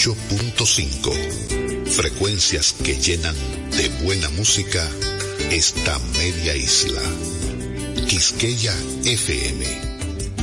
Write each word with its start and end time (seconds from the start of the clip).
98.5. 0.00 1.86
Frecuencias 1.86 2.74
que 2.82 2.96
llenan 2.96 3.36
de 3.76 3.90
buena 4.02 4.30
música 4.30 4.88
esta 5.50 5.98
media 6.18 6.56
isla. 6.56 7.02
Quisqueya 8.08 8.74
FM. 9.04 9.66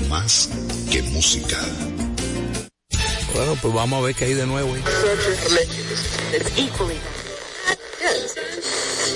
Más 0.10 0.50
que 0.92 1.02
música. 1.02 1.60
Bueno, 3.34 3.58
pues 3.60 3.74
vamos 3.74 3.98
a 4.00 4.06
ver 4.06 4.14
qué 4.14 4.26
hay 4.26 4.36
de 4.36 4.46
nuevo. 4.46 4.76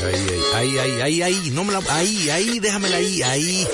Ahí, 0.03 0.25
ahí, 0.55 0.77
ahí, 0.79 1.01
ahí, 1.01 1.21
ahí, 1.21 1.51
no 1.53 1.63
me 1.63 1.73
la, 1.73 1.83
ahí, 1.89 2.31
ahí, 2.31 2.59
déjamela 2.59 2.97
ahí, 2.97 3.21
ahí. 3.21 3.67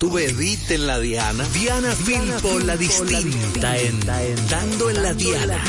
Tú 0.00 0.10
bebiste 0.10 0.76
en 0.76 0.86
la 0.86 0.98
Diana. 0.98 1.44
Diana 1.52 1.94
Filpo, 1.94 2.58
la 2.60 2.74
distinta, 2.74 3.76
en, 3.76 4.00
dando 4.48 4.88
en 4.88 5.02
la 5.02 5.12
Diana. 5.12 5.62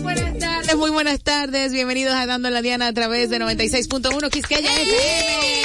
Buenas 0.00 0.38
tardes, 0.38 0.76
muy 0.76 0.90
buenas 0.90 1.20
tardes. 1.24 1.72
Bienvenidos 1.72 2.14
a 2.14 2.24
Dando 2.24 2.46
en 2.46 2.54
la 2.54 2.62
Diana 2.62 2.86
a 2.86 2.92
través 2.92 3.30
de 3.30 3.40
96.1 3.40 4.30
Quisqueya 4.30 4.70
FM. 4.80 5.63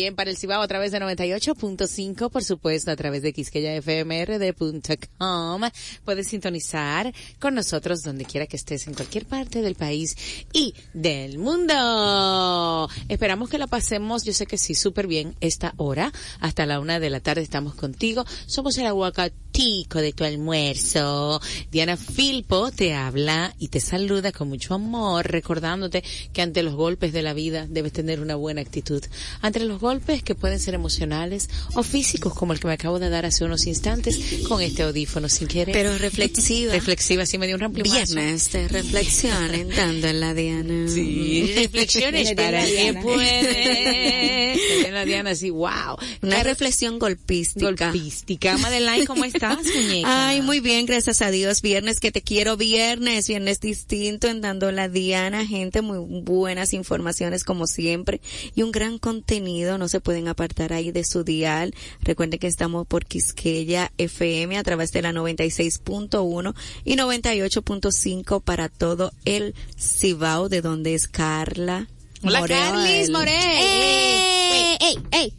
También 0.00 0.16
para 0.16 0.30
el 0.30 0.38
Cibao 0.38 0.62
a 0.62 0.66
través 0.66 0.92
de 0.92 0.98
98.5, 0.98 2.30
por 2.30 2.42
supuesto, 2.42 2.90
a 2.90 2.96
través 2.96 3.20
de 3.20 3.34
quisqueyafmrd.com. 3.34 5.62
Puedes 6.06 6.26
sintonizar 6.26 7.12
con 7.38 7.54
nosotros 7.54 8.02
donde 8.02 8.24
quiera 8.24 8.46
que 8.46 8.56
estés, 8.56 8.86
en 8.86 8.94
cualquier 8.94 9.26
parte 9.26 9.60
del 9.60 9.74
país 9.74 10.16
y 10.54 10.74
del 10.94 11.38
mundo. 11.38 12.88
Esperamos 13.10 13.50
que 13.50 13.58
la 13.58 13.66
pasemos, 13.66 14.24
yo 14.24 14.32
sé 14.32 14.46
que 14.46 14.56
sí, 14.56 14.74
súper 14.74 15.06
bien 15.06 15.36
esta 15.42 15.74
hora. 15.76 16.10
Hasta 16.40 16.64
la 16.64 16.80
una 16.80 16.98
de 16.98 17.10
la 17.10 17.20
tarde 17.20 17.42
estamos 17.42 17.74
contigo. 17.74 18.24
Somos 18.46 18.78
el 18.78 18.86
aguacatico 18.86 20.00
de 20.00 20.14
tu 20.14 20.24
almuerzo. 20.24 21.42
Diana 21.70 21.98
Filpo 21.98 22.70
te 22.70 22.94
habla 22.94 23.54
y 23.58 23.68
te 23.68 23.80
saluda 23.80 24.32
con 24.32 24.48
mucho 24.48 24.72
amor, 24.72 25.30
recordándote 25.30 26.02
que 26.32 26.40
ante 26.40 26.62
los 26.62 26.74
golpes 26.74 27.12
de 27.12 27.20
la 27.20 27.34
vida 27.34 27.66
debes 27.68 27.92
tener 27.92 28.20
una 28.20 28.36
buena 28.36 28.62
actitud. 28.62 29.04
Ante 29.42 29.60
los 29.60 29.78
golpes 29.78 29.89
que 30.24 30.34
pueden 30.34 30.60
ser 30.60 30.74
emocionales 30.74 31.48
o 31.74 31.82
físicos, 31.82 32.34
como 32.34 32.52
el 32.52 32.60
que 32.60 32.68
me 32.68 32.74
acabo 32.74 32.98
de 32.98 33.10
dar 33.10 33.26
hace 33.26 33.44
unos 33.44 33.66
instantes 33.66 34.44
con 34.46 34.62
este 34.62 34.82
audífono 34.82 35.28
sin 35.28 35.48
querer. 35.48 35.72
Pero 35.72 35.96
reflexiva. 35.98 36.72
reflexiva, 36.72 37.26
sí 37.26 37.38
me 37.38 37.46
dio 37.46 37.56
un 37.56 37.62
ramplimazo. 37.62 37.92
Viernes 37.92 38.52
de 38.52 38.68
reflexión 38.68 39.54
entrando 39.54 40.06
en 40.06 40.20
la 40.20 40.34
Diana. 40.34 40.88
Sí, 40.88 41.52
reflexiones 41.56 42.34
para 42.34 42.64
que 42.64 42.94
puede. 43.02 44.86
En 44.86 44.94
la 44.94 45.04
Diana, 45.04 45.34
sí, 45.34 45.50
wow. 45.50 45.96
Una 46.22 46.42
reflexión 46.42 46.98
golpística. 46.98 47.90
Golpística. 47.90 48.58
Madeline, 48.58 49.06
¿cómo 49.06 49.24
estás, 49.24 49.58
muñeca? 49.64 50.28
Ay, 50.28 50.42
muy 50.42 50.60
bien, 50.60 50.86
gracias 50.86 51.22
a 51.22 51.30
Dios. 51.30 51.62
Viernes 51.62 52.00
que 52.00 52.12
te 52.12 52.22
quiero, 52.22 52.56
viernes, 52.56 53.28
viernes 53.28 53.60
distinto 53.60 54.28
en 54.28 54.40
dando 54.40 54.72
la 54.72 54.88
Diana, 54.88 55.46
gente, 55.46 55.82
muy 55.82 55.98
buenas 56.22 56.72
informaciones 56.72 57.44
como 57.44 57.66
siempre 57.66 58.20
y 58.54 58.62
un 58.62 58.72
gran 58.72 58.98
contenido, 58.98 59.69
no 59.78 59.88
se 59.88 60.00
pueden 60.00 60.28
apartar 60.28 60.72
ahí 60.72 60.92
de 60.92 61.04
su 61.04 61.24
dial. 61.24 61.74
Recuerden 62.02 62.38
que 62.38 62.46
estamos 62.46 62.86
por 62.86 63.04
Quisqueya 63.04 63.92
FM 63.98 64.58
a 64.58 64.62
través 64.62 64.92
de 64.92 65.02
la 65.02 65.12
96.1 65.12 66.54
y 66.84 66.96
98.5 66.96 68.42
para 68.42 68.68
todo 68.68 69.12
el 69.24 69.54
Cibao, 69.78 70.48
de 70.48 70.60
donde 70.60 70.94
es 70.94 71.08
Carla. 71.08 71.88
Hola, 72.22 72.40
Morel. 72.40 72.58
Carlis 72.58 73.10
Morel. 73.10 73.34
¡Ey! 73.34 74.76
¡Ey! 74.80 74.98
¡Ey! 75.10 75.34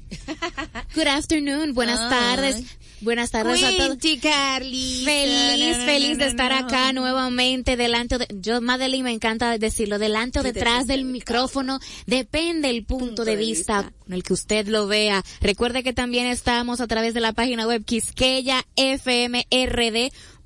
Good 0.96 1.08
afternoon, 1.08 1.74
buenas 1.74 2.00
Ay. 2.00 2.10
tardes. 2.10 2.66
Buenas 3.02 3.32
tardes 3.32 3.64
a 3.64 3.72
todos. 3.78 3.98
Carlis. 4.22 5.04
Feliz, 5.04 5.78
feliz 5.78 6.18
de 6.20 6.28
estar 6.28 6.52
acá 6.52 6.94
nuevamente 6.94 7.76
delante 7.76 8.20
de, 8.20 8.28
yo 8.40 8.62
Madeline 8.62 9.04
me 9.04 9.12
encanta 9.12 9.58
decirlo, 9.58 9.98
delante 9.98 10.40
o 10.40 10.44
detrás 10.44 10.86
del 10.86 11.06
micrófono, 11.06 11.80
depende 12.06 12.70
el 12.70 12.86
punto, 12.86 13.26
de, 13.26 13.36
vista, 13.36 13.92
con 14.04 14.14
el 14.14 14.24
que 14.24 14.34
usted 14.34 14.68
lo 14.68 14.88
vea. 14.88 15.24
Recuerde 15.42 15.84
que 15.84 15.94
también 15.94 16.28
estamos 16.28 16.80
a 16.80 16.88
través 16.88 17.14
de 17.14 17.22
la 17.22 17.34
página 17.34 17.66
web 17.68 17.84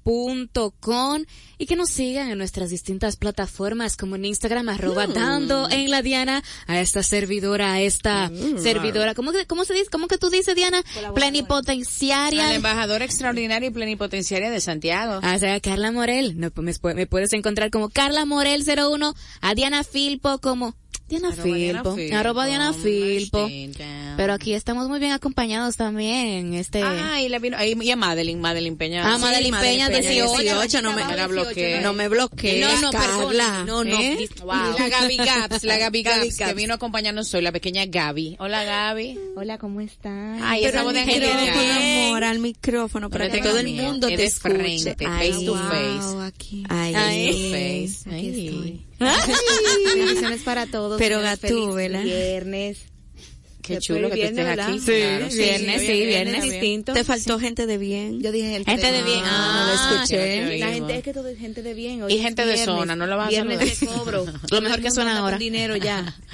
quisqueyafmrd.com 0.05 1.23
y 1.57 1.66
que 1.66 1.75
nos 1.75 1.89
sigan 1.89 2.29
en 2.29 2.38
nuestras 2.38 2.69
distintas 2.69 3.16
plataformas 3.16 3.95
como 3.97 4.16
en 4.16 4.25
Instagram 4.25 4.69
arroba 4.69 5.07
dando 5.07 5.69
en 5.69 5.89
la 5.89 6.01
Diana 6.01 6.43
a 6.67 6.79
esta 6.81 7.01
servidora, 7.03 7.73
a 7.73 7.81
esta 7.81 8.29
servidora, 8.61 9.13
¿cómo 9.16 9.31
que, 9.31 9.45
cómo 9.45 9.63
se 9.66 9.73
dice? 9.73 9.89
¿Cómo 9.89 10.07
que 10.07 10.17
tú 10.17 10.29
dices 10.29 10.55
Diana? 10.55 10.83
Plenipotenciaria. 11.13 12.47
La 12.47 12.55
embajadora 12.55 13.05
extraordinaria 13.05 13.67
y 13.67 13.71
plenipotenciaria 13.71 14.49
de 14.51 14.59
Santiago. 14.61 15.19
Ah, 15.23 15.35
o 15.35 15.39
sea, 15.39 15.59
Carla 15.59 15.91
Morel. 15.91 16.39
No, 16.39 16.51
pues, 16.51 16.66
me, 16.66 16.73
pu- 16.73 16.95
me 16.95 17.07
puedes 17.07 17.31
encontrar 17.33 17.72
como 17.72 17.89
Carla 17.89 18.25
Morel 18.25 18.63
01, 18.67 19.13
a 19.41 19.55
Diana 19.55 19.83
Filpo 19.83 20.39
como 20.39 20.75
Diana 21.07 21.27
Arroba 21.29 21.43
Diana 21.45 21.83
Filpo, 21.83 21.95
Filpo. 21.95 22.16
arroba 22.17 22.45
Diana 22.47 22.73
Filpo. 22.73 23.47
Pero 24.17 24.33
aquí 24.33 24.53
estamos 24.53 24.87
muy 24.89 24.99
bien 24.99 25.11
acompañados 25.11 25.75
también, 25.77 26.55
este. 26.55 26.81
Ah, 26.81 27.22
y 27.22 27.29
la 27.29 27.37
vino, 27.37 27.57
ahí, 27.57 27.77
y 27.79 27.91
a 27.91 27.95
Madeline, 27.95 28.41
Madeline 28.41 28.75
Peña. 28.75 29.13
Ah, 29.13 29.17
Madeline 29.19 29.55
Peña, 29.59 29.89
18, 30.01 30.81
no 30.81 30.94
me 30.94 31.16
la 31.16 31.28
bloqueé. 31.28 31.81
no 31.81 31.94
me 31.94 32.07
bloquees, 32.07 32.61
No, 32.61 32.81
no, 32.81 32.91
Carla. 32.91 33.63
No, 33.66 33.83
no. 33.83 34.00
¿Eh? 34.00 34.29
Wow. 34.41 34.47
La 34.78 34.89
Gaby 34.89 35.17
Gaps, 35.17 35.63
la 35.63 35.78
Gaby 35.78 36.03
Gaps, 36.03 36.17
Gaby 36.17 36.29
que 36.31 36.44
Gaps. 36.44 36.56
vino 36.56 36.73
a 36.73 36.75
acompañarnos 36.75 37.33
hoy, 37.33 37.41
la 37.41 37.51
pequeña 37.51 37.85
Gaby. 37.85 38.38
Hola, 38.39 38.63
Gaby. 38.63 39.19
Hola, 39.35 39.57
¿cómo 39.57 39.81
están? 39.81 40.39
Ay, 40.44 40.61
Pero 40.63 40.73
esa 40.78 40.84
voz 40.84 40.94
de 40.94 41.00
al 41.01 41.05
micrófono, 41.07 41.39
angelical. 41.39 42.05
amor, 42.07 42.23
al 42.23 42.39
micrófono, 42.39 43.09
para 43.09 43.29
que 43.29 43.41
todo 43.41 43.59
el 43.59 43.67
mundo 43.73 44.07
te 44.07 44.25
escuche. 44.25 44.95
face 44.95 45.45
to 45.45 45.55
face. 45.55 46.00
face. 46.50 46.63
Ay. 46.69 47.95
estoy. 48.09 48.85
Bendiciones 49.95 50.41
para 50.44 50.66
todos. 50.67 50.97
Pero 51.00 51.22
Gatúbela. 51.22 52.00
feliz 52.00 52.13
Viernes. 52.13 52.78
Qué 53.66 53.78
chulo 53.79 54.09
que 54.09 54.26
estés 54.26 54.46
aquí. 54.47 54.79
Sí, 54.79 54.91
viernes, 54.91 55.82
sí, 55.82 56.06
viernes 56.06 56.44
distinto. 56.44 56.94
Te 56.94 57.03
faltó 57.03 57.40
gente 57.40 57.66
de 57.66 57.78
bien. 57.78 58.22
Yo 58.22 58.32
dije 58.32 58.56
el 58.56 58.66
Gente 58.66 58.91
de 58.91 59.03
bien. 59.03 59.22
Ah, 59.23 59.90
lo 59.90 59.96
escuché. 59.96 60.58
La 60.59 60.72
gente 60.72 60.97
es 60.97 61.03
que 61.03 61.14
todo 61.14 61.28
es 61.28 61.38
gente 61.38 61.62
de 61.62 61.73
bien. 61.73 62.03
hoy 62.03 62.14
Y 62.14 62.20
gente 62.20 62.46
de 62.46 62.58
zona, 62.58 62.96
no 62.96 63.08
la 63.08 63.16
vas 63.16 63.28
a 63.28 63.29
Viernes 63.29 63.79
de 63.79 63.88
cobro. 63.88 64.26
Lo 64.52 64.62
mejor 64.62 64.82
que 64.82 64.91
suena 64.91 65.20
ahora. 65.20 65.38
dinero 65.38 65.76
ya. 65.76 66.16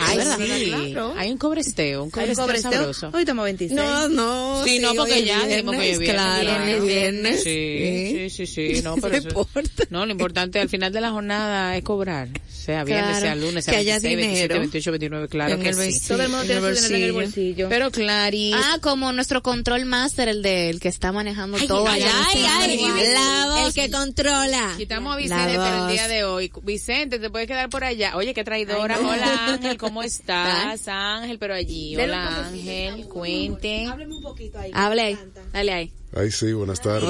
Ay, 0.00 0.16
¿verdad? 0.18 0.38
sí. 0.38 0.64
Claro. 0.92 1.14
Hay 1.16 1.30
un 1.30 1.38
cobresteo, 1.38 2.04
un 2.04 2.10
cobresteo 2.10 2.44
cobresteo. 2.46 2.72
sabroso. 2.72 3.10
Hoy 3.14 3.20
estamos 3.22 3.44
26. 3.44 3.76
no. 4.10 4.64
Sí, 4.64 4.78
no, 4.78 4.94
porque 4.94 5.24
ya 5.24 5.46
dijimos 5.46 5.76
que 5.76 5.98
viernes, 5.98 6.08
Claro, 6.10 6.84
viernes. 6.84 7.42
Sí, 7.42 8.28
sí, 8.30 8.46
sí, 8.46 8.46
sí, 8.76 8.80
no, 8.84 8.94
¿Qué 8.96 9.00
pero 9.02 9.16
eso- 9.16 9.28
importa? 9.28 9.84
no, 9.90 10.06
lo 10.06 10.12
importante 10.12 10.60
al 10.60 10.68
final 10.68 10.92
de 10.92 11.00
la 11.00 11.10
jornada 11.10 11.76
es 11.76 11.82
cobrar, 11.84 12.28
sea 12.48 12.84
viernes, 12.84 13.06
Claro, 13.18 13.20
sea 13.20 13.34
lunes, 13.34 13.64
sea 13.64 13.74
que 13.74 13.80
haya 13.80 13.92
26, 14.00 14.16
27, 14.16 14.42
dinero 14.48 14.60
28, 14.60 14.90
29, 14.90 15.28
claro 15.28 15.54
en 15.54 15.60
que 15.62 15.68
el 15.70 15.92
sí. 15.92 16.08
Todo 16.08 16.22
el 16.22 16.28
mundo 16.28 16.42
En 16.42 16.48
tiene 16.48 16.60
dinero 16.72 16.96
en 16.96 17.02
el 17.02 17.12
bolsillo. 17.12 17.68
Pero 17.68 17.90
Clarice, 17.90 18.58
Ah, 18.62 18.78
como 18.80 19.12
nuestro 19.12 19.42
control 19.42 19.84
master, 19.84 20.28
el 20.28 20.42
de 20.42 20.70
el 20.70 20.80
que 20.80 20.88
está 20.88 21.12
manejando 21.12 21.56
Ay, 21.60 21.66
todo. 21.66 21.86
ay, 21.88 22.02
allá. 22.02 22.12
ay, 22.28 22.44
ay, 22.46 22.78
Sí. 22.78 22.84
la 23.14 23.46
voz. 23.50 23.66
El 23.68 23.74
que 23.74 23.90
controla. 23.90 24.74
quitamos 24.76 25.14
a 25.14 25.16
Vicente 25.16 25.56
para 25.56 25.86
el 25.86 25.92
día 25.92 26.08
de 26.08 26.24
hoy. 26.24 26.52
Vicente, 26.62 27.18
te 27.18 27.30
puedes 27.30 27.46
quedar 27.48 27.68
por 27.70 27.84
allá. 27.84 28.16
Oye, 28.16 28.34
qué 28.34 28.44
traidora. 28.44 28.96
No. 29.00 29.08
Hola 29.10 29.46
Ángel, 29.54 29.76
¿cómo 29.88 30.02
estás? 30.04 30.88
Ángel, 30.88 31.38
pero 31.38 31.54
allí. 31.54 31.96
Un 31.96 32.02
Hola 32.02 32.46
Ángel, 32.48 33.08
cuente. 33.08 33.86
Hábleme 33.86 34.14
un 34.16 34.22
poquito 34.22 34.58
ahí. 34.58 34.70
Hable 34.74 35.02
ahí. 35.02 35.18
Dale 35.52 35.72
ahí. 35.72 35.92
Ay, 36.16 36.30
sí, 36.30 36.52
buenas 36.52 36.80
tardes. 36.80 37.08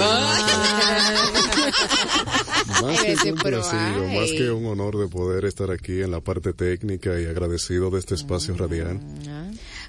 Más 2.83 3.03
que 3.03 3.15
complacido, 3.31 3.95
pro, 3.95 4.09
más 4.09 4.33
que 4.33 4.51
un 4.51 4.67
honor 4.67 4.99
de 4.99 5.07
poder 5.07 5.45
estar 5.45 5.71
aquí 5.71 6.01
en 6.01 6.11
la 6.11 6.21
parte 6.21 6.53
técnica 6.53 7.21
y 7.21 7.27
agradecido 7.27 7.91
de 7.91 8.01
este 8.01 8.15
espacio 8.17 8.57
radial. 8.57 9.01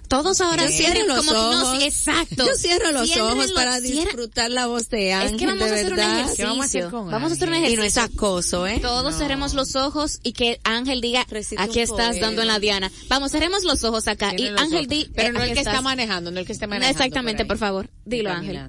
Todos 0.10 0.42
ahora 0.42 0.68
cierren 0.70 1.08
los 1.08 1.18
como 1.20 1.32
no, 1.34 1.62
ojos. 1.62 1.78
sí, 1.80 1.86
exacto. 1.86 2.46
Yo 2.46 2.54
cierro 2.56 2.92
los 2.92 3.06
Cierren 3.08 3.26
ojos 3.26 3.38
los- 3.46 3.52
para 3.54 3.80
cierra- 3.80 4.02
disfrutar 4.06 4.52
la 4.52 4.66
voz 4.68 4.90
de 4.90 5.14
Ángel. 5.14 5.34
Es 5.36 5.40
que 5.40 5.46
vamos 5.46 5.66
de 5.66 5.70
a 5.72 5.74
hacer 5.76 5.90
un 5.92 5.96
verdad. 5.96 6.12
ejercicio. 6.20 6.36
¿Qué 6.36 6.44
vamos 6.50 6.62
a 6.62 6.66
hacer 6.66 6.90
con 6.90 7.12
Vamos 7.12 7.32
a 7.32 7.36
hacer 7.36 7.48
un 7.48 7.54
Ángel? 7.54 7.74
ejercicio. 7.74 7.74
Y 7.74 8.04
no 8.04 8.10
es 8.10 8.12
acoso, 8.16 8.68
¿eh? 8.68 8.80
Todos 8.82 9.16
cerremos 9.18 9.54
los 9.54 9.76
ojos 9.76 10.20
y 10.24 10.34
que 10.34 10.60
Ángel 10.64 11.00
diga, 11.02 11.26
Recite 11.30 11.62
aquí 11.62 11.78
un 11.78 11.84
estás 11.84 12.08
poema. 12.10 12.26
dando 12.26 12.42
en 12.42 12.48
la 12.48 12.60
diana. 12.60 12.92
Vamos, 13.08 13.32
cerremos 13.32 13.64
los 13.64 13.84
ojos 13.84 14.08
acá. 14.08 14.34
Y 14.36 14.50
los 14.50 14.60
Ángel 14.60 14.78
ojos. 14.80 14.88
di, 14.90 15.10
Pero 15.16 15.30
eh, 15.30 15.32
no 15.32 15.42
el 15.44 15.54
que 15.54 15.60
está 15.60 15.70
estás. 15.72 15.84
manejando, 15.84 16.32
no 16.32 16.40
el 16.40 16.46
que 16.46 16.54
esté 16.54 16.66
manejando. 16.68 16.98
Exactamente, 17.04 17.46
por, 17.46 17.58
favor. 17.58 17.88
Dilo, 18.06 18.32
Ángel. 18.32 18.60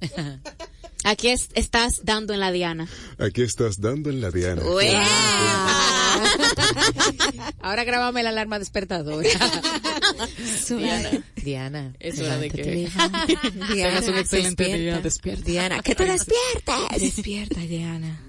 Aquí 1.04 1.28
es- 1.28 1.48
estás 1.54 2.00
dando 2.04 2.34
en 2.34 2.40
la 2.40 2.50
diana. 2.52 2.88
Aquí 3.18 3.42
estás 3.42 3.80
dando 3.80 4.10
en 4.10 4.20
la 4.20 4.30
diana. 4.30 4.62
Ahora 7.60 7.84
grábame 7.84 8.22
la 8.22 8.30
alarma 8.30 8.58
despertadora. 8.58 9.28
Diana. 10.68 11.10
Diana. 11.36 11.92
Es 12.00 12.18
hora 12.20 12.38
de 12.38 12.50
que 12.50 12.62
Diana, 12.92 13.26
tengas 13.72 14.08
un 14.08 14.16
excelente 14.16 14.64
despierta. 14.64 14.76
día. 14.76 15.00
Despierta. 15.00 15.44
Diana, 15.44 15.80
que 15.82 15.94
te 15.94 16.04
despiertes. 16.04 17.00
Despierta, 17.00 17.60
Diana. 17.60 18.20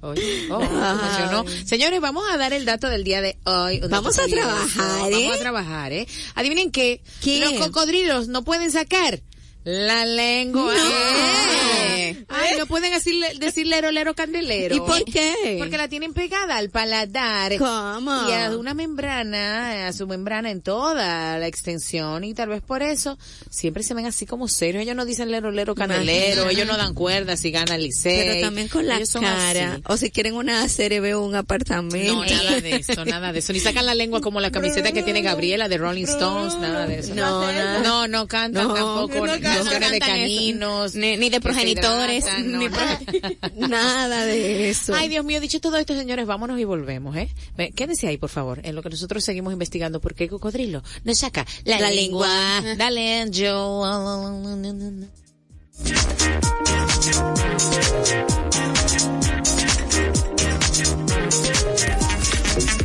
Oye, 0.00 0.48
oh. 0.50 1.44
Señores, 1.64 2.00
vamos 2.00 2.24
a 2.30 2.36
dar 2.36 2.52
el 2.52 2.64
dato 2.66 2.88
del 2.88 3.04
día 3.04 3.22
de 3.22 3.38
hoy. 3.44 3.80
Vamos 3.88 4.18
a 4.18 4.26
trabajar, 4.26 5.10
¿eh? 5.12 5.14
Vamos 5.22 5.36
a 5.36 5.38
trabajar, 5.38 5.92
¿eh? 5.94 6.06
Adivinen 6.34 6.70
qué. 6.70 7.00
¿Qué? 7.22 7.40
Los 7.40 7.54
cocodrilos 7.54 8.28
no 8.28 8.44
pueden 8.44 8.70
sacar 8.70 9.22
la 9.64 10.04
lengua. 10.04 10.74
No. 10.74 12.03
Ay, 12.28 12.56
no 12.58 12.66
pueden 12.66 12.92
decirle, 12.92 13.32
decir 13.38 13.66
lero, 13.66 13.90
lero, 13.90 14.14
candelero. 14.14 14.74
¿Y 14.76 14.80
por 14.80 15.04
qué? 15.04 15.56
Porque 15.58 15.76
la 15.76 15.88
tienen 15.88 16.12
pegada 16.14 16.56
al 16.56 16.70
paladar. 16.70 17.56
¿Cómo? 17.58 18.28
Y 18.28 18.32
a 18.32 18.50
una 18.56 18.74
membrana, 18.74 19.86
a 19.88 19.92
su 19.92 20.06
membrana 20.06 20.50
en 20.50 20.60
toda 20.62 21.38
la 21.38 21.46
extensión 21.46 22.24
y 22.24 22.34
tal 22.34 22.48
vez 22.48 22.62
por 22.62 22.82
eso 22.82 23.18
siempre 23.50 23.82
se 23.82 23.94
ven 23.94 24.06
así 24.06 24.26
como 24.26 24.48
serios. 24.48 24.82
Ellos 24.82 24.96
no 24.96 25.04
dicen 25.04 25.30
lero, 25.30 25.50
lero, 25.50 25.74
candelero, 25.74 26.42
Imagínate. 26.42 26.54
ellos 26.54 26.66
no 26.66 26.76
dan 26.76 26.94
cuerda 26.94 27.36
si 27.36 27.50
gana 27.50 27.74
el 27.76 27.82
liceo. 27.82 28.24
Pero 28.32 28.40
también 28.40 28.68
con 28.68 28.86
la 28.86 28.98
cara. 29.20 29.72
así. 29.74 29.82
O 29.86 29.96
si 29.96 30.10
quieren 30.10 30.34
una 30.34 30.68
serie, 30.68 31.00
veo 31.00 31.22
un 31.22 31.34
apartamento. 31.34 32.14
No, 32.14 32.24
nada 32.24 32.60
de 32.60 32.76
eso, 32.76 33.04
nada 33.04 33.32
de 33.32 33.38
eso. 33.40 33.52
Ni 33.52 33.60
sacan 33.60 33.86
la 33.86 33.94
lengua 33.94 34.20
como 34.20 34.40
la 34.40 34.50
camiseta 34.50 34.92
que 34.92 35.02
tiene 35.02 35.22
Gabriela 35.22 35.68
de 35.68 35.78
Rolling 35.78 36.04
Stones, 36.04 36.54
nada 36.58 36.86
de 36.86 36.98
eso. 37.00 37.14
No, 37.14 37.42
nada. 37.52 37.80
no, 37.80 38.08
no 38.08 38.26
cantan 38.26 38.68
No, 38.68 38.74
tampoco 38.74 39.26
no 39.26 39.32
canciones 39.40 39.70
cantan 39.72 39.92
de 39.92 39.98
caninos. 40.00 40.94
Ni- 40.94 41.16
ni 41.16 41.30
de 41.30 41.40
que 41.40 41.40
no, 42.44 42.58
ni 42.58 42.68
nada. 42.68 43.00
Nada 43.56 44.24
de 44.26 44.70
eso. 44.70 44.94
Ay, 44.94 45.08
Dios 45.08 45.24
mío, 45.24 45.40
dicho 45.40 45.60
todo 45.60 45.76
esto, 45.76 45.94
señores, 45.94 46.26
vámonos 46.26 46.58
y 46.60 46.64
volvemos, 46.64 47.16
¿eh? 47.16 47.28
Ve, 47.56 47.72
Quédense 47.72 48.06
ahí, 48.08 48.16
por 48.18 48.30
favor, 48.30 48.60
en 48.64 48.74
lo 48.74 48.82
que 48.82 48.90
nosotros 48.90 49.24
seguimos 49.24 49.52
investigando 49.52 50.00
por 50.00 50.14
qué 50.14 50.28
cocodrilo 50.28 50.82
nos 51.04 51.18
saca 51.18 51.46
la, 51.64 51.80
La 51.80 51.90
lengua. 51.90 52.28
lengua. 52.60 52.74
Dale, 52.76 53.20
Angel. 53.20 53.54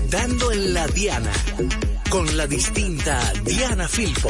Dando 0.09 0.51
en 0.51 0.73
la 0.73 0.87
Diana, 0.87 1.31
con 2.09 2.35
la 2.37 2.47
distinta 2.47 3.31
Diana 3.45 3.87
Filpo. 3.87 4.29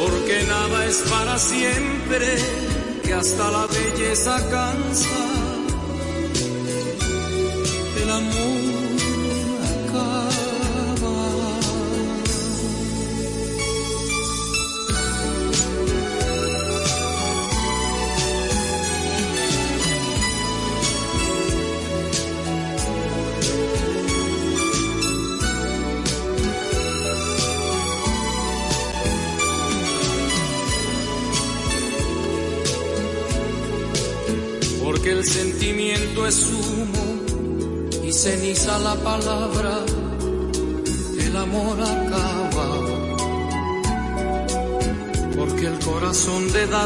porque 0.00 0.44
nada 0.44 0.86
es 0.86 0.98
para 1.10 1.38
siempre, 1.38 2.26
que 3.04 3.12
hasta 3.12 3.50
la 3.50 3.66
belleza 3.66 4.36
cansa. 4.50 5.29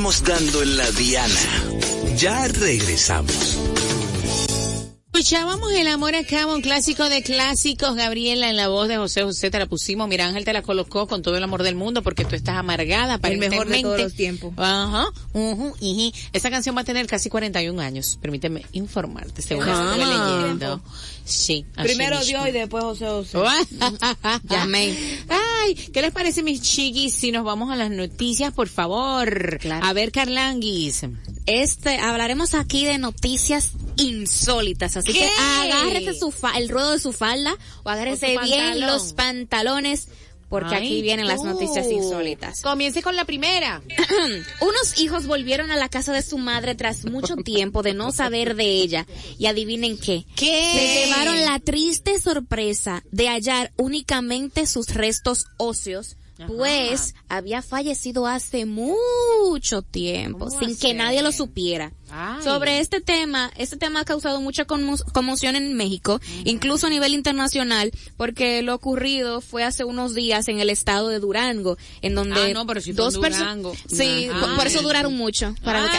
Estamos 0.00 0.24
dando 0.24 0.62
en 0.62 0.76
la 0.78 0.90
diana. 0.92 1.34
Ya 2.16 2.48
regresamos. 2.48 3.58
Escuchábamos 5.12 5.70
El 5.74 5.88
Amor 5.88 6.14
Acaba, 6.14 6.54
un 6.54 6.62
clásico 6.62 7.10
de 7.10 7.22
clásicos, 7.22 7.94
Gabriela, 7.96 8.48
en 8.48 8.56
la 8.56 8.68
voz 8.68 8.88
de 8.88 8.96
José 8.96 9.24
José, 9.24 9.50
te 9.50 9.58
la 9.58 9.66
pusimos, 9.66 10.08
mira 10.08 10.24
Ángel 10.24 10.46
te 10.46 10.54
la 10.54 10.62
colocó 10.62 11.06
con 11.06 11.20
todo 11.20 11.36
el 11.36 11.42
amor 11.42 11.62
del 11.62 11.74
mundo 11.74 12.02
porque 12.02 12.24
tú 12.24 12.34
estás 12.34 12.56
amargada, 12.56 13.20
El 13.22 13.36
mejor 13.36 13.68
de 13.68 13.82
todos 13.82 14.00
los 14.00 14.14
tiempos. 14.14 14.54
Ajá, 14.56 15.08
ujú, 15.34 15.74
iji. 15.80 16.14
Esa 16.32 16.50
canción 16.50 16.74
va 16.74 16.80
a 16.80 16.84
tener 16.84 17.06
casi 17.06 17.28
41 17.28 17.82
años, 17.82 18.18
permíteme 18.22 18.64
informarte, 18.72 19.42
según 19.42 19.66
¿Cómo? 19.66 19.90
estuve 19.90 20.06
leyendo. 20.06 20.82
Sí, 21.30 21.64
Primero. 21.82 22.18
Dios 22.24 22.48
y 22.48 22.50
después 22.52 22.82
José 22.84 23.06
José. 23.06 23.38
Llamé. 24.48 24.94
Ay, 25.28 25.74
¿qué 25.74 26.02
les 26.02 26.12
parece, 26.12 26.42
mis 26.42 26.60
chiquis, 26.62 27.14
si 27.14 27.30
nos 27.32 27.44
vamos 27.44 27.70
a 27.70 27.76
las 27.76 27.90
noticias, 27.90 28.52
por 28.52 28.68
favor? 28.68 29.58
Claro. 29.58 29.84
A 29.86 29.92
ver, 29.92 30.12
Carlanguis. 30.12 31.02
Este, 31.46 31.98
hablaremos 31.98 32.54
aquí 32.54 32.84
de 32.84 32.98
noticias 32.98 33.72
insólitas, 33.96 34.96
así 34.96 35.12
¿Qué? 35.12 35.18
que 35.20 35.28
agárrese 35.40 36.18
su 36.18 36.30
fa- 36.30 36.56
el 36.58 36.68
ruedo 36.68 36.92
de 36.92 36.98
su 37.00 37.12
falda 37.12 37.54
o 37.82 37.88
agárrese 37.90 38.36
bien 38.44 38.60
pantalón. 38.70 38.80
los 38.80 39.12
pantalones 39.14 40.08
porque 40.50 40.74
Ay, 40.74 40.84
aquí 40.84 41.00
vienen 41.02 41.28
las 41.28 41.42
noticias 41.42 41.86
insólitas. 41.90 42.60
Comience 42.60 43.02
con 43.02 43.14
la 43.16 43.24
primera. 43.24 43.80
Unos 44.60 45.00
hijos 45.00 45.26
volvieron 45.26 45.70
a 45.70 45.76
la 45.76 45.88
casa 45.88 46.12
de 46.12 46.22
su 46.22 46.36
madre 46.38 46.74
tras 46.74 47.04
mucho 47.06 47.36
tiempo 47.44 47.82
de 47.82 47.94
no 47.94 48.10
saber 48.12 48.56
de 48.56 48.64
ella 48.64 49.06
y 49.38 49.46
adivinen 49.46 49.96
qué. 49.96 50.26
¿Qué? 50.36 50.72
Se 50.74 51.06
llevaron 51.06 51.40
la 51.44 51.60
triste 51.60 52.20
sorpresa 52.20 53.02
de 53.12 53.28
hallar 53.28 53.72
únicamente 53.76 54.66
sus 54.66 54.88
restos 54.88 55.46
óseos, 55.56 56.16
Ajá. 56.38 56.48
pues 56.48 57.14
había 57.28 57.62
fallecido 57.62 58.26
hace 58.26 58.66
mucho 58.66 59.82
tiempo, 59.82 60.46
¿Cómo 60.48 60.58
sin 60.58 60.76
que 60.76 60.94
nadie 60.94 61.22
lo 61.22 61.30
supiera. 61.30 61.92
Ay. 62.12 62.42
Sobre 62.42 62.80
este 62.80 63.00
tema, 63.00 63.50
este 63.56 63.76
tema 63.76 64.00
ha 64.00 64.04
causado 64.04 64.40
mucha 64.40 64.66
conmo- 64.66 65.02
conmoción 65.12 65.56
en 65.56 65.74
México, 65.74 66.20
incluso 66.44 66.86
a 66.86 66.90
nivel 66.90 67.14
internacional, 67.14 67.92
porque 68.16 68.62
lo 68.62 68.74
ocurrido 68.74 69.40
fue 69.40 69.64
hace 69.64 69.84
unos 69.84 70.14
días 70.14 70.48
en 70.48 70.60
el 70.60 70.70
estado 70.70 71.08
de 71.08 71.18
Durango, 71.20 71.76
en 72.02 72.14
donde 72.14 72.50
Ah, 72.50 72.52
no, 72.54 72.66
pero 72.66 72.80
si 72.80 72.92
fue 72.92 73.04
dos 73.04 73.14
en 73.16 73.20
perso- 73.22 73.38
Durango. 73.38 73.74
Sí, 73.88 74.28
Ajá. 74.32 74.56
por, 74.56 74.66
eso 74.66 74.82
duraron 74.82 75.16
mucho. 75.16 75.54
Para 75.64 75.84
Ay, 75.84 75.90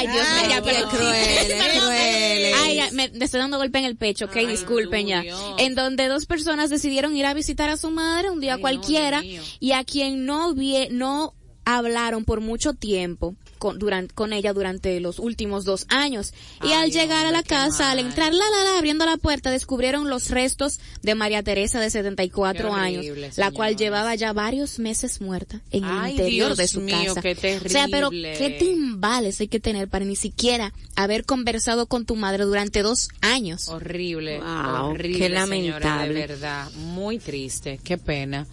Ay, 0.00 0.06
Dios 0.08 0.26
mío, 0.40 0.48
ya, 0.50 0.62
pero 0.62 0.88
Perdón. 0.90 0.90
crueles. 0.90 2.54
Ay, 2.62 2.76
ya, 2.76 2.90
me, 2.92 3.08
me 3.10 3.24
estoy 3.24 3.40
dando 3.40 3.58
golpe 3.58 3.78
en 3.78 3.84
el 3.84 3.96
pecho, 3.96 4.26
ok, 4.26 4.34
disculpen 4.48 5.06
ya. 5.06 5.20
Dios. 5.22 5.40
En 5.58 5.74
donde 5.74 6.08
dos 6.08 6.26
personas 6.26 6.70
decidieron 6.70 7.16
ir 7.16 7.26
a 7.26 7.34
visitar 7.34 7.68
a 7.70 7.76
su 7.76 7.90
madre 7.90 8.30
un 8.30 8.40
día 8.40 8.56
no, 8.56 8.60
cualquiera 8.60 9.22
y 9.60 9.72
a 9.72 9.84
quien 9.84 10.26
no 10.26 10.54
vie, 10.54 10.88
no 10.90 11.34
hablaron 11.64 12.24
por 12.24 12.40
mucho 12.40 12.72
tiempo 12.74 13.34
con, 13.58 13.78
durante, 13.78 14.12
con 14.14 14.32
ella 14.32 14.52
durante 14.52 14.98
los 15.00 15.18
últimos 15.20 15.64
dos 15.64 15.86
años. 15.88 16.32
Y 16.62 16.68
Ay, 16.68 16.72
al 16.72 16.90
llegar 16.90 17.26
a 17.26 17.30
la 17.30 17.42
casa, 17.44 17.90
al 17.92 18.00
entrar 18.00 18.32
la, 18.34 18.44
la, 18.50 18.64
la, 18.72 18.78
abriendo 18.78 19.06
la 19.06 19.16
puerta, 19.16 19.50
descubrieron 19.50 20.08
los 20.10 20.30
restos 20.30 20.80
de 21.02 21.14
María 21.14 21.42
Teresa 21.44 21.78
de 21.80 21.88
74 21.90 22.68
Qué 22.68 22.74
años, 22.74 23.06
horrible, 23.06 23.30
la 23.36 23.50
cual 23.52 23.76
llevaba 23.76 24.14
ya 24.16 24.32
varios 24.32 24.78
meses 24.80 25.20
muerta 25.20 25.60
en 25.70 25.84
Ay, 25.84 26.04
el 26.06 26.10
interior 26.12 26.46
Dios 26.48 26.58
de 26.58 26.68
su 26.68 26.80
mío, 26.80 27.14
casa. 27.14 27.20
qué 27.22 27.60
O 27.64 27.68
sea, 27.68 27.86
pero 27.88 28.10
qué 28.10 28.56
timbales 28.58 29.40
hay 29.40 29.48
que 29.48 29.60
tener 29.60 29.88
para 29.88 30.04
ni 30.04 30.16
siquiera 30.16 30.72
haber 30.96 31.24
conversado 31.24 31.86
con 31.86 32.04
tu 32.04 32.16
madre 32.16 32.44
durante 32.44 32.82
dos 32.82 33.08
años. 33.20 33.68
Horrible, 33.68 34.40
Wow, 34.40 34.90
horrible, 34.90 35.18
qué 35.18 35.24
señora, 35.28 35.40
lamentable. 35.40 36.14
de 36.14 36.26
verdad, 36.26 36.70
muy 36.72 37.18
triste, 37.18 37.78
qué 37.84 37.96
pena. 37.98 38.46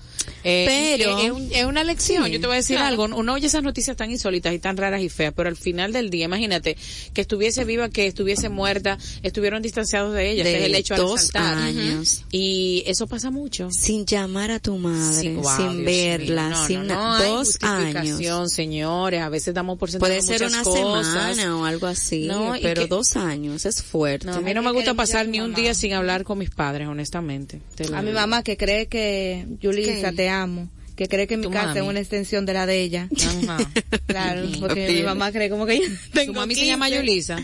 Eh, 0.43 0.95
Pero- 0.97 1.17
es, 1.19 1.25
es 1.25 1.31
un- 1.31 1.49
es 1.51 1.65
una 1.65 1.83
lección. 1.83 2.25
Sí, 2.25 2.31
Yo 2.31 2.39
te 2.39 2.47
voy 2.47 2.55
a 2.55 2.57
decir 2.57 2.77
claro. 2.77 3.03
algo. 3.03 3.15
Uno 3.17 3.33
oye 3.33 3.47
esas 3.47 3.63
noticias 3.63 3.97
tan 3.97 4.09
insólitas 4.11 4.53
y 4.53 4.59
tan 4.59 4.77
raras 4.77 5.01
y 5.01 5.09
feas, 5.09 5.33
pero 5.35 5.49
al 5.49 5.57
final 5.57 5.91
del 5.91 6.09
día, 6.09 6.25
imagínate 6.25 6.77
que 7.13 7.21
estuviese 7.21 7.65
viva, 7.65 7.89
que 7.89 8.07
estuviese 8.07 8.49
muerta, 8.49 8.97
estuvieron 9.23 9.61
distanciados 9.61 10.13
de 10.13 10.31
ella. 10.31 10.43
De 10.43 10.57
es 10.59 10.63
el 10.65 10.75
hecho 10.75 10.95
dos 10.95 11.29
años. 11.35 12.23
Y 12.31 12.83
eso 12.87 13.07
pasa 13.07 13.31
mucho. 13.31 13.69
Sin 13.71 14.05
llamar 14.05 14.51
a 14.51 14.59
tu 14.59 14.77
madre, 14.77 15.19
Sí, 15.21 15.29
wow, 15.29 15.43
sin 15.57 15.71
Dios 15.77 15.85
verla. 15.85 16.49
No, 16.49 16.67
sin 16.67 16.87
no, 16.87 16.93
no, 16.93 16.93
na- 16.93 17.17
hay 17.17 17.29
dos 17.29 17.47
justificación, 17.59 18.33
años. 18.39 18.53
señores. 18.53 19.21
A 19.21 19.29
veces 19.29 19.53
damos 19.53 19.77
por 19.77 19.91
sentado 19.91 20.09
Puede 20.09 20.21
ser 20.21 20.41
muchas 20.41 20.53
una 20.53 20.63
cosas. 20.63 21.35
semana 21.35 21.57
o 21.57 21.65
algo 21.65 21.87
así, 21.87 22.29
pero 22.61 22.81
que- 22.83 22.87
dos 22.87 23.15
años 23.15 23.65
es 23.65 23.81
fuerte. 23.83 24.27
No, 24.27 24.33
a 24.35 24.41
mí 24.41 24.53
no 24.53 24.61
me 24.61 24.71
gusta 24.71 24.93
pasar 24.93 25.27
ni 25.27 25.39
un 25.41 25.51
mamá. 25.51 25.61
día 25.61 25.73
sin 25.73 25.93
hablar 25.93 26.23
con 26.23 26.37
mis 26.37 26.49
padres, 26.49 26.87
honestamente. 26.87 27.59
A 27.93 28.01
mi 28.01 28.11
mamá 28.11 28.43
que 28.43 28.57
cree 28.57 28.87
que, 28.87 29.45
Yulisa, 29.59 30.08
¿Qué? 30.11 30.15
te 30.17 30.29
amo. 30.29 30.69
Que 30.95 31.07
cree 31.07 31.27
que 31.27 31.37
mi 31.37 31.43
Tu 31.43 31.49
casa 31.51 31.67
mami. 31.67 31.79
es 31.79 31.85
una 31.85 31.99
extensión 32.01 32.45
de 32.45 32.53
la 32.53 32.65
de 32.65 32.81
ella. 32.81 33.07
Ajá. 33.45 33.57
Claro, 34.09 34.49
porque 34.59 34.89
mi 34.91 35.01
mamá 35.03 35.31
cree 35.31 35.49
como 35.49 35.65
que 35.67 35.77
yo 35.77 35.83
¿Tu 35.85 36.09
tengo 36.11 36.33
mami 36.33 36.55
se 36.55 36.61
15. 36.61 36.71
llama 36.73 36.89
Yulisa? 36.89 37.37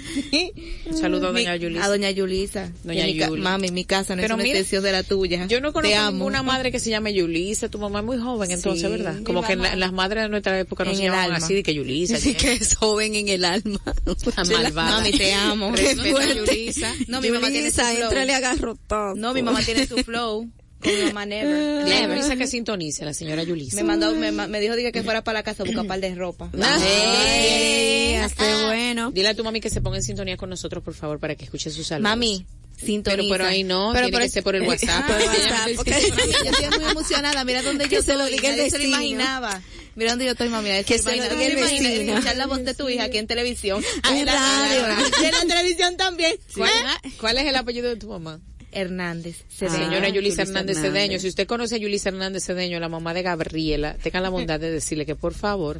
Saludo 1.00 1.28
a 1.28 1.32
doña 1.32 1.56
Yulisa. 1.56 1.86
A 1.86 1.88
doña 1.88 2.12
Yulisa. 2.12 2.72
Doña 2.84 3.08
Y 3.08 3.14
mi 3.14 3.20
ca- 3.20 3.28
Yuli. 3.28 3.42
Mami, 3.42 3.72
mi 3.72 3.86
casa 3.86 4.16
no 4.16 4.22
Pero 4.22 4.34
es 4.34 4.36
una 4.36 4.44
mira, 4.44 4.60
extensión 4.60 4.84
de 4.84 4.92
la 4.92 5.04
tuya. 5.04 5.46
Yo 5.48 5.62
no 5.62 5.72
conozco 5.74 6.12
ninguna 6.12 6.44
madre 6.44 6.72
que 6.72 6.80
se 6.80 6.90
llame 6.90 7.14
Yulisa. 7.14 7.70
Tu 7.70 7.78
mamá 7.80 8.00
es 8.00 8.06
muy 8.06 8.18
joven, 8.18 8.52
entonces, 8.52 8.82
Sí, 8.82 8.88
¿verdad? 8.90 9.22
Como 9.24 9.42
que 9.44 9.56
la- 9.56 9.76
las 9.76 9.94
madres 9.94 10.24
de 10.24 10.30
nuestra 10.30 10.60
época 10.60 10.84
no 10.84 10.92
En 10.92 10.98
se 10.98 11.04
llamaban 11.04 11.26
alma. 11.26 11.38
así 11.38 11.54
de 11.54 11.64
que 11.64 11.74
Yulisa. 11.74 12.16
Así 12.18 12.34
que 12.34 12.54
es 12.54 12.76
joven 12.76 13.16
en 13.16 13.30
el 13.30 13.46
alma. 13.46 13.80
Tan 14.36 14.50
malvada. 14.50 14.92
Mami, 14.98 15.12
te 15.12 15.34
amo. 15.34 15.72
Respeta. 15.72 16.34
Yulisa. 16.34 16.94
No, 17.08 17.22
mi 17.22 17.30
mamá 17.30 17.50
tiene 17.52 17.72
su 17.72 17.78
Yulisa, 17.78 17.92
flow. 17.96 18.04
entrale 18.10 18.34
a 18.34 18.40
garrotazo. 18.40 19.16
No, 19.16 19.34
mi 19.34 19.42
mamá 19.44 19.62
tiene 19.62 19.86
su 19.88 19.98
flow. 19.98 20.50
Mi 20.86 21.04
mamá 21.08 21.26
never. 21.26 21.88
La 21.88 22.02
Yulisa 22.08 22.36
que 22.36 22.48
sintonice, 22.48 23.06
la 23.06 23.14
señora 23.14 23.44
Yulisa. 23.44 23.76
Me 23.78 23.84
mandó, 23.84 24.14
me, 24.16 24.32
me 24.32 24.60
dijo 24.60 24.76
diga, 24.76 24.92
que 24.92 25.04
fuera 25.04 25.24
para 25.24 25.40
la 25.40 25.44
casa 25.44 25.64
a 25.64 25.66
buscar 25.66 25.86
par 25.88 26.00
de 26.00 26.14
ropa. 26.16 26.50
Ay, 26.62 28.16
hasta 28.16 28.66
bueno. 28.68 29.12
Dile 29.12 29.30
a 29.30 29.34
tu 29.36 29.44
mami 29.44 29.62
que 29.62 29.70
se 29.70 29.82
ponga 29.82 29.98
en 29.98 30.04
sintonía 30.04 30.38
con 30.38 30.50
nosotros, 30.50 30.84
por 30.84 30.94
favor, 30.94 31.20
para 31.20 31.36
que 31.36 31.46
escuche 31.46 31.70
sus 31.70 31.88
saludos. 31.88 32.10
Mami, 32.10 32.46
sintoniza. 32.78 33.22
Pero, 33.22 33.30
pero 33.30 33.46
ahí 33.46 33.64
no, 33.64 33.92
Pero 33.94 34.08
tiene 34.08 34.12
por 34.18 34.22
que 34.22 34.30
ser 34.30 34.44
por 34.44 34.56
el 34.56 34.62
WhatsApp. 34.68 35.08
Por 35.08 35.22
el 35.22 35.28
WhatsApp, 35.28 35.70
porque 35.76 35.94
dice- 35.96 36.12
yo 36.44 36.52
estoy 36.52 36.80
muy 36.80 36.92
emocionada. 36.92 37.44
Mira 37.46 37.62
dónde 37.62 37.88
yo 37.92 38.02
se 38.02 38.14
lo 38.16 38.24
Nadie 38.30 38.70
se 38.70 38.78
lo 38.78 38.84
imaginaba. 38.84 39.62
Mira 39.96 40.12
dónde 40.12 40.26
yo 40.26 40.32
estoy, 40.32 40.50
mami. 40.50 40.70
Nadie 40.70 40.84
Que 40.84 40.98
se 41.00 41.06
lo 41.06 41.12
diga 41.12 41.26
el 41.26 41.38
¿Te 41.38 41.60
imaginas 41.60 41.92
vecino. 41.94 42.14
escuchar 42.14 42.36
la 42.38 42.48
voz 42.48 42.64
de 42.66 42.74
tu 42.74 42.90
hija 42.90 43.06
aquí 43.06 43.18
en 43.18 43.28
televisión. 43.28 43.84
Ah, 44.04 44.18
En 44.18 44.26
la- 44.26 44.34
radio. 44.34 45.08
Y 45.22 45.26
en 45.26 45.32
la 45.32 45.56
televisión 45.56 45.98
también. 45.98 46.36
¿Cuál, 46.56 46.72
cuál 47.20 47.38
es 47.38 47.46
el 47.48 47.56
apellido 47.56 47.88
de 47.90 47.96
tu 47.96 48.10
mamá? 48.10 48.40
Hernández. 48.76 49.38
Ah, 49.42 49.46
Cedeño. 49.50 49.86
Señora 49.86 50.10
Yulisa 50.10 50.16
Yulisa 50.16 50.42
Hernández 50.44 50.78
Hernández. 50.78 50.94
Cedeño, 50.94 51.20
si 51.20 51.28
usted 51.28 51.48
conoce 51.48 51.76
a 51.76 51.78
Yulisa 51.78 52.10
Hernández 52.10 52.46
Cedeño, 52.46 52.80
la 52.80 52.90
mamá 52.90 53.14
de 53.14 53.24
Gabriela, 53.24 53.96
tenga 54.04 54.20
la 54.20 54.30
bondad 54.36 54.60
de 54.60 54.72
decirle 54.72 55.06
que 55.06 55.16
por 55.16 55.34
favor 55.34 55.80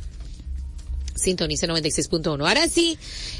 sintonice 1.16 1.68
96.1. 1.68 2.48
Ahora 2.48 2.68
sí, 2.68 2.98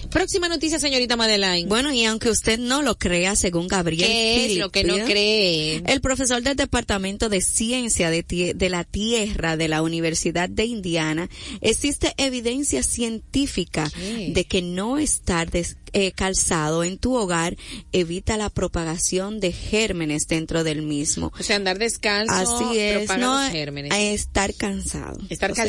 próxima 0.10 0.48
noticia, 0.50 0.80
señorita 0.80 1.16
Madeleine. 1.16 1.68
Bueno, 1.68 1.92
y 1.94 2.06
aunque 2.06 2.30
usted 2.30 2.58
no 2.60 2.82
lo 2.82 2.98
crea, 2.98 3.36
según 3.36 3.68
Gabriel 3.68 4.08
¿Qué 4.08 4.46
es 4.54 4.58
lo 4.58 4.70
que 4.72 4.84
no 4.84 4.96
cree? 5.06 5.84
El 5.86 6.02
profesor 6.02 6.42
del 6.42 6.56
Departamento 6.56 7.30
de 7.30 7.42
Ciencia 7.42 8.10
de, 8.10 8.54
de 8.56 8.70
la 8.70 8.84
Tierra 8.84 9.58
de 9.58 9.68
la 9.68 9.82
Universidad 9.82 10.50
de 10.50 10.66
Indiana, 10.66 11.30
existe 11.62 12.14
evidencia 12.18 12.82
científica 12.84 13.90
¿Qué? 13.94 14.32
de 14.34 14.46
que 14.46 14.62
no 14.62 14.98
estar 14.98 15.50
des- 15.52 15.78
eh, 15.94 16.12
calzado 16.12 16.84
en 16.84 16.98
tu 16.98 17.16
hogar 17.16 17.56
evita 17.94 18.36
la 18.38 18.50
propagación 18.50 19.40
de 19.40 19.52
gérmenes 19.54 20.28
dentro 20.28 20.64
del 20.64 20.82
mismo. 20.82 21.32
O 21.40 21.44
sea, 21.44 21.56
andar 21.56 21.78
descalzo 21.80 22.34
Así 22.34 22.80
es, 22.80 22.98
propaga 22.98 23.18
no 23.20 23.42
los 23.44 23.52
gérmenes. 23.52 23.94
estar 23.94 24.54
cansado. 24.54 25.20
Estar 25.30 25.52
O 25.52 25.56
sea, 25.56 25.64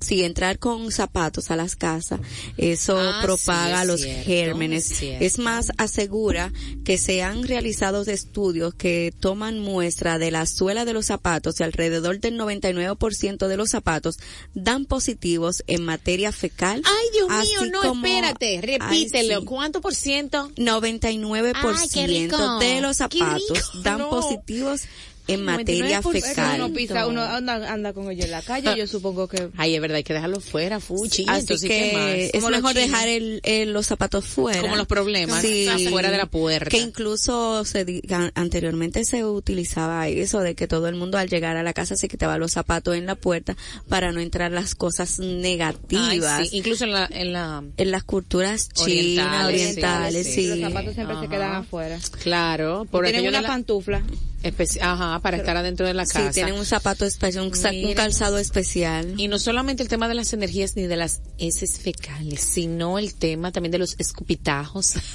si 0.00 0.22
entrar 0.24 0.58
con 0.58 0.90
zapatos 0.92 1.50
a 1.50 1.56
las 1.56 1.76
casas, 1.76 2.20
eso 2.56 2.98
Ah, 2.98 3.20
propaga 3.22 3.76
sí, 3.76 3.82
es 3.82 3.86
los 3.86 4.00
cierto, 4.00 4.24
gérmenes. 4.24 5.02
es 5.02 5.38
más, 5.38 5.72
asegura 5.76 6.52
que 6.84 6.96
se 6.98 7.22
han 7.22 7.42
realizado 7.44 8.02
estudios 8.02 8.74
que 8.74 9.12
toman 9.20 9.58
muestra 9.60 10.18
de 10.18 10.30
la 10.30 10.46
suela 10.46 10.84
de 10.84 10.92
los 10.94 11.06
zapatos 11.06 11.60
y 11.60 11.62
alrededor 11.64 12.18
del 12.20 12.38
99% 12.38 13.46
de 13.46 13.56
los 13.56 13.70
zapatos 13.70 14.18
dan 14.54 14.84
positivos 14.86 15.62
en 15.66 15.84
materia 15.84 16.32
fecal. 16.32 16.82
Ay, 16.84 17.06
Dios 17.12 17.28
mío, 17.28 17.70
no, 17.72 17.82
como- 17.88 18.06
espérate, 18.06 18.56
Ay, 18.56 18.78
repítelo. 18.78 19.40
sí. 19.40 19.44
¿Cuánto 19.46 19.80
por 19.80 19.94
ciento? 19.94 20.50
99% 20.56 21.78
Ay, 21.78 21.88
qué 21.92 22.06
rico. 22.06 22.58
de 22.58 22.80
los 22.80 22.96
zapatos 22.96 23.82
dan 23.82 23.98
no. 23.98 24.10
positivos 24.10 24.82
en 25.32 25.44
materia 25.44 26.00
99% 26.02 26.22
fecal. 26.22 26.60
Uno 26.60 26.74
pisa, 26.74 27.06
uno 27.06 27.22
anda, 27.22 27.72
anda 27.72 27.92
con 27.92 28.10
ellos 28.10 28.24
en 28.26 28.30
la 28.32 28.42
calle, 28.42 28.74
yo 28.76 28.86
supongo 28.86 29.28
que... 29.28 29.48
Ay, 29.56 29.74
es 29.74 29.80
verdad, 29.80 29.96
hay 29.96 30.04
que 30.04 30.14
dejarlo 30.14 30.40
fuera, 30.40 30.80
fuchi. 30.80 31.24
Así 31.28 31.40
Entonces, 31.40 31.68
¿qué 31.68 31.90
que 31.90 31.96
más? 31.96 32.12
es 32.34 32.34
mejor 32.50 32.72
chinos. 32.74 32.74
dejar 32.74 33.08
el, 33.08 33.40
el- 33.44 33.72
los 33.72 33.86
zapatos 33.86 34.24
fuera. 34.26 34.60
Como 34.60 34.76
los 34.76 34.86
problemas, 34.86 35.44
afuera 35.44 36.10
de 36.10 36.16
la 36.18 36.26
puerta. 36.26 36.68
Que 36.70 36.78
incluso 36.78 37.64
se 37.64 38.02
anteriormente 38.34 39.04
se 39.04 39.24
utilizaba 39.24 40.08
eso 40.08 40.40
de 40.40 40.54
que 40.54 40.66
todo 40.66 40.88
el 40.88 40.94
mundo 40.96 41.18
al 41.18 41.28
llegar 41.28 41.56
a 41.56 41.62
la 41.62 41.72
casa 41.72 41.96
se 41.96 42.08
quitaba 42.08 42.38
los 42.38 42.52
zapatos 42.52 42.96
en 42.96 43.06
la 43.06 43.14
puerta 43.14 43.56
para 43.88 44.12
no 44.12 44.20
entrar 44.20 44.50
las 44.52 44.74
cosas 44.74 45.18
negativas. 45.18 46.40
Ay, 46.40 46.48
sí, 46.48 46.56
incluso 46.58 46.84
en 46.84 46.92
la, 46.92 47.06
en 47.10 47.32
la, 47.32 47.62
En 47.76 47.90
las 47.90 48.04
culturas 48.04 48.68
chinas, 48.70 49.46
Orientales, 49.46 50.26
sí, 50.26 50.32
sí. 50.34 50.46
Los 50.48 50.60
zapatos 50.60 50.94
siempre 50.94 51.16
se 51.20 51.28
quedan 51.28 51.52
afuera. 51.54 51.98
claro, 52.22 52.86
por 52.90 53.04
Tienen 53.04 53.28
una 53.28 53.42
la, 53.42 53.48
pantufla. 53.48 54.02
Especi- 54.42 54.80
ajá, 54.80 55.18
para 55.20 55.36
estar 55.36 55.56
adentro 55.56 55.86
de 55.86 55.94
la 55.94 56.06
Sí, 56.06 56.12
casa. 56.14 56.30
tienen 56.32 56.54
un 56.54 56.64
zapato 56.66 57.04
especial, 57.04 57.44
un, 57.44 57.94
calzado 57.94 58.38
especial. 58.38 59.14
Y 59.16 59.28
no 59.28 59.38
solamente 59.38 59.82
el 59.82 59.88
tema 59.88 60.08
de 60.08 60.14
las 60.14 60.32
energías 60.32 60.76
ni 60.76 60.82
de 60.82 60.96
las 60.96 61.20
heces 61.38 61.78
fecales, 61.78 62.40
sino 62.40 62.98
el 62.98 63.14
tema 63.14 63.52
también 63.52 63.72
de 63.72 63.78
los 63.78 63.94
escupitajos. 63.98 64.94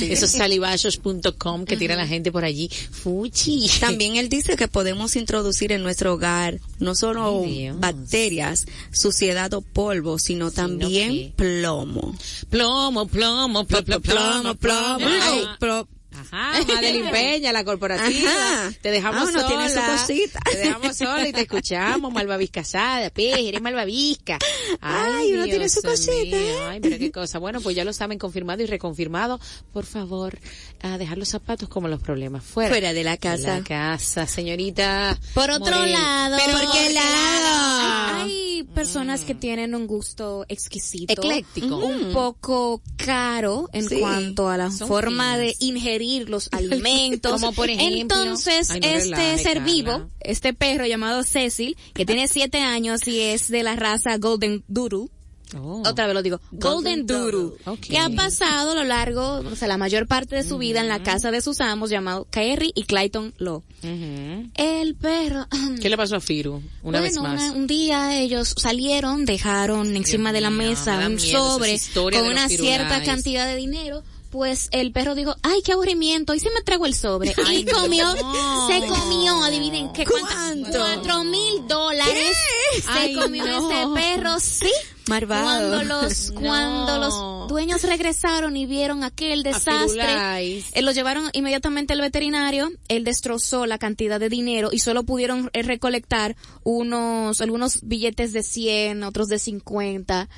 Esos 0.00 0.30
salivachos.com 0.30 1.64
que 1.64 1.76
tira 1.76 1.96
la 1.96 2.06
gente 2.06 2.32
por 2.32 2.44
allí. 2.44 2.68
Fuchi. 2.90 3.68
También 3.80 4.16
él 4.16 4.28
dice 4.28 4.56
que 4.56 4.68
podemos 4.68 5.16
introducir 5.16 5.72
en 5.72 5.82
nuestro 5.82 6.14
hogar 6.14 6.60
no 6.78 6.94
solo 6.94 7.42
Dios. 7.42 7.78
bacterias, 7.78 8.66
suciedad 8.92 9.52
o 9.54 9.60
polvo, 9.60 10.18
sino 10.18 10.50
también 10.50 11.32
plomo. 11.36 12.14
Plomo, 12.50 13.06
plomo, 13.06 13.64
plomo, 13.64 13.64
plomo, 13.64 14.00
plomo, 14.00 14.54
plomo. 14.56 15.06
Ay. 15.06 15.44
Ajá, 16.30 16.60
Madeline 16.66 17.10
Peña, 17.12 17.52
la 17.52 17.64
corporativa. 17.64 18.30
Ajá. 18.30 18.72
Te 18.82 18.90
dejamos 18.90 19.28
Ah, 19.28 19.32
sola. 19.32 19.46
tiene 19.46 19.68
su 19.68 19.80
cosita. 19.80 20.40
Te 20.50 20.58
dejamos 20.58 20.96
sola 20.96 21.28
y 21.28 21.32
te 21.32 21.40
escuchamos, 21.42 22.12
malvavisca 22.12 22.60
asada, 22.60 23.10
pe, 23.10 23.48
eres 23.48 23.60
malvavisca. 23.62 24.38
Ay, 24.80 25.32
uno 25.34 25.44
tiene 25.44 25.68
su 25.68 25.82
cosita, 25.82 26.36
mío, 26.36 26.36
¿eh? 26.36 26.66
Ay, 26.68 26.80
pero 26.80 26.98
qué 26.98 27.10
cosa. 27.12 27.38
Bueno, 27.38 27.60
pues 27.60 27.76
ya 27.76 27.84
lo 27.84 27.92
saben, 27.92 28.18
confirmado 28.18 28.62
y 28.62 28.66
reconfirmado. 28.66 29.40
Por 29.72 29.84
favor, 29.86 30.38
a 30.82 30.98
dejar 30.98 31.18
los 31.18 31.28
zapatos 31.28 31.68
como 31.68 31.88
los 31.88 32.00
problemas 32.00 32.44
fuera. 32.44 32.70
Fuera 32.70 32.92
de 32.92 33.04
la 33.04 33.16
casa. 33.16 33.58
la 33.58 33.64
casa, 33.64 34.26
señorita. 34.26 35.18
Por 35.34 35.50
otro 35.50 35.76
Morel. 35.76 35.92
lado, 35.92 36.36
¿Pero 36.44 36.58
¿por 36.58 36.72
qué 36.72 36.92
lado? 36.92 38.22
Hay, 38.22 38.30
hay 38.58 38.62
personas 38.74 39.22
que 39.22 39.34
tienen 39.34 39.74
un 39.74 39.86
gusto 39.86 40.44
exquisito, 40.48 41.12
Ecléctico. 41.12 41.76
un 41.76 42.12
poco 42.12 42.80
caro 42.96 43.68
en 43.72 43.88
Sí. 43.88 43.98
cuanto 44.00 44.48
a 44.48 44.56
la 44.56 44.70
Son 44.70 44.88
forma 44.88 45.34
finas. 45.34 45.38
de 45.38 45.56
ingerir 45.60 46.13
los 46.20 46.48
alimentos. 46.52 47.32
Como 47.32 47.52
por 47.52 47.68
ejemplo- 47.70 47.96
Entonces, 48.00 48.70
Ay, 48.70 48.80
no 48.80 48.86
este 48.86 49.04
relaje, 49.16 49.38
ser 49.42 49.54
Carla. 49.58 49.72
vivo, 49.72 50.10
este 50.20 50.54
perro 50.54 50.86
llamado 50.86 51.22
Cecil, 51.24 51.76
que 51.94 52.06
tiene 52.06 52.28
siete 52.28 52.58
años 52.58 53.06
y 53.08 53.20
es 53.20 53.48
de 53.48 53.62
la 53.62 53.76
raza 53.76 54.16
Golden 54.18 54.64
Doodle, 54.68 55.08
Oh. 55.56 55.82
otra 55.86 56.06
vez 56.06 56.14
lo 56.14 56.22
digo, 56.22 56.40
Golden, 56.50 57.06
Doodle, 57.06 57.52
Ok. 57.66 57.78
que 57.80 57.98
ha 57.98 58.08
pasado 58.10 58.72
a 58.72 58.74
lo 58.74 58.82
largo, 58.82 59.36
o 59.38 59.54
sea, 59.54 59.68
la 59.68 59.76
mayor 59.76 60.08
parte 60.08 60.34
de 60.34 60.42
su 60.42 60.58
vida 60.58 60.80
en 60.80 60.88
la 60.88 61.02
casa 61.04 61.30
de 61.30 61.40
sus 61.42 61.60
amos 61.60 61.90
llamado 61.90 62.26
Kerry 62.30 62.72
y 62.74 62.84
Clayton 62.84 63.34
Law. 63.38 63.62
El 64.54 64.94
perro, 64.96 65.46
¿Qué 65.80 65.88
le 65.88 65.96
pasó 65.96 66.16
a 66.16 66.20
Firu? 66.20 66.60
Una 66.82 67.00
vez 67.00 67.16
bueno, 67.18 67.34
más. 67.34 67.42
una- 67.50 67.52
un 67.52 67.66
día 67.68 68.18
ellos 68.20 68.54
salieron, 68.56 69.26
dejaron 69.26 69.94
encima 69.94 70.32
de 70.32 70.40
la 70.40 70.50
mesa 70.50 71.06
un 71.06 71.20
sobre 71.20 71.78
con 71.94 72.26
una 72.26 72.48
cierta 72.48 73.02
cantidad 73.04 73.46
de 73.46 73.56
dinero. 73.56 74.02
Pues 74.34 74.68
el 74.72 74.90
perro 74.90 75.14
dijo, 75.14 75.36
ay, 75.44 75.62
qué 75.64 75.74
aburrimiento, 75.74 76.34
y 76.34 76.40
se 76.40 76.50
me 76.50 76.60
tragó 76.62 76.86
el 76.86 76.94
sobre. 76.96 77.32
Ay, 77.46 77.58
y 77.58 77.64
comió, 77.64 78.12
no. 78.16 78.66
se 78.66 78.80
comió, 78.84 79.44
adivinen 79.44 79.92
qué 79.92 80.04
¿Cuánto? 80.04 80.76
Cuatro 80.76 81.22
mil 81.22 81.68
dólares 81.68 82.36
se 82.74 82.90
Ay, 82.90 83.14
comió 83.14 83.46
no. 83.46 83.70
ese 83.70 83.94
perro, 83.94 84.40
sí. 84.40 84.72
Malvado. 85.06 85.44
Cuando 85.68 85.84
los, 85.84 86.30
No. 86.34 86.40
cuando 86.40 86.98
los 86.98 87.48
dueños 87.48 87.84
regresaron 87.84 88.56
y 88.56 88.66
vieron 88.66 89.04
aquel 89.04 89.44
desastre, 89.44 90.02
eh, 90.72 90.82
lo 90.82 90.90
llevaron 90.90 91.30
inmediatamente 91.32 91.92
al 91.92 92.00
veterinario, 92.00 92.72
él 92.88 93.04
destrozó 93.04 93.66
la 93.66 93.78
cantidad 93.78 94.18
de 94.18 94.30
dinero 94.30 94.70
y 94.72 94.80
solo 94.80 95.04
pudieron 95.04 95.48
eh, 95.52 95.62
recolectar 95.62 96.34
unos, 96.64 97.40
algunos 97.40 97.82
billetes 97.82 98.32
de 98.32 98.42
100, 98.42 99.04
otros 99.04 99.28
de 99.28 99.38
50. 99.38 100.28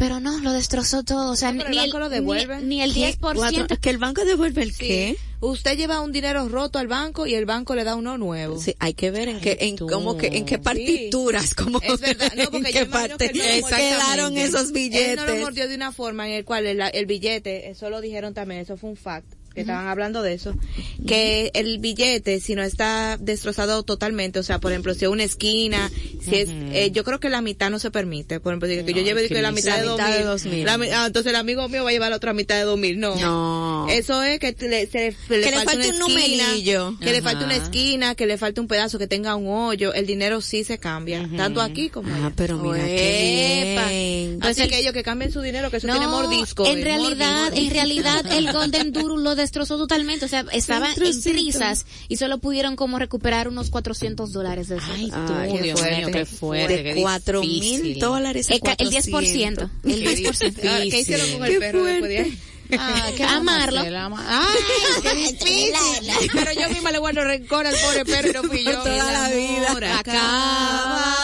Pero 0.00 0.18
no, 0.18 0.38
lo 0.40 0.52
destrozó 0.54 1.02
todo, 1.04 1.30
o 1.32 1.36
sea, 1.36 1.52
No, 1.52 1.62
ni, 1.64 1.64
el 1.64 1.72
el, 1.72 1.76
banco 1.84 1.98
lo 1.98 2.08
ni- 2.08 2.14
devuelve. 2.14 2.60
ni 2.62 2.80
el 2.80 2.94
¿Qué? 2.94 3.14
10%. 3.18 3.18
Cuatro- 3.20 3.66
¿Que 3.80 3.90
el 3.90 3.98
banco 3.98 4.24
devuelve 4.24 4.62
el 4.62 4.74
qué? 4.74 5.14
Usted 5.40 5.76
lleva 5.76 6.00
un 6.00 6.10
dinero 6.10 6.48
roto 6.48 6.78
al 6.78 6.86
banco 6.88 7.26
y 7.26 7.34
el 7.34 7.44
banco 7.44 7.74
le 7.74 7.84
da 7.84 7.94
uno 7.96 8.16
nuevo. 8.16 8.58
Sí, 8.58 8.74
hay 8.78 8.94
que 8.94 9.10
ver 9.10 9.28
en 9.28 9.40
qué, 9.40 9.58
en 9.60 9.76
tú. 9.76 9.86
cómo 9.86 10.16
que, 10.16 10.28
en 10.28 10.46
qué 10.46 10.58
partituras, 10.58 11.54
como 11.54 11.80
Es 11.82 12.00
verdad, 12.00 12.32
no, 12.34 12.44
porque 12.50 12.68
en 12.68 12.74
qué 12.74 12.86
parte 12.86 13.28
que 13.30 13.60
no 13.60 13.68
lo 13.68 13.76
quedaron 13.76 14.36
esos 14.38 14.62
Él 14.62 14.66
no 14.66 14.70
lo 14.70 14.72
billetes. 14.72 15.40
mordió 15.42 15.68
de 15.68 15.74
una 15.74 15.92
forma 15.92 16.26
en 16.28 16.34
el 16.34 16.44
cual 16.46 16.66
el, 16.66 16.80
el 16.80 17.06
billete, 17.06 17.68
eso 17.70 17.90
lo 17.90 18.00
dijeron 18.00 18.32
también, 18.34 18.62
eso 18.62 18.76
fue 18.78 18.88
un 18.90 18.96
fact, 18.96 19.26
que 19.54 19.62
estaban 19.62 19.88
hablando 19.88 20.22
de 20.22 20.34
eso, 20.34 20.54
que 21.06 21.50
el 21.54 21.78
billete, 21.78 22.38
si 22.40 22.54
no 22.54 22.62
está 22.62 23.16
destrozado 23.20 23.82
totalmente, 23.82 24.38
o 24.38 24.42
sea, 24.42 24.60
por 24.60 24.70
ejemplo, 24.72 24.94
si 24.94 25.04
es 25.04 25.10
una 25.10 25.24
esquina, 25.24 25.90
si 26.22 26.36
es, 26.36 26.48
eh, 26.50 26.90
yo 26.92 27.02
creo 27.04 27.18
que 27.20 27.28
la 27.30 27.40
mitad 27.40 27.68
no 27.70 27.78
se 27.78 27.90
permite, 27.90 28.38
por 28.40 28.52
ejemplo, 28.52 28.68
que 28.68 28.94
yo 28.94 29.02
lleve 29.02 29.28
que 29.28 29.42
la 29.42 29.50
mitad, 29.52 29.76
La 29.78 29.82
de, 29.84 29.90
mitad 29.90 30.16
de 30.18 30.22
2000, 30.24 30.50
2000. 30.64 30.64
la 30.66 30.78
mi- 30.78 30.88
ah, 30.90 31.06
entonces 31.06 31.30
el 31.30 31.36
amigo 31.36 31.68
mío 31.68 31.82
va 31.84 31.90
a 31.90 31.92
llevar 31.92 32.10
la 32.10 32.16
otra 32.16 32.32
mitad 32.32 32.56
de 32.56 32.62
2000, 32.62 33.00
no. 33.00 33.16
No. 33.16 33.86
Eso 33.90 34.22
es 34.22 34.38
que 34.38 34.54
le, 34.60 34.86
se- 34.86 35.14
le 35.28 35.38
le 35.40 35.50
falta 35.52 35.74
un 35.74 35.80
esquina, 35.80 35.98
numerillo. 35.98 36.96
que 37.00 37.12
le 37.12 37.22
falte 37.22 37.44
una 37.44 37.56
esquina, 37.56 38.14
que 38.14 38.26
le 38.26 38.38
falte 38.38 38.60
un 38.60 38.68
pedazo, 38.68 38.98
que 38.98 39.06
tenga 39.08 39.34
un 39.34 39.48
hoyo, 39.48 39.92
el 39.94 40.06
dinero 40.06 40.40
sí 40.40 40.62
se 40.64 40.78
cambia, 40.78 41.28
tanto 41.36 41.60
aquí 41.60 41.88
como 41.90 42.08
Ah, 42.12 42.16
allá. 42.26 42.32
pero 42.36 42.56
mira 42.58 42.84
qué 42.84 43.76
bien. 43.90 44.38
Así 44.42 44.68
que 44.68 44.78
ellos 44.78 44.92
que 44.92 45.02
cambien 45.02 45.32
su 45.32 45.40
dinero, 45.40 45.70
que 45.70 45.78
eso 45.78 45.86
tiene 45.88 46.06
mordisco. 46.06 46.66
en 46.66 46.82
realidad, 46.82 47.42
mordi, 47.42 47.50
mordi. 47.50 47.66
en 47.66 47.70
realidad 47.72 48.32
el 48.32 48.52
Golden 48.52 48.92
Doodle 48.92 49.22
lo 49.22 49.34
destrozó 49.50 49.76
totalmente, 49.78 50.24
o 50.24 50.28
sea, 50.28 50.46
estaba 50.52 50.92
en 50.92 51.22
prisas 51.22 51.84
y 52.08 52.16
solo 52.18 52.38
pudieron 52.38 52.76
como 52.76 53.00
recuperar 53.00 53.48
unos 53.48 53.68
400 53.70 54.32
dólares 54.32 54.68
de 54.68 54.76
eso. 54.76 54.86
Ay, 54.94 55.10
tú, 55.10 55.16
Ay, 55.34 55.52
qué 55.54 55.62
Dios 55.62 55.82
mío, 55.82 56.08
qué 56.12 56.24
fuerte. 56.24 56.76
de 56.76 56.94
qué 56.94 57.02
cuatro 57.02 57.40
difícil. 57.40 57.82
mil 57.82 57.98
dólares 57.98 58.48
a 58.48 58.54
El, 58.54 58.60
ca- 58.60 58.76
el 58.78 58.90
400. 58.90 59.68
10%, 59.68 59.70
el 59.92 60.04
10%. 60.24 60.68
Ahora, 60.68 60.80
¿Qué 60.88 61.00
hicieron 61.00 61.32
con 61.32 61.44
el 61.44 61.52
Qué 61.52 61.58
perro? 61.58 61.84
Ah, 62.78 63.10
¿qué 63.16 63.22
vamos 63.24 63.34
a 63.34 63.36
Amarlo. 63.36 63.80
hacer? 63.80 63.96
Ama- 63.96 64.24
Ay, 64.28 64.58
qué 65.02 65.14
difícil. 65.16 65.72
Pero 66.32 66.52
yo 66.52 66.68
misma 66.70 66.90
le 66.92 66.98
guardo 66.98 67.24
rencor 67.24 67.66
al 67.66 67.74
pobre 67.74 68.04
perro 68.04 68.42
y 68.54 68.64
yo. 68.64 68.82
Toda 68.82 69.12
la 69.12 69.28
vida. 69.30 69.98
acaba. 69.98 71.16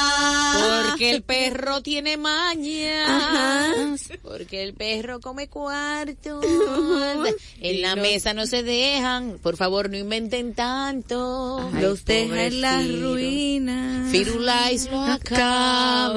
Porque 0.91 1.11
el 1.11 1.23
perro 1.23 1.83
tiene 1.83 2.17
maña. 2.17 3.75
Porque 4.23 4.63
el 4.63 4.73
perro 4.75 5.21
come 5.21 5.49
cuarto. 5.49 6.41
En 7.61 7.83
la 7.83 7.95
mesa 7.97 8.33
no 8.33 8.47
se 8.47 8.63
dejan. 8.63 9.39
Por 9.43 9.57
favor, 9.59 9.91
no 9.91 9.97
inventen 9.99 10.55
tanto. 10.55 11.71
Los 11.81 12.05
deja 12.07 12.45
en 12.45 12.61
la 12.63 12.81
ruina. 12.83 14.09
Firulais 14.11 14.91
lo 14.91 15.01
acaba. 15.03 16.17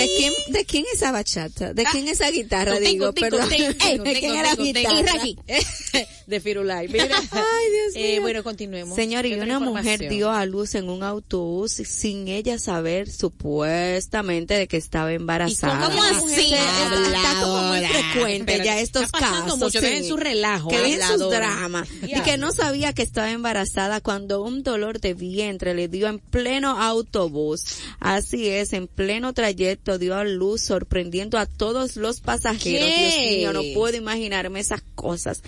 ¿De 0.00 0.08
quién, 0.16 0.32
¿De 0.48 0.64
quién 0.64 0.84
esa 0.92 1.12
bachata? 1.12 1.74
¿De 1.74 1.84
quién 1.84 2.08
esa 2.08 2.30
guitarra? 2.30 2.78
Digo, 2.78 3.12
perdón. 3.12 3.48
¿De 3.50 3.74
quién 4.18 4.34
era 4.36 4.54
guitarra? 4.54 5.12
De 6.30 6.40
Firulai. 6.40 6.88
Mira. 6.88 7.04
Ay, 7.32 7.70
Dios 7.72 7.92
Eh, 7.96 8.12
mío. 8.12 8.22
bueno, 8.22 8.42
continuemos. 8.44 8.96
Señor, 8.96 9.26
y 9.26 9.30
¿Qué 9.30 9.34
otra 9.42 9.58
una 9.58 9.60
mujer 9.70 10.08
dio 10.08 10.30
a 10.30 10.46
luz 10.46 10.74
en 10.74 10.88
un 10.88 11.02
autobús 11.02 11.72
sin 11.72 12.28
ella 12.28 12.58
saber 12.58 13.10
supuestamente 13.10 14.54
de 14.54 14.68
que 14.68 14.76
estaba 14.76 15.12
embarazada. 15.12 15.88
¿Cómo 15.88 16.02
así? 16.02 16.34
Sí, 16.34 16.54
está, 16.54 17.40
como 17.42 17.62
muy 17.64 17.80
frecuente 17.84 18.60
ya 18.64 18.80
estos 18.80 19.10
casos. 19.10 19.58
mucho, 19.58 19.80
sí. 19.80 19.86
dejen 19.86 20.04
su 20.08 20.16
relajo, 20.16 20.68
Que 20.68 20.78
dejen 20.78 21.18
sus 21.18 21.30
dramas. 21.30 21.88
Y 22.02 22.20
que 22.22 22.38
no 22.38 22.52
sabía 22.52 22.92
que 22.92 23.02
estaba 23.02 23.30
embarazada 23.30 24.00
cuando 24.00 24.42
un 24.42 24.62
dolor 24.62 25.00
de 25.00 25.14
vientre 25.14 25.74
le 25.74 25.88
dio 25.88 26.06
en 26.08 26.18
pleno 26.20 26.80
autobús. 26.80 27.64
Así 27.98 28.48
es, 28.48 28.72
en 28.72 28.86
pleno 28.86 29.32
trayecto 29.32 29.98
dio 29.98 30.14
a 30.14 30.24
luz 30.24 30.62
sorprendiendo 30.62 31.38
a 31.38 31.46
todos 31.46 31.96
los 31.96 32.20
pasajeros. 32.20 32.62
¿Qué? 32.88 33.36
Dios 33.38 33.38
mío, 33.38 33.52
no 33.52 33.62
puedo 33.74 33.96
imaginarme 33.96 34.60
esas 34.60 34.82
cosas. 34.94 35.42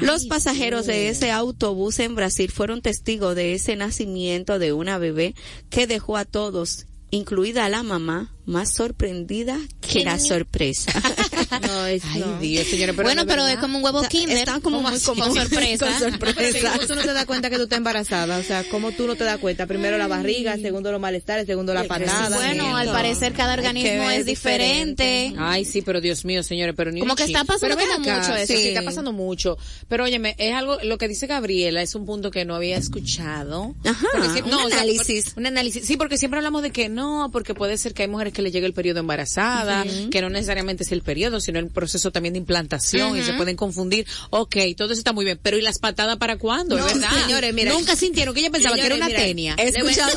Los 0.00 0.26
pasajeros 0.26 0.86
de 0.86 1.08
ese 1.08 1.30
autobús 1.30 1.98
en 1.98 2.14
Brasil 2.14 2.50
fueron 2.50 2.82
testigos 2.82 3.34
de 3.34 3.54
ese 3.54 3.76
nacimiento 3.76 4.58
de 4.58 4.72
una 4.72 4.98
bebé 4.98 5.34
que 5.70 5.86
dejó 5.86 6.16
a 6.16 6.24
todos, 6.24 6.86
incluida 7.10 7.68
la 7.68 7.82
mamá, 7.82 8.34
más 8.46 8.74
sorprendida 8.74 9.58
que 9.80 10.04
la 10.04 10.18
sorpresa. 10.18 10.92
No, 11.60 11.86
es, 11.86 12.02
Ay, 12.12 12.20
no. 12.20 12.38
Dios, 12.38 12.66
señores, 12.66 12.94
pero 12.96 13.06
bueno, 13.08 13.26
pero 13.26 13.46
es 13.46 13.56
como 13.56 13.78
un 13.78 13.84
huevo 13.84 14.02
kinder. 14.08 14.36
Está 14.38 14.60
como 14.60 14.78
¿Cómo 14.78 14.90
muy 14.90 15.00
como 15.00 15.24
Con 15.24 15.34
sorpresa. 15.34 15.86
Con 15.86 15.98
sorpresa. 15.98 16.72
¿Cómo 16.74 16.86
tú 16.86 16.94
no 16.94 17.02
te 17.02 17.12
das 17.12 17.24
cuenta 17.26 17.50
que 17.50 17.56
tú 17.56 17.62
estás 17.64 17.78
embarazada? 17.78 18.38
O 18.38 18.42
sea, 18.42 18.64
¿cómo 18.70 18.92
tú 18.92 19.06
no 19.06 19.16
te 19.16 19.24
das 19.24 19.38
cuenta? 19.38 19.66
Primero 19.66 19.98
la 19.98 20.06
barriga, 20.08 20.56
segundo 20.58 20.90
los 20.92 21.00
malestares, 21.00 21.46
segundo 21.46 21.74
la 21.74 21.84
patada. 21.84 22.36
Bueno, 22.36 22.76
al 22.76 22.88
parecer 22.88 23.32
cada 23.32 23.54
organismo 23.54 24.10
es 24.10 24.24
diferente. 24.26 25.34
Ay, 25.38 25.64
sí, 25.64 25.82
pero 25.82 26.00
Dios 26.00 26.24
mío, 26.24 26.42
señores, 26.42 26.74
pero 26.76 26.90
ni 26.90 27.00
Como 27.00 27.14
que 27.16 27.24
está 27.24 27.44
pasando 27.44 27.76
Pero 27.76 27.76
ven 27.76 27.96
como 27.96 28.10
acá, 28.10 28.20
mucho 28.28 28.34
eso. 28.36 28.52
Sí, 28.52 28.62
Sí. 28.64 28.68
está 28.68 28.82
pasando 28.82 29.12
mucho. 29.12 29.58
Pero 29.88 30.04
óyeme, 30.04 30.34
es 30.38 30.54
algo, 30.54 30.78
lo 30.82 30.96
que 30.98 31.08
dice 31.08 31.26
Gabriela 31.26 31.82
es 31.82 31.94
un 31.94 32.06
punto 32.06 32.30
que 32.30 32.44
no 32.44 32.54
había 32.54 32.76
escuchado. 32.76 33.74
Ajá, 33.84 34.06
un 34.44 34.52
o 34.54 34.68
sea, 34.68 34.78
análisis. 34.78 35.32
un 35.36 35.46
análisis. 35.46 35.84
Sí, 35.86 35.96
porque 35.96 36.18
siempre 36.18 36.38
hablamos 36.38 36.62
de 36.62 36.70
que 36.70 36.88
no, 36.88 37.30
porque 37.32 37.54
puede 37.54 37.76
ser 37.78 37.94
que 37.94 38.02
hay 38.02 38.08
mujeres 38.08 38.32
que 38.32 38.42
le 38.42 38.50
llegue 38.50 38.66
el 38.66 38.72
periodo 38.74 39.00
embarazada, 39.00 39.84
que 40.10 40.20
no 40.20 40.30
necesariamente 40.30 40.84
es 40.84 40.92
el 40.92 41.02
periodo, 41.02 41.40
sino 41.44 41.58
el 41.58 41.68
proceso 41.68 42.10
también 42.10 42.32
de 42.34 42.38
implantación 42.38 43.16
y 43.16 43.22
se 43.22 43.32
pueden 43.34 43.56
confundir. 43.56 44.06
Ok, 44.30 44.56
todo 44.76 44.92
eso 44.92 44.98
está 44.98 45.12
muy 45.12 45.24
bien, 45.24 45.38
pero 45.42 45.56
¿y 45.58 45.62
las 45.62 45.78
patadas 45.78 46.16
para 46.16 46.38
cuándo? 46.38 46.76
No, 46.78 46.86
¿Es 46.86 46.94
verdad? 46.94 47.22
señores, 47.24 47.54
mira. 47.54 47.72
Nunca 47.72 47.94
sintieron 47.96 48.34
que 48.34 48.40
ella 48.40 48.50
pensaba 48.50 48.76
que 48.76 48.86
era 48.86 48.94
una 48.96 49.08
tenia. 49.08 49.54
He 49.58 49.68
escuchado 49.68 50.12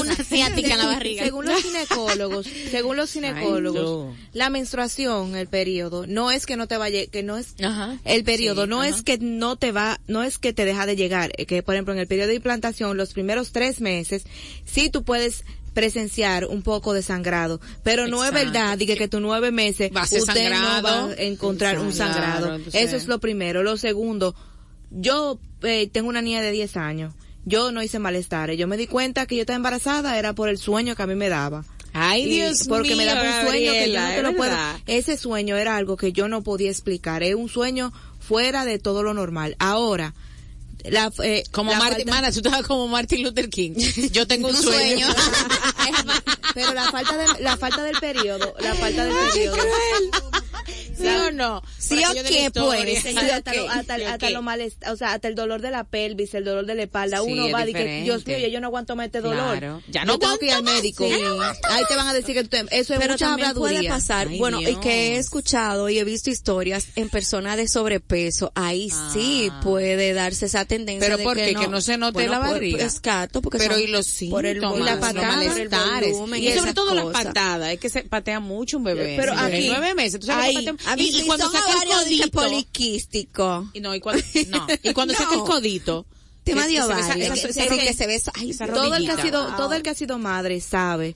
Una 0.00 0.12
asiática 0.14 0.72
en 0.72 0.78
la 0.78 0.86
barriga. 0.86 1.24
Según 1.24 1.44
los 1.46 1.62
ginecólogos, 1.62 2.46
según 2.70 2.96
los 2.96 3.12
ginecólogos, 3.12 4.14
la 4.32 4.50
menstruación, 4.50 5.36
el 5.36 5.46
periodo, 5.48 6.06
no 6.06 6.30
es 6.30 6.46
que 6.46 6.56
no 6.56 6.66
te 6.66 6.76
vaya, 6.76 7.06
que 7.06 7.22
no 7.22 7.38
es 7.38 7.54
Ajá. 7.62 7.96
el 8.04 8.24
periodo, 8.24 8.64
Sí, 8.64 8.68
no 8.70 8.80
ajá. 8.82 8.88
es 8.88 9.02
que 9.02 9.18
no 9.18 9.56
te 9.56 9.72
va, 9.72 10.00
no 10.06 10.22
es 10.22 10.38
que 10.38 10.52
te 10.52 10.64
deja 10.64 10.86
de 10.86 10.96
llegar, 10.96 11.32
eh, 11.36 11.46
que 11.46 11.62
por 11.62 11.74
ejemplo 11.74 11.92
en 11.94 12.00
el 12.00 12.06
periodo 12.06 12.28
de 12.28 12.34
implantación, 12.36 12.96
los 12.96 13.12
primeros 13.12 13.52
tres 13.52 13.80
meses, 13.80 14.24
sí 14.64 14.90
tú 14.90 15.02
puedes 15.04 15.44
presenciar 15.74 16.46
un 16.46 16.62
poco 16.62 16.92
de 16.94 17.02
sangrado, 17.02 17.60
pero 17.82 18.06
no 18.08 18.24
es 18.24 18.32
verdad, 18.32 18.76
diga 18.78 18.96
que 18.96 19.08
tus 19.08 19.20
nueve 19.20 19.50
meses 19.50 19.90
Va 19.94 20.00
a 20.02 20.04
usted 20.04 20.18
no 20.20 20.26
sangrado. 20.26 20.82
va 21.08 21.12
a 21.12 21.22
encontrar 21.22 21.78
un 21.78 21.90
Claro, 21.92 22.12
sangrado. 22.12 22.54
entonces- 22.56 22.82
Eso 22.82 22.96
es 22.96 23.06
lo 23.06 23.18
primero. 23.20 23.62
Lo 23.62 23.76
segundo, 23.76 24.34
yo 24.90 25.38
eh, 25.62 25.88
tengo 25.92 26.08
una 26.08 26.22
niña 26.22 26.40
de 26.42 26.52
10 26.52 26.76
años. 26.76 27.14
Yo 27.44 27.72
no 27.72 27.82
hice 27.82 27.98
malestares. 27.98 28.58
Yo 28.58 28.66
me 28.66 28.76
di 28.76 28.86
cuenta 28.86 29.26
que 29.26 29.34
yo 29.36 29.42
estaba 29.42 29.56
embarazada 29.56 30.18
era 30.18 30.34
por 30.34 30.48
el 30.48 30.58
sueño 30.58 30.94
que 30.96 31.02
a 31.02 31.06
mí 31.06 31.14
me 31.14 31.28
daba. 31.28 31.64
Ay, 31.92 32.22
Y 32.22 32.28
Dios 32.36 32.66
porque 32.68 32.90
me 32.94 33.04
mío, 33.04 33.06
daba 33.14 33.40
un 33.42 33.46
sueño 33.48 33.72
que 33.72 33.90
yo 33.92 34.00
no 34.00 34.08
te 34.10 34.22
lo 34.22 34.36
puedo. 34.36 34.56
Ese 34.86 35.16
sueño 35.16 35.56
era 35.56 35.76
algo 35.76 35.96
que 35.96 36.12
yo 36.12 36.28
no 36.28 36.42
podía 36.42 36.70
explicar. 36.70 37.22
Es 37.22 37.34
un 37.34 37.48
sueño 37.48 37.92
fuera 38.20 38.64
de 38.64 38.78
todo 38.78 39.02
lo 39.02 39.12
normal. 39.14 39.56
Ahora, 39.58 40.14
la, 40.84 41.12
eh, 41.22 41.42
Como 41.50 41.72
la 41.72 41.78
Martin, 41.78 42.06
falta- 42.06 42.10
mana, 42.12 42.32
tú 42.32 42.38
estabas 42.38 42.66
como 42.66 42.88
Martin 42.88 43.22
Luther 43.22 43.48
King. 43.48 43.72
Yo 44.12 44.26
tengo 44.26 44.48
un, 44.48 44.56
Un 44.56 44.62
sueño. 44.62 45.06
sueño. 45.06 45.14
pero 46.54 46.74
la 46.74 46.90
falta 46.90 47.16
de, 47.16 47.42
la 47.42 47.56
falta 47.56 47.82
del 47.82 47.96
periodo, 47.98 48.54
la 48.60 48.74
falta 48.74 49.04
del 49.04 49.14
periodo. 49.32 49.56
¿Sí 50.96 51.06
o 51.06 51.30
no? 51.30 51.62
Sí 51.78 52.02
o 52.04 52.12
qué, 52.12 52.50
pues. 52.52 53.02
Sí, 53.02 53.16
hasta, 53.16 53.54
lo, 53.54 53.70
hasta, 53.70 53.94
hasta 53.94 54.30
lo 54.30 54.42
malest- 54.42 54.86
o 54.92 54.96
sea, 54.96 55.14
hasta 55.14 55.28
el 55.28 55.34
dolor 55.34 55.62
de 55.62 55.70
la 55.70 55.84
pelvis, 55.84 56.34
el 56.34 56.44
dolor 56.44 56.66
de 56.66 56.74
la 56.74 56.82
espalda, 56.82 57.18
Sí, 57.24 57.32
uno 57.32 57.50
va 57.50 57.66
y 57.66 57.72
que. 57.72 58.02
Dios 58.02 58.26
mío, 58.26 58.36
yo 58.48 58.60
no 58.60 58.66
aguanto 58.66 58.96
más 58.96 59.06
este 59.06 59.22
dolor. 59.22 59.58
Claro. 59.58 59.82
Ya 59.88 60.02
Yo 60.02 60.06
no 60.06 60.18
tengo 60.18 60.36
que 60.38 60.46
ir 60.46 60.52
al 60.52 60.62
médico. 60.62 61.04
Sí, 61.08 61.14
no 61.22 61.40
Ahí 61.42 61.84
te 61.88 61.96
van 61.96 62.06
a 62.08 62.12
decir 62.12 62.34
que 62.34 62.42
tú 62.42 62.48
te- 62.50 62.60
eso 62.78 62.92
es 62.94 63.00
pero 63.00 63.14
mucha 63.14 63.26
también 63.28 63.54
puede 63.54 63.76
habladuría. 63.78 63.90
pasar, 63.90 64.28
Ay, 64.28 64.38
bueno, 64.38 64.60
y 64.60 64.76
que 64.76 65.14
he 65.14 65.16
escuchado 65.16 65.88
y 65.88 65.98
he 65.98 66.04
visto 66.04 66.28
historias 66.28 66.88
en 66.96 67.08
personas 67.08 67.56
de 67.56 67.66
sobrepeso, 67.66 68.52
ahí 68.54 68.90
sí 69.14 69.48
Ah. 69.50 69.60
puede 69.64 70.12
darse 70.12 70.46
esa 70.46 70.66
tendencia 70.70 71.04
Pero 71.06 71.18
de 71.18 71.24
¿por 71.24 71.36
que 71.36 71.52
no, 71.52 71.60
Que 71.60 71.68
no 71.68 71.80
se 71.82 71.98
note 71.98 72.12
bueno, 72.14 72.32
la 72.32 72.38
por- 72.40 72.48
barriga. 72.52 72.84
Es 72.86 73.02
gato, 73.02 73.42
porque 73.42 73.58
Pero 73.58 73.74
son 73.74 73.82
y 73.82 73.86
los 73.88 74.06
por 74.30 74.46
el 74.46 74.54
síntomas, 74.54 74.78
y 74.80 74.82
la 74.84 74.90
los 74.96 75.00
patada, 75.00 75.36
malestares. 75.36 76.12
volumen 76.12 76.42
y 76.42 76.52
sobre 76.52 76.72
todo 76.74 76.94
las 76.94 77.04
cosas. 77.04 77.24
patadas, 77.24 77.72
es 77.74 77.80
que 77.80 77.90
se 77.90 78.02
patea 78.04 78.40
mucho 78.40 78.78
un 78.78 78.84
bebé. 78.84 79.16
Pero 79.18 79.32
Sí, 79.34 79.38
aquí- 79.42 79.66
nueve 79.68 79.94
meses, 79.94 80.20
tú 80.20 80.26
sabes 80.26 80.56
ahí, 80.56 80.64
que 80.64 80.72
patea- 80.74 80.96
y, 80.96 81.20
y 81.20 81.26
cuando 81.26 81.50
saca 81.50 81.82
el 81.82 81.88
codito, 81.90 82.30
poliquístico. 82.30 83.70
y 83.74 83.80
no, 83.80 83.94
y 83.94 84.00
cuando, 84.00 84.22
no, 84.48 84.66
y 84.82 84.92
cuando 84.92 85.14
saca 85.14 85.34
el 85.34 85.40
codito, 85.40 86.06
Tema 86.44 86.66
de 86.66 86.80
ovario. 86.82 87.34
que- 87.34 87.94
se 87.94 88.06
ve 88.06 88.20
todo 88.72 88.94
el 88.94 89.04
que 89.04 89.10
ha 89.12 89.22
sido 89.22 89.46
todo 89.56 89.74
el 89.74 89.82
que 89.82 89.90
ha 89.90 89.94
sido 89.94 90.18
madre 90.18 90.60
sabe 90.60 91.14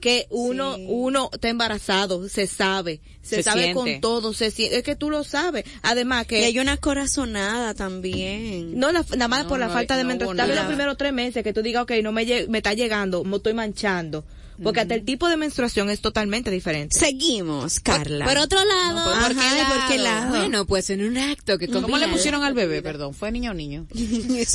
que 0.00 0.26
uno 0.30 0.76
uno 0.86 1.28
está 1.32 1.48
embarazado 1.48 2.28
se 2.28 2.46
sabe 2.46 3.00
se, 3.22 3.36
Se 3.36 3.42
sabe 3.42 3.64
siente. 3.64 3.74
con 3.74 4.00
todo 4.00 4.32
se 4.32 4.50
sie- 4.50 4.70
es 4.72 4.82
que 4.82 4.96
tú 4.96 5.10
lo 5.10 5.22
sabes. 5.24 5.64
Además 5.82 6.24
Y 6.24 6.26
que 6.28 6.44
hay 6.46 6.58
una 6.60 6.76
corazonada 6.76 7.74
también. 7.74 8.78
no 8.78 8.90
la- 8.92 9.04
nada 9.16 9.28
más 9.28 9.42
No, 9.44 9.48
por 9.48 9.58
la 9.58 9.66
no, 9.66 9.72
falta 9.72 9.96
de 9.96 10.04
no 10.04 10.08
menstruación 10.08 10.54
los 10.56 10.64
primeros 10.66 10.96
tres 10.96 11.12
meses 11.12 11.42
que 11.42 11.52
tú 11.52 11.62
digas 11.62 11.82
ok 11.82 11.92
no 12.02 12.12
me 12.12 12.24
me 12.48 12.58
está 12.58 12.74
llegando 12.74 13.24
me 13.24 13.36
estoy 13.36 13.54
manchando 13.54 14.24
porque 14.62 14.80
hasta 14.80 14.94
el 14.94 15.04
tipo 15.04 15.28
de 15.28 15.36
menstruación 15.36 15.90
es 15.90 16.00
totalmente 16.00 16.50
diferente 16.50 16.98
Seguimos, 16.98 17.80
Carla. 17.80 18.24
Por 18.24 18.38
otro 18.38 18.58
lado, 18.64 19.04
¿por 19.04 19.32
Ajá, 19.32 19.54
qué 19.54 19.60
¿y 19.62 19.64
por 19.64 19.88
qué 19.88 19.98
lado? 19.98 20.28
bueno, 20.30 20.66
pues 20.66 20.90
en 20.90 21.04
un 21.04 21.16
acto 21.18 21.58
que 21.58 21.66
¿Cómo 21.68 21.82
combina 21.82 22.06
le 22.06 22.12
pusieron 22.12 22.42
al 22.44 22.54
bebé, 22.54 22.82
perdón? 22.82 23.14
¿Fue 23.14 23.30
niño 23.30 23.50
o 23.52 23.54
niño? 23.54 23.86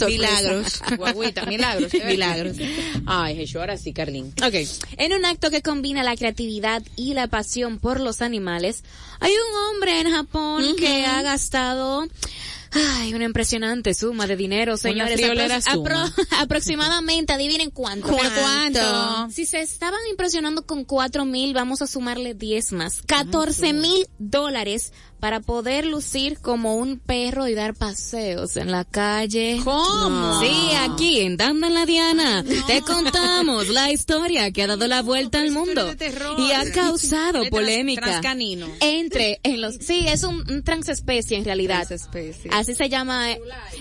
Milagros. 0.08 0.82
Guaguita, 0.98 1.46
milagros. 1.46 1.92
milagros. 1.94 2.58
Ay, 3.06 3.36
Jesús, 3.36 3.56
ahora 3.58 3.78
sí, 3.78 3.94
Carlín. 3.94 4.34
Ok. 4.46 4.54
En 4.98 5.14
un 5.14 5.26
acto 5.26 5.50
que 5.50 5.62
combina 5.62 6.04
la 6.04 6.16
creatividad 6.16 6.84
y 6.96 7.14
la 7.14 7.28
pasión 7.28 7.80
por 7.80 8.00
los 8.00 8.22
animales, 8.22 8.84
hay 9.20 9.32
un 9.32 9.76
hombre 9.76 10.02
en 10.02 10.12
Japón 10.12 10.76
que 10.78 11.06
ha 11.06 11.22
gastado 11.22 12.08
ay, 12.74 13.14
una 13.14 13.26
impresionante 13.26 13.94
suma 13.94 14.28
de 14.28 14.36
dinero, 14.36 14.78
señores. 14.78 15.20
Apro- 15.68 16.14
aproximadamente, 16.40 17.34
adivinen 17.34 17.70
cuánto. 17.72 18.08
¿Pero 18.08 18.30
cuánto? 18.42 18.80
Si 19.32 19.46
se 19.46 19.62
estaban 19.62 20.00
impresionando 20.10 20.66
con 20.66 20.84
cuatro 20.86 21.26
mil, 21.26 21.54
vamos 21.54 21.82
a 21.82 21.88
sumarle 21.88 22.34
10 22.34 22.72
más. 22.74 23.02
14 23.06 23.74
mil 23.74 24.08
dólares 24.20 24.92
para 25.24 25.40
poder 25.40 25.86
lucir 25.86 26.38
como 26.40 26.76
un 26.76 27.00
perro 27.00 27.48
y 27.48 27.54
dar 27.54 27.76
paseos 27.76 28.58
en 28.58 28.70
la 28.72 28.84
calle. 28.84 29.62
¿Cómo? 29.64 30.42
Sí, 30.42 30.52
aquí 30.82 31.22
en 31.22 31.38
Dando 31.38 31.68
en 31.68 31.74
la 31.74 31.86
Diana 31.86 32.44
te 32.68 32.82
contamos 32.82 33.70
la 33.70 33.90
historia 33.90 34.52
que 34.52 34.64
ha 34.64 34.68
dado 34.68 34.86
la 34.86 35.02
vuelta 35.02 35.40
al 35.40 35.52
mundo 35.52 35.96
y 36.40 36.52
ha 36.52 36.70
causado 36.74 37.40
trans- 37.40 37.50
polémica 37.52 38.02
transcanino. 38.02 38.68
entre 38.82 39.40
en 39.44 39.62
los 39.62 39.76
sí 39.76 40.06
es 40.10 40.26
un, 40.26 40.44
un 40.52 40.62
transespecie 40.62 41.38
en 41.38 41.46
realidad 41.46 41.88
Transespecie. 41.88 42.52
así 42.54 42.76
se 42.76 42.90
llama 42.90 43.30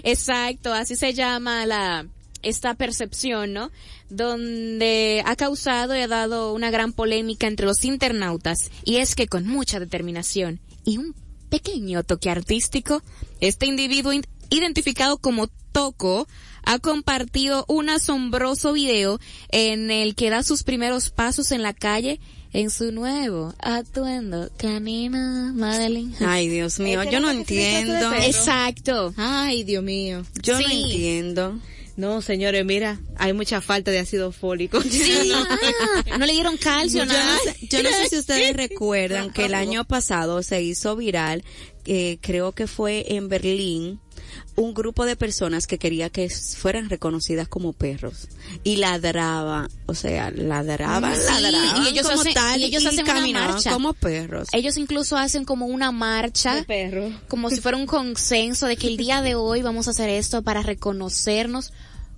exacto 0.04 0.72
así 0.72 0.94
se 0.94 1.12
llama 1.12 1.66
la 1.66 2.06
esta 2.42 2.74
percepción, 2.74 3.52
¿no? 3.52 3.70
Donde 4.10 5.22
ha 5.26 5.34
causado 5.36 5.96
y 5.96 6.00
ha 6.00 6.08
dado 6.08 6.52
una 6.54 6.70
gran 6.70 6.92
polémica 6.92 7.46
entre 7.46 7.66
los 7.66 7.84
internautas. 7.84 8.70
Y 8.84 8.96
es 8.96 9.14
que 9.14 9.26
con 9.28 9.46
mucha 9.46 9.78
determinación 9.80 10.60
y 10.84 10.98
un 10.98 11.14
pequeño 11.52 12.02
toque 12.02 12.30
artístico, 12.30 13.02
este 13.40 13.66
individuo 13.66 14.12
in- 14.14 14.24
identificado 14.48 15.18
como 15.18 15.48
Toco 15.72 16.26
ha 16.64 16.78
compartido 16.78 17.64
un 17.68 17.90
asombroso 17.90 18.72
video 18.72 19.20
en 19.50 19.90
el 19.90 20.14
que 20.14 20.30
da 20.30 20.42
sus 20.42 20.62
primeros 20.62 21.10
pasos 21.10 21.52
en 21.52 21.62
la 21.62 21.74
calle 21.74 22.20
en 22.54 22.70
su 22.70 22.90
nuevo 22.92 23.54
atuendo 23.58 24.50
canina 24.56 25.52
Madeline. 25.54 26.14
Ay, 26.20 26.48
Dios 26.48 26.78
mío, 26.80 27.02
yo 27.04 27.20
no 27.20 27.30
entiendo. 27.30 28.12
Exacto. 28.14 29.12
ay 29.16 29.64
Dios 29.64 29.82
mío 29.82 30.24
Yo 30.42 30.58
no 30.60 30.68
entiendo. 30.68 31.58
No 32.02 32.20
señores 32.20 32.64
mira 32.64 32.98
hay 33.16 33.32
mucha 33.32 33.60
falta 33.60 33.90
de 33.90 34.00
ácido 34.00 34.32
fólico 34.32 34.80
Sí, 34.82 35.32
ah, 35.34 36.18
no 36.18 36.26
le 36.26 36.32
dieron 36.32 36.56
calcio, 36.56 37.04
Yo 37.04 37.06
nada. 37.06 37.24
no, 37.44 37.52
sé, 37.52 37.66
yo 37.68 37.82
no 37.82 37.90
sé 37.90 38.08
si 38.08 38.18
ustedes 38.18 38.56
recuerdan 38.56 39.32
que 39.32 39.44
el 39.46 39.54
año 39.54 39.84
pasado 39.84 40.42
se 40.42 40.62
hizo 40.62 40.96
viral, 40.96 41.44
eh, 41.86 42.18
creo 42.20 42.52
que 42.52 42.66
fue 42.66 43.14
en 43.14 43.28
Berlín, 43.28 44.00
un 44.54 44.74
grupo 44.74 45.04
de 45.06 45.16
personas 45.16 45.66
que 45.66 45.78
quería 45.78 46.10
que 46.10 46.28
fueran 46.28 46.90
reconocidas 46.90 47.48
como 47.48 47.72
perros 47.72 48.28
y 48.64 48.76
ladraban, 48.76 49.68
o 49.86 49.94
sea, 49.94 50.30
ladraban, 50.30 51.14
Sí, 51.16 51.40
ladraban 51.42 51.82
y 51.84 51.88
ellos 51.88 52.06
como 52.08 52.20
hacen- 52.22 52.34
tal 52.34 52.60
y 52.60 52.64
ellos 52.64 52.84
hacen 52.84 53.04
una 53.08 53.26
marcha. 53.48 53.72
como 53.72 53.94
perros. 53.94 54.48
Ellos 54.52 54.76
incluso 54.76 55.16
hacen 55.16 55.44
como 55.44 55.66
una 55.66 55.90
marcha, 55.90 56.66
como 57.28 57.48
si 57.50 57.60
fuera 57.60 57.78
un 57.78 57.86
consenso 57.86 58.66
de 58.66 58.76
que 58.76 58.88
el 58.88 58.96
día 58.98 59.22
de 59.22 59.34
hoy 59.36 59.62
vamos 59.62 59.88
a 59.88 59.92
hacer 59.92 60.08
esto 60.10 60.42
para 60.42 60.62
reconocernos 60.62 61.72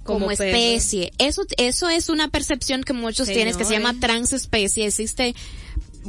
como, 0.05 0.31
especie. 0.31 1.13
Eso, 1.19 1.43
eso 1.57 1.89
es 1.89 2.09
una 2.09 2.29
percepción 2.29 2.85
que 2.85 2.93
muchos 2.93 3.27
tienen 3.27 3.57
que 3.57 3.65
se 3.65 3.73
llama 3.73 3.95
transespecie. 3.99 4.87
Existe 4.87 5.35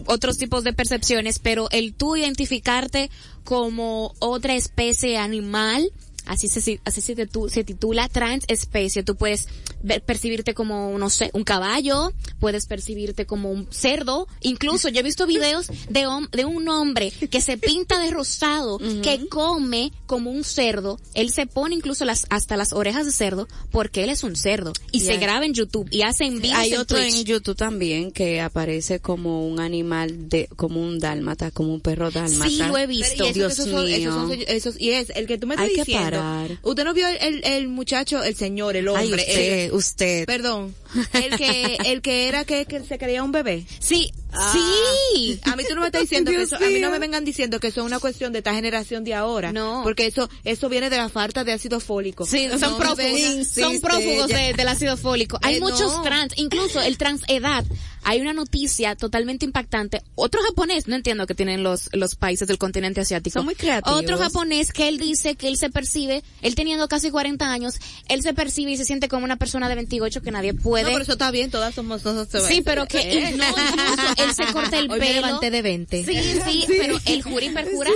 otros 0.05 0.37
tipos 0.37 0.63
de 0.63 0.73
percepciones, 0.73 1.39
pero 1.39 1.69
el 1.71 1.93
tú 1.93 2.15
identificarte 2.15 3.09
como 3.43 4.13
otra 4.19 4.55
especie 4.55 5.17
animal, 5.17 5.91
así 6.25 6.47
se, 6.47 6.79
así 6.85 7.01
se, 7.01 7.15
titu- 7.15 7.49
se 7.49 7.63
titula 7.63 8.07
transespecie. 8.09 9.03
Tú 9.03 9.15
puedes 9.15 9.47
ver- 9.83 10.01
percibirte 10.03 10.53
como, 10.53 10.97
no 10.97 11.09
sé, 11.09 11.29
un 11.33 11.43
caballo, 11.43 12.11
puedes 12.39 12.65
percibirte 12.65 13.25
como 13.25 13.51
un 13.51 13.67
cerdo. 13.71 14.27
Incluso 14.41 14.89
yo 14.89 14.99
he 14.99 15.03
visto 15.03 15.25
videos 15.27 15.67
de, 15.89 16.07
hom- 16.07 16.29
de 16.31 16.45
un 16.45 16.67
hombre 16.69 17.11
que 17.11 17.41
se 17.41 17.57
pinta 17.57 17.99
de 17.99 18.11
rosado, 18.11 18.77
que 19.03 19.27
come 19.29 19.91
como 20.05 20.31
un 20.31 20.43
cerdo. 20.43 20.99
Él 21.13 21.31
se 21.31 21.45
pone 21.47 21.75
incluso 21.75 22.05
las 22.05 22.25
hasta 22.29 22.57
las 22.57 22.73
orejas 22.73 23.05
de 23.05 23.11
cerdo 23.11 23.47
porque 23.71 24.03
él 24.03 24.09
es 24.09 24.23
un 24.23 24.35
cerdo 24.35 24.73
y 24.91 25.01
se 25.01 25.17
graba 25.17 25.45
en 25.45 25.53
YouTube 25.53 25.87
y 25.91 26.01
hace 26.03 26.25
en 26.25 26.41
vivo 26.41 26.55
Hay 26.57 26.73
en 26.73 26.79
otro 26.79 26.97
Twitch. 26.97 27.15
en 27.15 27.23
YouTube 27.25 27.55
también 27.55 28.11
que 28.11 28.41
aparece 28.41 28.99
como 28.99 29.47
un 29.47 29.59
animal 29.59 30.29
de, 30.29 30.47
como 30.55 30.81
un 30.81 30.99
dálmata, 30.99 31.51
como 31.51 31.73
un 31.73 31.81
perro 31.81 32.11
dálmata. 32.11 32.49
Sí, 32.49 32.57
lo 32.57 32.77
he 32.77 32.87
visto. 32.87 33.13
Pero, 33.17 33.29
y 33.29 33.33
Dios 33.33 33.53
esos 33.53 33.69
son- 33.69 33.85
mío. 33.85 33.95
esos 33.95 34.13
son- 34.13 34.31
esos- 34.47 34.79
y 34.81 34.91
es 34.91 35.09
el 35.15 35.27
que 35.27 35.37
tú 35.37 35.47
me 35.47 35.55
estás 35.55 35.69
diciendo. 35.69 36.03
parar. 36.03 36.14
Usted 36.63 36.83
no 36.83 36.93
vio 36.93 37.07
el, 37.07 37.17
el, 37.21 37.43
el 37.45 37.67
muchacho, 37.67 38.23
el 38.23 38.35
señor, 38.35 38.75
el 38.75 38.87
Ay, 38.87 38.93
hombre. 39.05 39.21
usted, 39.21 39.65
el- 39.65 39.71
usted. 39.73 40.25
perdón. 40.25 40.75
El 41.13 41.37
que, 41.37 41.77
el 41.85 42.01
que 42.01 42.27
era 42.27 42.45
que, 42.45 42.65
que 42.65 42.81
se 42.83 42.97
creía 42.97 43.23
un 43.23 43.31
bebé. 43.31 43.65
Sí, 43.79 44.11
Ah. 44.37 44.51
sí. 44.51 45.39
A 45.43 45.55
mí 45.55 45.63
tú 45.67 45.75
no 45.75 45.81
me 45.81 45.87
estás 45.87 46.01
diciendo 46.01 46.29
que 46.29 46.41
eso, 46.41 46.57
a 46.57 46.59
mí 46.59 46.79
no 46.81 46.91
me 46.91 46.99
vengan 46.99 47.23
diciendo 47.23 47.57
que 47.61 47.67
eso 47.67 47.79
es 47.81 47.85
una 47.87 47.99
cuestión 47.99 48.33
de 48.33 48.39
esta 48.39 48.53
generación 48.53 49.05
de 49.05 49.13
ahora. 49.13 49.53
No. 49.53 49.79
Porque 49.83 50.07
eso, 50.07 50.29
eso 50.43 50.67
viene 50.67 50.89
de 50.89 50.97
la 50.97 51.07
falta 51.07 51.45
de 51.45 51.53
ácido 51.53 51.79
fólico. 51.79 52.25
Sí, 52.25 52.49
son 52.49 52.59
No 52.59 52.77
prófugos, 52.77 53.47
son 53.47 53.79
prófugos 53.79 54.27
de- 54.27 54.53
del 54.53 54.67
ácido 54.67 54.97
fólico. 54.97 55.39
Hay 55.41 55.55
Eh, 55.55 55.59
muchos 55.61 55.89
no. 55.89 56.01
trans, 56.03 56.33
incluso 56.35 56.81
el 56.81 56.97
trans 56.97 57.21
edad. 57.29 57.63
Hay 58.07 58.19
una 58.21 58.33
noticia 58.33 58.95
totalmente 58.95 59.45
impactante. 59.45 60.01
Otro 60.15 60.41
japonés, 60.43 60.87
no 60.87 60.95
entiendo 60.95 61.25
que 61.25 61.33
tienen 61.33 61.63
los, 61.63 61.89
los 61.93 62.15
países 62.15 62.47
del 62.47 62.57
continente 62.59 63.01
asiático. 63.01 63.39
Son 63.39 63.45
muy 63.45 63.55
creativos. 63.55 63.99
Otro 63.99 64.17
japonés 64.19 64.73
que 64.73 64.89
él 64.89 64.99
dice 64.99 65.35
que 65.35 65.47
él 65.47 65.57
se 65.57 65.69
percibe, 65.71 66.23
él 66.43 66.53
teniendo 66.55 66.87
casi 66.87 67.09
40 67.09 67.49
años, 67.51 67.75
él 68.09 68.21
se 68.21 68.33
percibe 68.33 68.71
y 68.73 68.77
se 68.77 68.85
siente 68.85 69.07
como 69.07 69.23
una 69.25 69.37
persona 69.37 69.69
de 69.69 69.75
28 69.75 70.21
que 70.21 70.29
nadie 70.31 70.53
puede. 70.53 70.84
No, 70.85 70.91
pero 70.91 71.03
eso 71.03 71.11
está 71.13 71.31
bien, 71.31 71.51
todas 71.51 71.73
somos, 71.75 72.01
Sí, 72.47 72.61
pero 72.61 72.85
que 72.87 72.99
Eh. 72.99 73.31
no, 73.37 73.45
incluso 73.47 74.13
él 74.17 74.33
se 74.35 74.45
corta 74.53 74.77
el 74.79 74.89
Hoy 74.91 74.99
pelo. 74.99 75.13
me 75.13 75.21
levanté 75.21 75.51
de 75.51 75.61
20. 75.61 76.05
Sí, 76.05 76.39
sí, 76.45 76.65
pero 76.67 76.97
el 77.05 77.21
jura 77.23 77.45
y 77.45 77.49
perjura, 77.49 77.91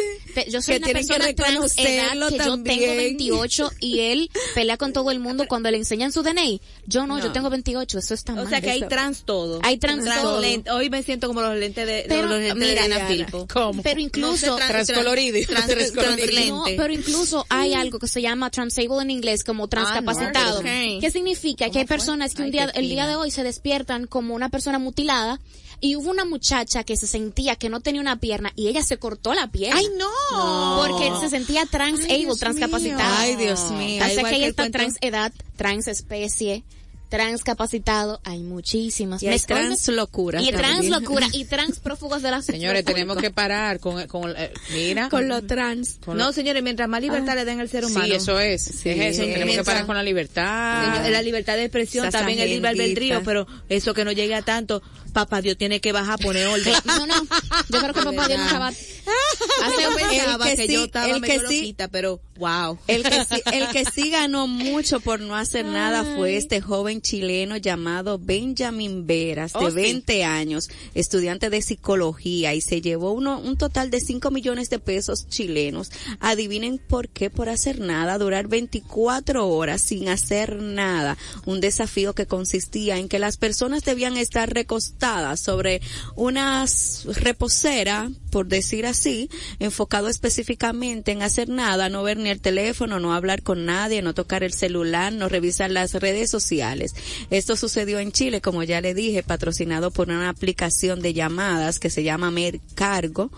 yo 0.49 0.61
soy 0.61 0.73
Que 0.75 0.77
una 0.79 0.85
tienen 0.87 1.07
que 1.07 1.13
persona 1.13 1.33
trans 1.35 1.77
edad 1.77 2.29
que 2.29 2.37
yo 2.37 2.63
tengo 2.63 2.95
28 2.95 3.71
y 3.79 3.99
él 3.99 4.31
pelea 4.55 4.77
con 4.77 4.93
todo 4.93 5.11
el 5.11 5.19
mundo 5.19 5.45
cuando 5.47 5.69
le 5.71 5.77
enseñan 5.77 6.11
su 6.11 6.21
DNI. 6.23 6.61
Yo 6.85 7.05
no, 7.07 7.19
yo 7.19 7.31
tengo 7.31 7.49
28, 7.49 7.99
eso 7.99 8.13
está 8.13 8.33
mal. 8.33 8.45
O 8.45 8.49
sea 8.49 8.61
que 8.61 8.71
hay 8.71 8.81
trans 8.87 9.23
todo. 9.23 9.59
Hay 9.63 9.77
trans 9.77 10.05
todo. 10.05 10.41
lente- 10.41 10.69
Hoy 10.71 10.89
me 10.89 11.03
siento 11.03 11.27
como 11.27 11.41
los 11.41 11.55
lentes 11.57 11.85
de, 11.85 12.05
Pero, 12.07 12.27
los 12.27 12.39
lentes 12.39 12.55
mira, 12.55 12.81
de 12.83 12.87
Diana 12.87 13.07
Filpo. 13.07 13.47
¿Cómo? 13.51 13.81
Pero 13.83 13.99
incluso 13.99 14.47
No 14.47 14.57
sé, 14.57 14.65
trans- 14.67 14.87
Transcolorido. 14.87 15.39
trans- 15.47 15.67
Transcolorido. 15.67 16.55
No, 16.57 16.63
pero 16.65 16.93
incluso 16.93 17.45
hay 17.49 17.73
algo 17.73 17.99
que 17.99 18.07
se 18.07 18.21
llama 18.21 18.49
transable 18.49 19.01
en 19.01 19.11
inglés 19.11 19.43
como 19.43 19.67
transcapacitado. 19.67 20.59
Ah, 20.59 20.63
no, 20.63 20.95
ok. 20.95 21.01
¿Qué 21.01 21.11
significa? 21.11 21.69
Que 21.69 21.79
hay 21.79 21.85
personas 21.85 22.33
que 22.33 22.41
un 22.43 22.51
día, 22.51 22.65
el 22.75 22.87
día 22.89 23.07
de 23.07 23.15
hoy 23.15 23.31
se 23.31 23.43
despiertan 23.43 24.07
como 24.07 24.35
una 24.35 24.49
persona 24.49 24.79
mutilada 24.79 25.39
y 25.81 25.95
hubo 25.95 26.09
una 26.09 26.25
muchacha 26.25 26.83
que 26.83 26.97
se 26.97 27.07
sentía 27.07 27.55
que 27.55 27.69
no 27.69 27.79
tenía 27.79 28.01
una 28.01 28.17
pierna 28.19 28.51
y 28.55 28.67
ella 28.67 28.83
se 28.83 28.97
cortó 28.97 29.33
la 29.33 29.47
pierna. 29.51 29.79
¡Ay, 29.79 29.87
no! 29.97 30.83
Porque 30.87 31.11
se 31.19 31.29
sentía 31.29 31.65
transable, 31.65 32.27
transcapacitada. 32.39 33.19
Ay, 33.21 33.35
Dios 33.35 33.71
mío. 33.71 34.03
O 34.03 34.09
sea 34.09 34.23
que 34.23 34.35
ella 34.35 34.45
el 34.45 34.49
está 34.51 34.63
cuento- 34.63 34.77
trans 34.77 34.97
edad, 35.01 35.31
trans 35.55 35.87
especie, 35.87 36.63
transcapacitado, 37.09 38.21
hay 38.23 38.39
muchísimas. 38.39 39.21
Y 39.23 39.27
hay 39.27 39.33
Me- 39.35 39.39
trans 39.39 39.87
locura. 39.89 40.41
Y 40.41 40.51
trans 40.51 40.71
también. 40.89 40.91
locura, 40.91 41.27
y 41.33 41.45
trans 41.45 41.79
prófugos 41.79 42.21
de 42.21 42.31
la 42.31 42.41
Señores, 42.41 42.85
tenemos 42.85 43.17
que 43.17 43.31
parar 43.31 43.79
con, 43.79 44.07
con 44.07 44.33
eh, 44.37 44.51
mira. 44.73 45.09
Con 45.09 45.27
lo 45.27 45.41
trans. 45.43 45.97
con 46.03 46.17
No, 46.17 46.27
lo- 46.27 46.33
señores, 46.33 46.63
mientras 46.63 46.87
más 46.89 47.01
libertad 47.01 47.35
le 47.35 47.45
den 47.45 47.59
al 47.59 47.69
ser 47.69 47.85
humano. 47.85 48.05
Sí, 48.05 48.13
eso 48.13 48.39
es. 48.39 48.67
es 48.67 48.85
eso. 48.85 49.21
Tenemos 49.21 49.39
que 49.39 49.45
Mientras- 49.45 49.65
parar 49.65 49.85
con 49.85 49.95
la 49.95 50.03
libertad. 50.03 50.95
Señor, 50.95 51.11
la 51.11 51.21
libertad 51.21 51.55
de 51.55 51.63
expresión, 51.65 52.09
también 52.09 52.39
el 52.39 52.49
libre 52.49 52.69
albedrío, 52.69 53.21
pero 53.23 53.47
eso 53.69 53.93
que 53.93 54.05
no 54.05 54.11
llegue 54.11 54.35
a 54.35 54.41
tanto, 54.41 54.81
papá 55.13 55.41
Dios 55.41 55.57
tiene 55.57 55.81
que 55.81 55.91
bajar 55.91 56.15
a 56.15 56.17
poner 56.17 56.47
orden. 56.47 56.73
No, 56.85 57.05
no, 57.07 57.15
yo 57.23 57.79
creo 57.79 57.93
que 57.93 58.01
papá 58.01 58.27
Dios 58.27 58.39
nunca 58.39 58.59
va 58.59 58.67
Hace 58.69 59.87
un 59.87 59.95
pensaba 59.95 60.45
que 60.45 60.55
que, 60.55 60.67
sí, 60.67 60.73
yo 60.73 60.83
estaba 60.85 61.05
el 61.07 61.19
medio 61.21 61.33
que 61.41 61.47
sí- 61.47 61.55
loquita, 61.61 61.87
pero 61.87 62.19
wow. 62.37 62.77
El 62.87 63.03
que, 63.03 63.25
sí, 63.25 63.41
el 63.51 63.67
que 63.69 63.85
sí 63.85 64.09
ganó 64.09 64.47
mucho 64.47 64.99
por 64.99 65.19
no 65.19 65.35
hacer 65.35 65.65
nada 65.65 66.03
fue 66.15 66.37
este 66.37 66.61
joven 66.61 66.98
chileno 67.01 67.57
llamado 67.57 68.19
Benjamin 68.19 69.05
Veras, 69.07 69.53
de 69.53 69.59
Oh, 69.59 69.69
sí. 69.69 69.75
20 69.75 70.23
años, 70.23 70.69
estudiante 70.93 71.49
de 71.49 71.61
psicología, 71.61 72.53
y 72.53 72.61
se 72.61 72.81
llevó 72.81 73.11
uno, 73.11 73.39
un 73.39 73.57
total 73.57 73.89
de 73.89 73.99
5 73.99 74.31
millones 74.31 74.69
de 74.69 74.79
pesos 74.79 75.27
chilenos. 75.27 75.91
Adivinen 76.19 76.77
por 76.79 77.09
qué, 77.09 77.29
por 77.29 77.49
hacer 77.49 77.79
nada, 77.79 78.17
durar 78.17 78.47
24 78.47 79.47
horas 79.47 79.81
sin 79.81 80.09
hacer 80.09 80.61
nada. 80.61 81.17
Un 81.45 81.61
desafío 81.61 82.13
que 82.13 82.25
consistía 82.25 82.97
en 82.97 83.09
que 83.09 83.19
las 83.19 83.37
personas 83.37 83.83
debían 83.83 84.17
estar 84.17 84.53
recostadas 84.53 85.39
sobre 85.39 85.81
una 86.15 86.65
reposera, 87.05 88.09
por 88.31 88.47
decir 88.47 88.85
así, 88.85 89.29
enfocado 89.59 90.07
específicamente 90.07 91.11
en 91.11 91.21
hacer 91.21 91.49
nada, 91.49 91.89
no 91.89 92.03
ver 92.03 92.17
ni 92.17 92.29
el 92.29 92.41
teléfono, 92.41 92.99
no 92.99 93.13
hablar 93.13 93.43
con 93.43 93.65
nadie, 93.65 94.01
no 94.01 94.13
tocar 94.13 94.43
el 94.43 94.53
celular, 94.53 95.13
no 95.13 95.29
revisar 95.29 95.71
las 95.71 95.93
redes 95.93 96.29
sociales. 96.29 96.88
Esto 97.29 97.55
sucedió 97.55 97.99
en 97.99 98.11
Chile, 98.11 98.41
como 98.41 98.63
ya 98.63 98.81
le 98.81 98.93
dije, 98.93 99.23
patrocinado 99.23 99.91
por 99.91 100.09
una 100.09 100.29
aplicación 100.29 101.01
de 101.01 101.13
llamadas 101.13 101.79
que 101.79 101.89
se 101.89 102.03
llama 102.03 102.31
Mercargo, 102.31 103.31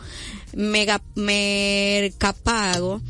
Mega, 0.53 1.01
Mercapago. 1.15 3.01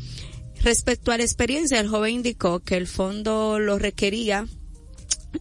Respecto 0.60 1.10
a 1.10 1.16
la 1.16 1.24
experiencia, 1.24 1.80
el 1.80 1.88
joven 1.88 2.14
indicó 2.14 2.60
que 2.60 2.76
el 2.76 2.86
fondo 2.86 3.58
lo 3.58 3.78
requería 3.78 4.46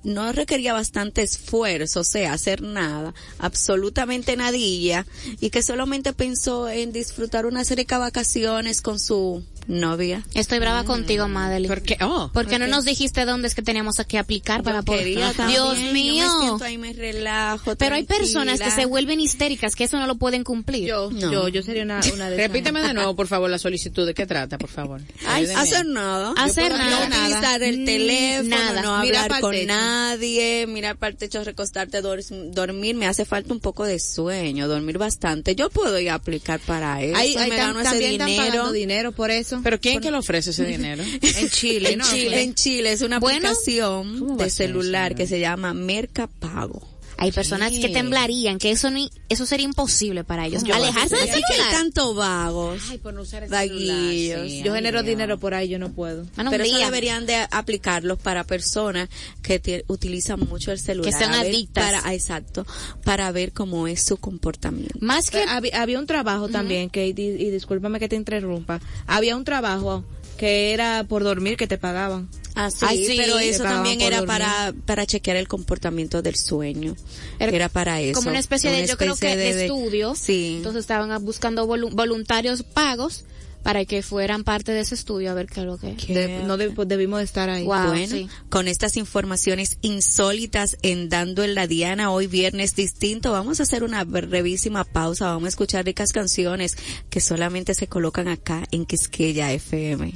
no 0.03 0.31
requería 0.31 0.73
bastante 0.73 1.21
esfuerzo, 1.21 2.01
o 2.01 2.03
sea, 2.03 2.33
hacer 2.33 2.61
nada, 2.61 3.13
absolutamente 3.39 4.35
nadilla, 4.35 5.05
y 5.39 5.49
que 5.49 5.61
solamente 5.61 6.13
pensó 6.13 6.69
en 6.69 6.91
disfrutar 6.91 7.45
unas 7.45 7.69
ricas 7.71 7.99
vacaciones 7.99 8.81
con 8.81 8.99
su 8.99 9.43
novia. 9.67 10.23
Estoy 10.33 10.59
brava 10.59 10.83
contigo, 10.83 11.27
Madeline. 11.27 11.67
¿Por 11.67 11.81
qué? 11.81 11.97
Oh. 12.01 12.29
Porque 12.33 12.59
no 12.59 12.67
nos 12.67 12.85
dijiste 12.85 13.25
dónde 13.25 13.47
es 13.47 13.55
que 13.55 13.61
teníamos 13.61 13.95
que 14.07 14.17
aplicar 14.17 14.63
para 14.63 14.81
poder. 14.81 15.01
también, 15.35 15.49
Dios 15.49 15.77
yo 15.77 15.83
me 15.85 15.93
mío. 15.93 16.25
siento 16.39 16.63
ahí, 16.65 16.77
me 16.77 16.93
relajo. 16.93 17.75
Pero 17.75 17.95
hay 17.95 18.03
personas 18.03 18.59
que 18.59 18.71
se 18.71 18.85
vuelven 18.85 19.19
histéricas, 19.19 19.75
que 19.75 19.85
eso 19.85 19.97
no 19.97 20.07
lo 20.07 20.15
pueden 20.15 20.43
cumplir. 20.43 20.87
Yo, 20.87 21.09
No. 21.11 21.31
yo, 21.31 21.47
yo 21.47 21.63
sería 21.63 21.83
una, 21.83 21.99
una 22.13 22.29
de 22.29 22.35
esas. 22.37 22.47
Repíteme 22.51 22.81
de 22.81 22.93
nuevo, 22.93 23.15
por 23.15 23.27
favor, 23.27 23.49
la 23.49 23.57
solicitud. 23.59 24.05
¿De 24.05 24.13
qué 24.13 24.25
trata, 24.25 24.57
por 24.57 24.69
favor? 24.69 25.01
Ay, 25.27 25.45
hacer 25.45 25.85
nada. 25.85 26.33
Hacer 26.37 26.71
puedo 26.71 26.77
nada. 26.83 27.07
No 27.09 27.15
utilizar 27.17 27.63
el 27.63 27.79
Mm, 27.81 27.85
teléfono, 27.85 28.49
nada. 28.49 28.81
no 28.81 29.01
Mirar 29.01 29.23
hablar 29.25 29.41
con 29.41 29.51
techo. 29.51 29.67
nadie, 29.67 30.65
mirar 30.67 30.97
para 30.97 31.11
el 31.11 31.17
techo, 31.17 31.43
recostarte, 31.43 32.01
dor- 32.01 32.23
dormir. 32.51 32.95
Me 32.95 33.07
hace 33.07 33.25
falta 33.25 33.53
un 33.53 33.59
poco 33.59 33.85
de 33.85 33.99
sueño, 33.99 34.67
dormir 34.67 34.97
bastante. 34.97 35.55
Yo 35.55 35.69
puedo 35.69 35.99
ir 35.99 36.09
a 36.09 36.15
aplicar 36.15 36.59
para 36.59 37.01
eso. 37.01 37.15
Ahí, 37.17 37.35
ahí 37.37 37.49
me 37.49 37.57
gano 37.57 37.79
ese 37.81 37.97
dinero. 37.97 38.71
dinero 38.71 39.11
por 39.11 39.31
eso. 39.31 39.50
¿Pero 39.63 39.79
quién 39.79 39.99
que 40.01 40.11
le 40.11 40.17
ofrece 40.17 40.51
ese 40.51 40.65
dinero? 40.65 41.03
en 41.21 41.49
Chile, 41.49 41.93
En 41.93 41.99
¿no? 41.99 42.05
Chile, 42.05 42.41
en 42.43 42.53
Chile 42.55 42.91
es 42.93 43.01
una 43.01 43.19
Bueno, 43.19 43.47
aplicación 43.49 44.19
¿cómo 44.19 44.37
va 44.37 44.43
de 44.45 44.49
celular 44.49 45.15
que 45.15 45.27
se 45.27 45.39
llama 45.39 45.73
Mercapago. 45.73 46.87
Hay 47.21 47.31
personas 47.31 47.71
que 47.71 47.89
temblarían, 47.89 48.57
que 48.57 48.71
eso 48.71 48.89
ni, 48.89 49.09
eso 49.29 49.45
sería 49.45 49.65
imposible 49.65 50.23
para 50.23 50.47
ellos. 50.47 50.63
Yo 50.63 50.73
Alejarse 50.73 51.15
del 51.15 51.27
celular. 51.29 51.71
tanto 51.71 52.13
vagos. 52.15 52.81
Ay, 52.89 52.97
por 52.97 53.13
no 53.13 53.21
usar 53.21 53.43
el 53.43 53.49
Vaguillos. 53.49 53.95
celular, 53.95 54.47
sí, 54.49 54.61
Yo 54.63 54.73
genero 54.73 55.03
Dios. 55.03 55.09
dinero 55.11 55.37
por 55.39 55.53
ahí, 55.53 55.69
yo 55.69 55.77
no 55.79 55.91
puedo. 55.91 56.25
Bueno, 56.35 56.49
un 56.49 56.57
Pero 56.57 56.63
eso 56.63 56.77
deberían 56.79 57.25
de 57.27 57.47
aplicarlos 57.51 58.17
para 58.19 58.43
personas 58.43 59.07
que 59.43 59.59
ti- 59.59 59.83
utilizan 59.87 60.39
mucho 60.39 60.71
el 60.71 60.79
celular. 60.79 61.11
Que 61.13 61.17
sean 61.17 61.33
adictas. 61.33 61.85
Para, 61.85 62.01
ah, 62.05 62.13
exacto, 62.13 62.65
para 63.03 63.31
ver 63.31 63.53
cómo 63.53 63.87
es 63.87 64.03
su 64.03 64.17
comportamiento. 64.17 64.97
Más 64.99 65.29
que 65.29 65.43
Había, 65.43 65.81
había 65.81 65.99
un 65.99 66.07
trabajo 66.07 66.49
también, 66.49 66.89
que, 66.89 67.07
y, 67.07 67.11
y 67.11 67.49
discúlpame 67.51 67.99
que 67.99 68.09
te 68.09 68.15
interrumpa, 68.15 68.79
había 69.05 69.35
un 69.37 69.43
trabajo 69.43 70.03
que 70.41 70.73
era 70.73 71.03
por 71.07 71.23
dormir 71.23 71.55
que 71.55 71.67
te 71.67 71.77
pagaban. 71.77 72.27
Ah, 72.55 72.71
sí, 72.71 72.83
Ay, 72.87 73.05
sí, 73.05 73.13
pero 73.15 73.37
eso 73.37 73.61
también 73.61 74.01
era 74.01 74.17
dormir. 74.21 74.27
para, 74.39 74.73
para 74.87 75.05
chequear 75.05 75.37
el 75.37 75.47
comportamiento 75.47 76.23
del 76.23 76.35
sueño. 76.35 76.95
Era 77.39 77.51
Era, 77.55 77.69
para 77.69 78.01
eso. 78.01 78.15
como 78.15 78.31
una 78.31 78.39
especie 78.39 78.71
de, 78.71 78.79
Una 78.79 78.87
yo 78.87 78.97
creo 78.97 79.15
que 79.15 79.37
de, 79.37 79.65
estudio. 79.65 80.15
Sí. 80.15 80.55
Entonces 80.57 80.79
estaban 80.79 81.23
buscando 81.23 81.67
volu- 81.67 81.93
voluntarios 81.93 82.63
pagos 82.63 83.23
para 83.61 83.85
que 83.85 84.01
fueran 84.01 84.43
parte 84.43 84.71
de 84.71 84.79
ese 84.79 84.95
estudio 84.95 85.29
a 85.29 85.35
ver 85.35 85.45
qué 85.45 85.59
es 85.59 85.65
lo 85.67 85.77
que. 85.77 85.93
De- 85.93 86.41
no 86.47 86.57
deb- 86.57 86.85
debimos 86.87 87.19
de 87.19 87.25
estar 87.25 87.47
ahí. 87.51 87.63
Wow. 87.63 87.89
bueno, 87.89 88.07
sí. 88.07 88.27
con 88.49 88.67
estas 88.67 88.97
informaciones 88.97 89.77
insólitas 89.81 90.77
en 90.81 91.07
Dando 91.09 91.43
en 91.43 91.53
la 91.53 91.67
Diana, 91.67 92.11
hoy 92.11 92.25
viernes 92.25 92.75
distinto, 92.75 93.31
vamos 93.31 93.59
a 93.59 93.63
hacer 93.63 93.83
una 93.83 94.03
brevísima 94.03 94.83
pausa, 94.83 95.25
vamos 95.27 95.45
a 95.45 95.49
escuchar 95.49 95.85
ricas 95.85 96.11
canciones 96.11 96.75
que 97.11 97.21
solamente 97.21 97.75
se 97.75 97.85
colocan 97.85 98.27
acá 98.27 98.63
en 98.71 98.87
Quisqueya 98.87 99.53
FM. 99.53 100.11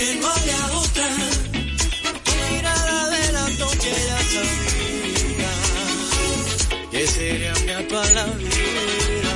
que 0.00 0.14
no 0.14 0.28
había 0.28 0.62
otra. 0.84 1.08
Tu 2.24 2.32
mirada 2.54 3.10
de 3.10 3.32
las 3.32 3.58
noches 3.58 3.96
ya 4.08 4.20
sabía 4.34 5.52
que 6.90 7.06
sería 7.06 7.54
mi 7.64 7.70
alma 7.70 8.02
la 8.14 8.24
vida. 8.24 9.34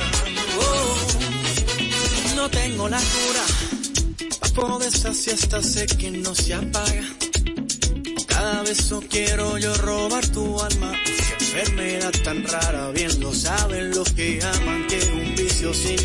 No 2.35 2.49
tengo 2.49 2.89
la 2.89 3.01
cura 3.13 3.45
para 4.39 4.53
poder 4.53 4.91
saciar 4.91 5.35
esta 5.35 5.61
sed 5.61 5.89
que 5.99 6.09
no 6.09 6.33
se 6.33 6.53
apaga. 6.55 7.07
Cada 8.27 8.63
beso 8.63 9.03
quiero 9.07 9.57
yo 9.59 9.71
robar 9.75 10.25
tu 10.29 10.59
alma. 10.59 10.91
Qué 11.05 11.61
enfermedad 11.61 12.13
tan 12.23 12.43
rara, 12.43 12.89
bien 12.89 13.19
lo 13.19 13.31
saben 13.33 13.91
los 13.91 14.11
que 14.13 14.39
aman 14.41 14.87
que 14.87 14.97
es 14.97 15.09
un 15.09 15.35
vicio 15.35 15.73
sin 15.73 15.99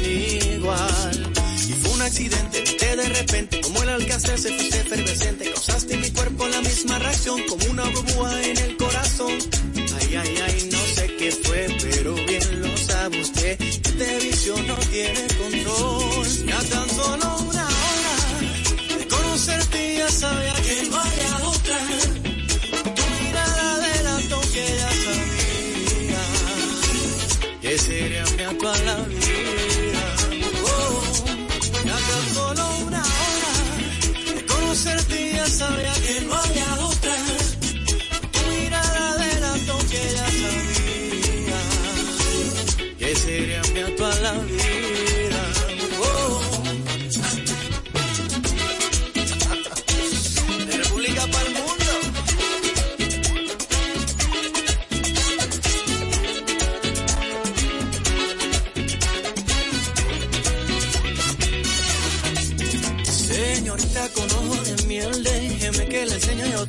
igual. 0.55 1.40
Si 1.61 1.75
fue 1.75 1.91
un 1.93 2.01
accidente, 2.01 2.63
te 2.63 2.97
de 2.97 3.09
repente, 3.11 3.61
como 3.61 3.83
el 3.83 3.91
alcance 3.91 4.39
se 4.39 4.49
fuiste 4.49 4.81
efervescente, 4.81 5.53
causaste 5.53 5.93
en 5.93 6.01
mi 6.01 6.11
cuerpo 6.11 6.49
la 6.49 6.63
misma 6.63 6.99
reacción, 6.99 7.43
como 7.49 7.65
una 7.67 7.85
burbuja 7.85 8.43
en 8.45 8.57
el 8.57 8.77
corazón. 8.79 9.33
Ay, 10.01 10.17
ay, 10.17 10.35
ay, 10.47 10.69
no 10.73 10.79
sé 10.95 11.17
qué 11.19 11.31
fue, 11.31 11.67
pero 11.83 12.15
bien 12.15 12.63
lo 12.63 12.77
sabe 12.79 13.21
usted, 13.21 13.59
que 13.59 13.69
este 13.69 13.93
te 13.93 14.19
visión 14.21 14.67
no 14.67 14.75
tiene 14.77 15.27
control. 15.39 16.27
Ya 16.47 16.59
tan 16.63 16.89
solo 16.89 17.37
una 17.51 17.67
hora 17.67 18.99
de 18.99 19.07
conocerte 19.07 19.97
ya 19.99 20.11
sabía 20.11 20.60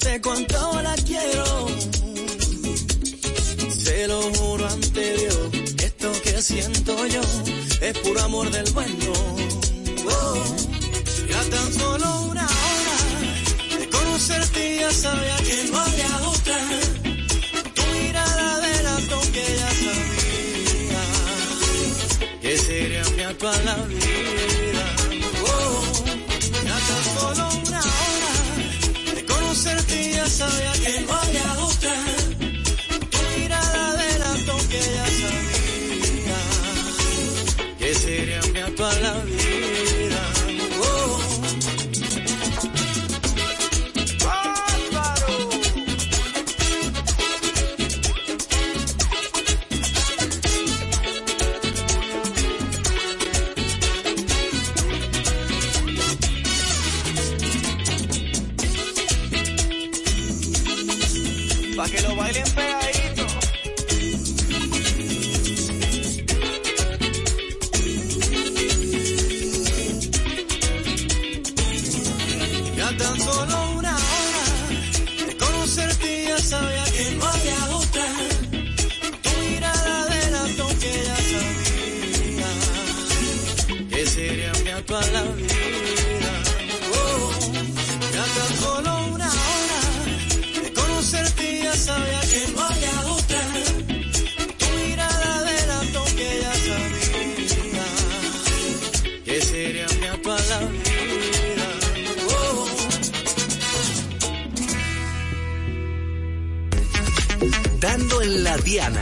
te 0.02 0.20
controla 0.20 1.01
tan 73.02 73.20
solo 73.20 73.81
la 108.26 108.56
Diana, 108.58 109.02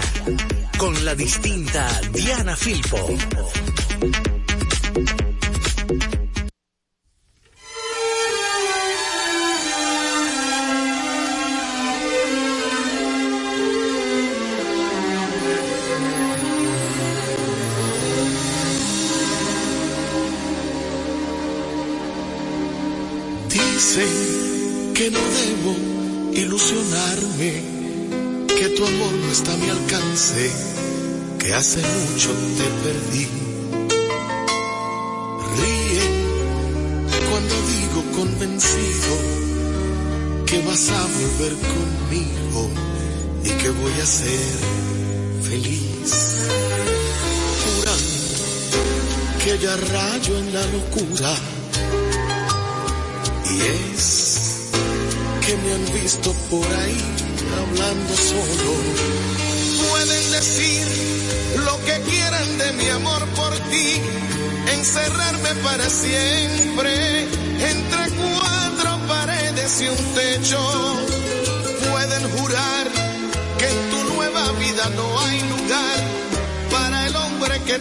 con 0.78 1.04
la 1.04 1.14
distinta 1.14 1.88
Diana 2.12 2.56
Filpo. 2.56 3.69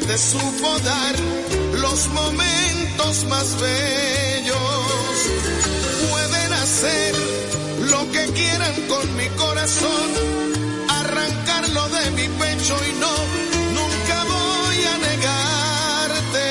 donde 0.08 0.22
supo 0.22 0.78
dar 0.78 1.14
los 1.80 2.08
momentos 2.08 3.24
más 3.24 3.60
bellos. 3.60 4.56
Pueden 6.08 6.52
hacer 6.54 7.14
lo 7.90 8.10
que 8.10 8.24
quieran 8.32 8.72
con 8.88 9.16
mi 9.16 9.28
corazón, 9.36 10.10
arrancarlo 10.88 11.90
de 11.90 12.10
mi 12.12 12.26
pecho 12.26 12.74
y 12.88 12.92
no, 12.98 13.12
nunca 13.78 14.24
voy 14.24 14.84
a 14.84 14.96
negarte. 15.08 16.48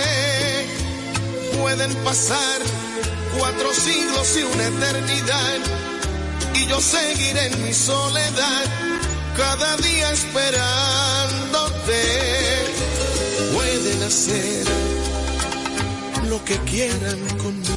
Pueden 1.59 1.95
pasar 2.03 2.61
cuatro 3.39 3.73
siglos 3.73 4.37
y 4.37 4.43
una 4.43 4.67
eternidad 4.67 5.57
y 6.53 6.67
yo 6.67 6.79
seguiré 6.79 7.47
en 7.47 7.63
mi 7.63 7.73
soledad 7.73 8.65
cada 9.35 9.77
día 9.77 10.11
esperándote 10.11 12.56
pueden 13.87 14.03
hacer 14.03 14.65
lo 16.29 16.43
que 16.43 16.57
quieran 16.69 17.19
conmigo. 17.37 17.76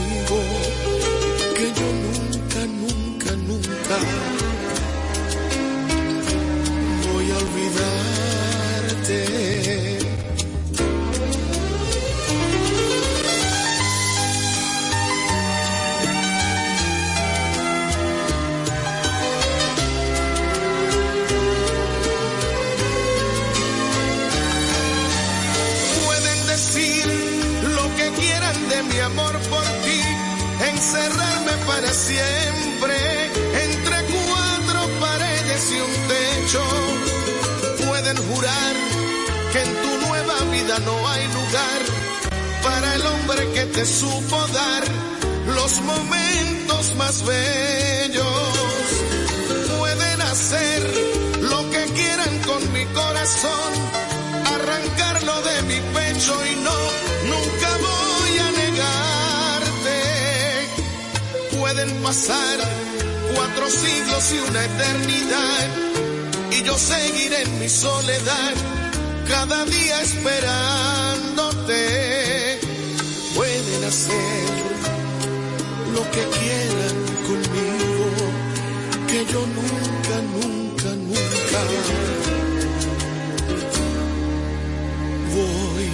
Para 31.71 31.93
siempre 31.93 32.97
entre 33.66 33.97
cuatro 34.16 34.81
paredes 34.99 35.62
y 35.71 35.79
un 35.89 35.95
techo. 36.14 36.62
Pueden 37.87 38.16
jurar 38.29 38.73
que 39.53 39.61
en 39.66 39.73
tu 39.83 40.07
nueva 40.07 40.37
vida 40.51 40.79
no 40.81 40.97
hay 41.09 41.25
lugar 41.39 41.81
para 42.64 42.95
el 42.97 43.03
hombre 43.12 43.53
que 43.55 43.64
te 43.66 43.87
supo 43.87 44.37
dar 44.49 44.85
los 45.59 45.81
momentos 45.83 46.95
más 46.97 47.25
bellos. 47.25 48.49
Pueden 49.79 50.23
hacer 50.23 50.81
lo 51.53 51.71
que 51.71 51.83
quieran 51.99 52.35
con 52.49 52.73
mi 52.73 52.85
corazón, 52.87 53.73
arrancarlo 54.57 55.35
de 55.49 55.57
mi 55.71 55.81
pecho 55.97 56.35
y 56.53 56.55
no, 56.66 56.79
nunca 57.33 57.59
Pueden 61.81 62.03
pasar 62.03 62.59
cuatro 63.35 63.70
siglos 63.70 64.33
y 64.35 64.39
una 64.51 64.62
eternidad 64.62 65.68
y 66.51 66.62
yo 66.62 66.76
seguiré 66.76 67.41
en 67.41 67.59
mi 67.59 67.70
soledad 67.70 68.53
cada 69.26 69.64
día 69.64 70.03
esperándote. 70.03 72.61
Pueden 73.35 73.85
hacer 73.85 74.51
lo 75.95 76.03
que 76.11 76.22
quieran 76.39 76.97
conmigo, 77.28 78.11
que 79.09 79.24
yo 79.33 79.41
nunca, 79.41 80.20
nunca, 80.35 80.91
nunca 80.97 81.61
voy 85.35 85.91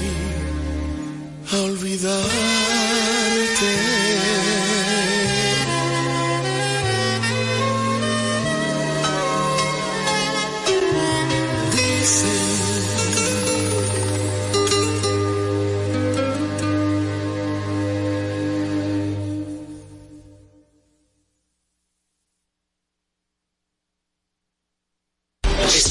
a 1.53 1.55
olvidarte. 1.65 2.86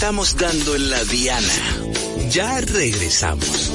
Estamos 0.06 0.38
dando 0.38 0.76
en 0.76 0.92
la 0.92 1.04
diana. 1.06 1.48
Ya 2.30 2.62
regresamos. 2.62 3.72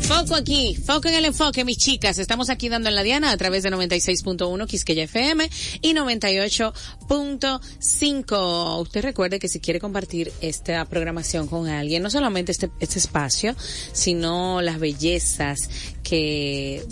Foco 0.00 0.34
aquí, 0.34 0.74
foco 0.74 1.08
en 1.08 1.14
el 1.14 1.26
enfoque, 1.26 1.62
mis 1.62 1.76
chicas. 1.76 2.18
Estamos 2.18 2.48
aquí 2.48 2.70
dando 2.70 2.88
en 2.88 2.94
la 2.94 3.02
diana 3.02 3.32
a 3.32 3.36
través 3.36 3.62
de 3.62 3.70
96.1 3.70 4.66
Quisqueya 4.66 5.04
FM 5.04 5.46
y 5.82 5.92
98.5. 5.92 8.80
Usted 8.80 9.02
recuerde 9.02 9.38
que 9.38 9.48
si 9.48 9.60
quiere 9.60 9.78
compartir 9.78 10.32
esta 10.40 10.82
programación 10.86 11.48
con 11.48 11.68
alguien, 11.68 12.02
no 12.02 12.08
solamente 12.08 12.52
este, 12.52 12.70
este 12.80 12.98
espacio, 12.98 13.54
sino 13.92 14.62
las 14.62 14.78
bellezas 14.78 15.68
que 16.02 16.82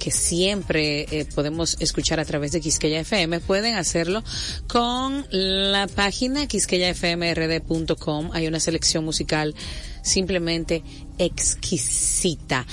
que 0.00 0.10
siempre 0.10 1.06
eh, 1.10 1.26
podemos 1.32 1.76
escuchar 1.78 2.18
a 2.18 2.24
través 2.24 2.50
de 2.50 2.60
Quisqueya 2.60 3.00
FM, 3.00 3.38
pueden 3.40 3.76
hacerlo 3.76 4.24
con 4.66 5.26
la 5.30 5.86
página 5.86 6.48
quisqueyafmrd.com. 6.48 8.30
Hay 8.32 8.48
una 8.48 8.58
selección 8.58 9.04
musical 9.04 9.54
simplemente 10.02 10.82
exquisita. 11.18 12.66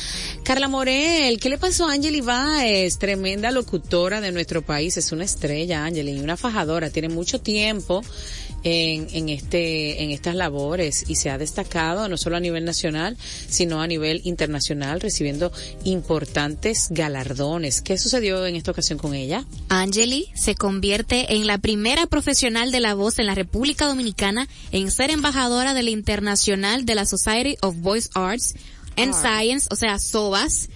Carla 0.43 0.69
Morel, 0.69 1.39
¿qué 1.39 1.49
le 1.49 1.57
pasó 1.57 1.88
a 1.88 1.93
Angeli 1.93 2.21
Baez? 2.21 2.97
Tremenda 2.97 3.51
locutora 3.51 4.21
de 4.21 4.32
nuestro 4.32 4.61
país, 4.61 4.95
es 4.95 5.11
una 5.11 5.25
estrella, 5.25 5.84
Angeli, 5.84 6.19
una 6.19 6.38
fajadora, 6.38 6.89
tiene 6.89 7.09
mucho 7.09 7.41
tiempo 7.41 8.01
en, 8.64 9.08
en 9.12 9.30
este, 9.30 10.03
en 10.03 10.12
estas 10.12 10.36
labores 10.36 11.05
y 11.08 11.16
se 11.16 11.30
ha 11.30 11.38
destacado 11.38 12.08
no 12.10 12.18
solo 12.18 12.38
a 12.38 12.39
nivel 12.39 12.66
nacional, 12.66 13.18
sino 13.47 13.82
a 13.82 13.88
nivel 13.88 14.22
internacional, 14.24 14.99
recibiendo 14.99 15.51
importantes 15.84 16.88
galardones. 16.89 17.82
¿Qué 17.82 17.97
sucedió 17.97 18.45
en 18.45 18.55
esta 18.55 18.72
ocasión 18.72 18.99
con 18.99 19.14
ella? 19.14 19.45
Angeli 19.70 20.30
se 20.36 20.55
convierte 20.55 21.36
en 21.36 21.47
la 21.47 21.58
primera 21.58 22.08
profesional 22.08 22.72
de 22.72 22.80
la 22.80 22.93
voz 22.93 23.20
en 23.20 23.26
la 23.26 23.36
República 23.36 23.86
Dominicana 23.86 24.47
en 24.72 24.91
ser 24.91 25.12
embajadora 25.12 25.74
de 25.74 25.84
la 25.84 25.89
Internacional 25.89 26.86
de 26.86 26.95
la 26.95 27.05
Society 27.05 27.58
of 27.62 27.76
Voice 27.78 28.10
Arts 28.14 28.55
and 28.97 29.14
Science, 29.14 29.68
o 29.72 29.76
sea, 29.76 29.99
SOVAS. 29.99 30.70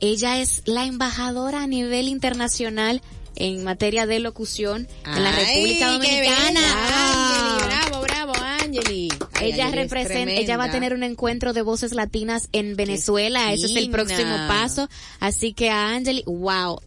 Ella 0.00 0.40
es 0.40 0.62
la 0.64 0.86
embajadora 0.86 1.62
a 1.62 1.66
nivel 1.66 2.08
internacional 2.08 3.02
en 3.38 3.64
materia 3.64 4.06
de 4.06 4.18
locución 4.20 4.88
en 5.06 5.22
la 5.22 5.32
República 5.32 5.92
Dominicana. 5.92 7.58
bravo, 7.64 8.02
bravo, 8.02 8.32
Angeli. 8.34 9.08
Ay, 9.32 9.52
ella 9.52 9.66
Angeli 9.66 9.82
representa, 9.82 10.32
ella 10.32 10.56
va 10.56 10.64
a 10.64 10.70
tener 10.70 10.92
un 10.92 11.04
encuentro 11.04 11.52
de 11.52 11.62
voces 11.62 11.94
latinas 11.94 12.48
en 12.52 12.76
Venezuela, 12.76 13.52
ese 13.52 13.66
es 13.66 13.76
el 13.76 13.90
próximo 13.90 14.36
paso, 14.48 14.88
así 15.20 15.52
que 15.52 15.70
a 15.70 15.94
Angeli, 15.94 16.24
wow, 16.26 16.80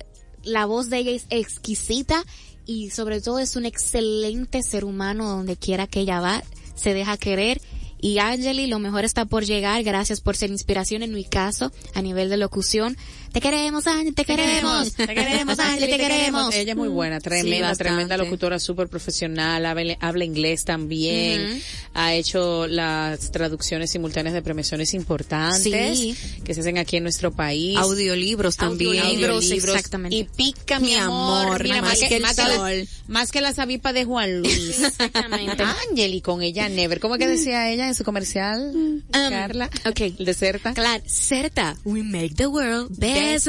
la 0.44 0.66
voz 0.66 0.90
de 0.90 0.98
ella 0.98 1.12
es 1.12 1.26
exquisita 1.30 2.24
y 2.66 2.90
sobre 2.90 3.22
todo 3.22 3.40
es 3.40 3.56
un 3.56 3.66
excelente 3.66 4.62
ser 4.62 4.86
humano 4.86 5.30
donde 5.30 5.56
quiera 5.56 5.88
que 5.88 6.02
ella 6.02 6.20
va, 6.20 6.44
se 6.76 6.94
deja 6.94 7.18
querer. 7.18 7.62
Y 8.04 8.18
Angeli, 8.18 8.66
lo 8.66 8.80
mejor 8.80 9.06
está 9.06 9.26
por 9.26 9.46
llegar, 9.46 9.84
gracias 9.84 10.22
por 10.22 10.36
ser 10.36 10.50
inspiración 10.50 11.04
en 11.04 11.14
mi 11.14 11.24
caso 11.24 11.72
a 11.94 12.02
nivel 12.02 12.30
de 12.30 12.38
locución. 12.38 12.98
Te 13.32 13.40
queremos, 13.40 13.88
Angeli, 13.88 14.12
te 14.12 14.26
queremos, 14.26 14.94
te 14.94 15.08
queremos, 15.08 15.58
Angeli, 15.60 15.90
te 15.92 15.98
queremos. 15.98 16.54
Ella 16.54 16.72
es 16.72 16.78
muy 16.78 16.90
buena, 16.90 17.20
tremenda, 17.20 17.74
tremenda 17.76 18.18
locutora, 18.18 18.60
súper 18.60 18.90
profesional, 18.90 19.66
habla, 19.66 19.96
habla 20.02 20.26
inglés 20.26 20.66
también, 20.66 21.62
ha 21.94 22.14
hecho 22.14 22.68
las 22.68 23.32
traducciones 23.32 23.92
simultáneas 23.92 24.34
de 24.34 24.42
premiaciones 24.42 24.94
importantes 24.94 25.98
Sí. 25.98 26.16
que 26.44 26.54
se 26.54 26.60
hacen 26.62 26.78
aquí 26.78 26.98
en 26.98 27.04
nuestro 27.04 27.32
país. 27.32 27.78
Audiolibros 27.78 28.58
también. 28.58 29.00
Audiolibros, 29.00 29.50
exactamente. 29.52 30.16
Y 30.16 30.24
pica, 30.26 30.80
mi, 30.80 30.88
Mi 30.88 30.96
amor, 30.96 31.64
mira, 31.64 31.82
más 31.82 32.00
que 32.00 32.16
el 32.18 32.22
más 32.22 32.36
sol. 32.36 32.88
más 33.08 33.32
que 33.32 33.40
la 33.42 33.54
sabipa 33.54 33.94
de 33.94 34.04
Juan 34.06 34.40
Luis. 34.42 34.80
Exactamente. 34.84 35.64
Angeli 35.90 36.20
con 36.22 36.42
ella 36.42 36.68
never. 36.70 37.00
¿Cómo 37.00 37.18
que 37.18 37.28
decía 37.28 37.70
ella 37.72 37.88
en 37.88 37.96
su 37.96 38.04
comercial, 38.04 39.04
Carla? 39.12 39.70
ok. 39.86 40.00
De 40.20 40.34
Certa. 40.34 40.74
Claro, 40.74 41.04
Certa, 41.08 41.78
we 41.86 42.04
make 42.04 42.36
the 42.36 42.48
world 42.48 42.90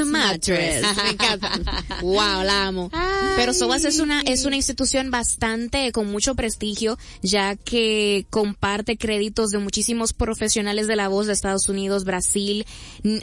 mattress. 0.05 0.85
Me 1.03 1.09
encanta. 1.11 1.51
wow, 2.01 2.43
la 2.43 2.67
amo. 2.67 2.91
Pero 3.35 3.53
Sobas 3.53 3.83
es 3.85 3.99
una, 3.99 4.21
es 4.21 4.45
una 4.45 4.55
institución 4.55 5.11
bastante, 5.11 5.91
con 5.91 6.11
mucho 6.11 6.35
prestigio, 6.35 6.97
ya 7.21 7.55
que 7.55 8.25
comparte 8.29 8.97
créditos 8.97 9.51
de 9.51 9.57
muchísimos 9.59 10.13
profesionales 10.13 10.87
de 10.87 10.95
la 10.95 11.07
voz 11.07 11.27
de 11.27 11.33
Estados 11.33 11.69
Unidos, 11.69 12.03
Brasil, 12.05 12.65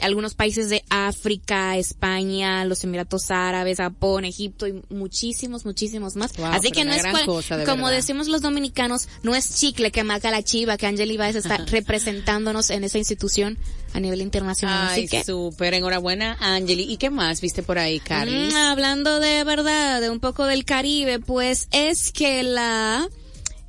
algunos 0.01 0.33
países 0.33 0.69
de 0.69 0.83
África, 0.89 1.77
España, 1.77 2.65
los 2.65 2.83
Emiratos 2.83 3.31
Árabes, 3.31 3.77
Japón, 3.77 4.25
Egipto 4.25 4.67
y 4.67 4.81
muchísimos, 4.89 5.65
muchísimos 5.65 6.15
más. 6.15 6.35
Wow, 6.37 6.47
Así 6.47 6.71
que 6.71 6.83
no 6.85 6.93
es 6.93 7.05
cual- 7.05 7.25
cosa, 7.25 7.57
de 7.57 7.65
como 7.65 7.85
verdad. 7.85 7.97
decimos 7.97 8.27
los 8.27 8.41
dominicanos, 8.41 9.07
no 9.23 9.35
es 9.35 9.55
chicle 9.59 9.91
que 9.91 10.03
marca 10.03 10.31
la 10.31 10.43
chiva, 10.43 10.77
que 10.77 10.87
Angeli 10.87 11.17
Baez 11.17 11.35
está 11.35 11.57
representándonos 11.67 12.69
en 12.69 12.83
esa 12.83 12.97
institución 12.97 13.57
a 13.93 13.99
nivel 13.99 14.21
internacional. 14.21 14.87
Ay, 14.89 14.99
Así 15.05 15.07
que, 15.09 15.23
súper, 15.23 15.73
enhorabuena, 15.73 16.37
Angeli. 16.39 16.83
¿Y 16.83 16.97
qué 16.97 17.09
más 17.09 17.41
viste 17.41 17.63
por 17.63 17.77
ahí, 17.79 17.99
Carly? 17.99 18.49
Mm, 18.51 18.55
hablando 18.55 19.19
de 19.19 19.43
verdad, 19.43 20.01
de 20.01 20.09
un 20.09 20.19
poco 20.19 20.45
del 20.45 20.65
Caribe, 20.65 21.19
pues 21.19 21.67
es 21.71 22.11
que 22.11 22.43
la, 22.43 23.07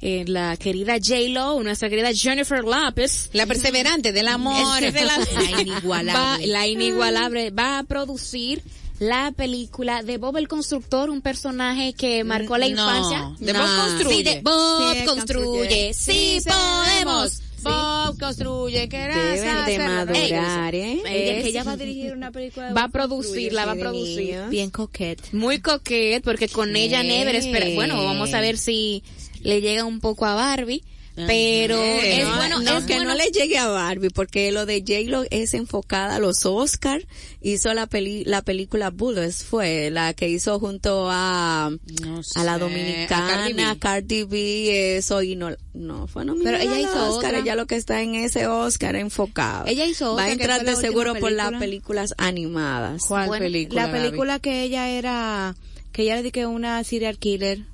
eh, 0.00 0.24
la 0.26 0.56
querida 0.56 0.94
J-Lo, 1.02 1.62
nuestra 1.62 1.88
querida 1.88 2.12
Jennifer 2.14 2.62
Lopez, 2.64 3.30
La 3.32 3.46
perseverante 3.46 4.12
del 4.12 4.28
amor. 4.28 4.82
es 4.82 4.94
de 4.94 5.04
la, 5.04 5.18
La 5.50 5.60
inigualable. 5.60 6.12
va- 6.12 6.38
la 6.46 6.66
inigualable, 6.66 7.50
va 7.50 7.78
a 7.78 7.82
producir 7.84 8.62
la 8.98 9.32
película 9.32 10.04
de 10.04 10.16
Bob 10.18 10.36
el 10.36 10.46
Constructor, 10.46 11.10
un 11.10 11.22
personaje 11.22 11.92
que 11.92 12.22
marcó 12.22 12.56
la 12.56 12.68
No, 12.68 12.72
infancia. 12.72 13.34
de 13.40 13.52
Bob 13.52 13.76
construye. 13.76 14.16
Sí, 14.16 14.22
de 14.22 14.40
Bob 14.42 14.94
Sí, 14.94 15.04
construye. 15.04 15.94
Sí, 15.94 16.38
podemos. 16.46 17.40
Bob 17.62 18.18
construye, 18.18 18.88
que 18.88 18.98
Deben 18.98 19.66
de 19.66 19.78
madurar, 19.78 20.74
¿eh? 20.74 21.02
Ella, 21.06 21.38
Es- 21.38 21.46
ella 21.46 21.64
va 21.64 21.72
a 21.72 21.76
dirigir 21.76 22.12
una 22.12 22.30
película 22.30 22.68
de 22.68 22.74
va 22.74 22.84
a 22.84 22.88
producirla, 22.88 23.64
va 23.66 23.72
a 23.72 23.76
producir. 23.76 24.38
Bien 24.50 24.70
coquete. 24.70 25.22
Muy 25.32 25.60
coquet, 25.60 26.22
porque 26.24 26.48
con 26.48 26.74
ella 26.76 27.02
Never 27.02 27.34
espera, 27.34 27.66
bueno, 27.74 28.02
vamos 28.04 28.32
a 28.34 28.40
ver 28.40 28.58
si 28.58 29.02
le 29.40 29.60
llega 29.60 29.84
un 29.84 30.00
poco 30.00 30.26
a 30.26 30.34
Barbie, 30.34 30.82
pero 31.14 31.82
es 31.82 32.24
No, 32.26 32.36
bueno, 32.36 32.60
no, 32.60 32.78
es 32.78 32.84
que 32.84 32.94
bueno. 32.94 33.10
no 33.10 33.16
le 33.16 33.26
llegue 33.30 33.58
a 33.58 33.68
Barbie, 33.68 34.10
porque 34.10 34.50
lo 34.52 34.64
de 34.66 34.80
J-Lo 34.86 35.24
es 35.30 35.54
enfocada 35.54 36.16
a 36.16 36.18
los 36.18 36.46
Oscar. 36.46 37.06
Hizo 37.40 37.74
la 37.74 37.86
peli, 37.86 38.24
la 38.24 38.42
película 38.42 38.90
Bullets, 38.90 39.44
fue 39.44 39.90
la 39.90 40.14
que 40.14 40.28
hizo 40.28 40.58
junto 40.58 41.08
a, 41.10 41.70
No 42.02 42.20
a 42.34 42.44
la 42.44 42.58
dominicana, 42.58 43.70
a 43.70 43.78
Cardi 43.78 44.24
B, 44.24 44.96
eso, 44.96 45.22
y 45.22 45.36
no, 45.36 45.50
no 45.74 46.06
fue 46.06 46.24
nominada 46.24 46.58
Pero 46.58 46.70
ella 46.70 46.80
hizo 46.80 47.10
Oscar, 47.10 47.30
otra. 47.34 47.38
ella 47.40 47.56
lo 47.56 47.66
que 47.66 47.76
está 47.76 48.00
en 48.02 48.14
ese 48.14 48.46
Oscar 48.46 48.96
enfocado. 48.96 49.66
Ella 49.66 49.84
hizo 49.86 50.14
Va 50.14 50.24
a 50.24 50.30
entrar 50.32 50.64
de 50.64 50.76
seguro 50.76 51.14
por 51.14 51.32
las 51.32 51.46
película. 51.48 51.58
películas 51.58 52.14
animadas. 52.18 53.02
¿Cuál 53.06 53.26
Bueno, 53.28 53.44
película? 53.44 53.86
La 53.86 53.92
película 53.92 54.38
que 54.38 54.62
ella 54.62 54.88
era, 54.88 55.54
que 55.92 56.02
ella 56.02 56.14
le 56.16 56.22
dediqué 56.22 56.46
una 56.46 56.82
serial 56.84 57.18
killer, 57.18 57.64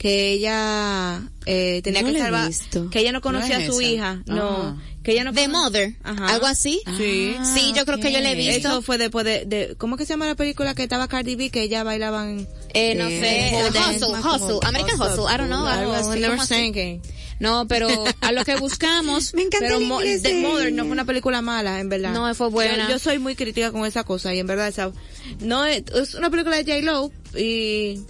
que 0.00 0.32
ella 0.32 1.20
eh, 1.44 1.82
tenía 1.84 2.00
No 2.00 2.10
que 2.10 2.18
salvar, 2.18 2.50
que 2.90 3.00
ella 3.00 3.12
no 3.12 3.20
conocía 3.20 3.58
¿No 3.58 3.64
es 3.64 3.68
a 3.68 3.72
su 3.72 3.80
esa? 3.82 3.90
hija, 3.90 4.22
no, 4.24 4.48
Ah. 4.48 4.76
que 5.02 5.12
ella 5.12 5.24
no 5.24 5.34
The 5.34 5.46
Mother, 5.48 5.94
Ajá. 6.02 6.28
algo 6.28 6.46
así. 6.46 6.80
Sí. 6.96 7.36
Sí, 7.54 7.72
yo 7.76 7.84
creo 7.84 7.98
que 8.00 8.10
yo 8.10 8.18
le 8.20 8.32
he 8.32 8.34
visto. 8.34 8.68
Eso 8.68 8.80
fue 8.80 8.96
después 8.96 9.26
de, 9.26 9.44
de, 9.44 9.74
¿cómo 9.76 9.98
que 9.98 10.06
se 10.06 10.14
llama 10.14 10.24
la 10.24 10.36
película 10.36 10.74
que 10.74 10.84
estaba 10.84 11.06
Cardi 11.06 11.34
B 11.36 11.50
que 11.50 11.60
ella 11.60 11.82
bailaban? 11.84 12.48
Eh, 12.72 12.94
no 12.94 13.08
sé, 13.10 13.50
pole 13.52 13.68
Hustle, 13.78 14.18
Hustle, 14.18 14.38
como- 14.38 14.60
American 14.66 14.98
Hustle, 15.02 15.24
I 15.34 15.36
don't 15.36 15.48
know, 15.48 15.66
algo 15.66 15.92
así. 15.92 16.18
Never. 16.18 17.00
No, 17.38 17.66
pero 17.68 17.88
a 18.22 18.32
lo 18.32 18.42
que 18.46 18.56
buscamos, 18.56 19.34
Me 19.34 19.42
encanta 19.42 19.66
Pero 19.66 19.80
el 19.80 19.84
Mo- 19.86 20.00
inglés 20.00 20.22
The 20.22 20.34
de 20.34 20.40
Mother 20.40 20.72
no 20.72 20.84
fue 20.84 20.92
una 20.92 21.04
película 21.04 21.42
mala, 21.42 21.78
en 21.78 21.90
verdad. 21.90 22.14
No, 22.14 22.34
fue 22.34 22.48
buena. 22.48 22.84
Yo, 22.86 22.94
yo 22.94 22.98
soy 22.98 23.18
muy 23.18 23.34
crítica 23.36 23.70
con 23.70 23.84
esa 23.84 24.04
cosa 24.04 24.34
y 24.34 24.38
en 24.38 24.46
verdad 24.46 24.68
esa 24.68 24.92
no 25.40 25.66
es, 25.66 25.82
es 25.94 26.14
una 26.14 26.30
película 26.30 26.56
de 26.56 26.64
J 26.64 26.80
Lo 26.86 27.10
y 27.38 28.00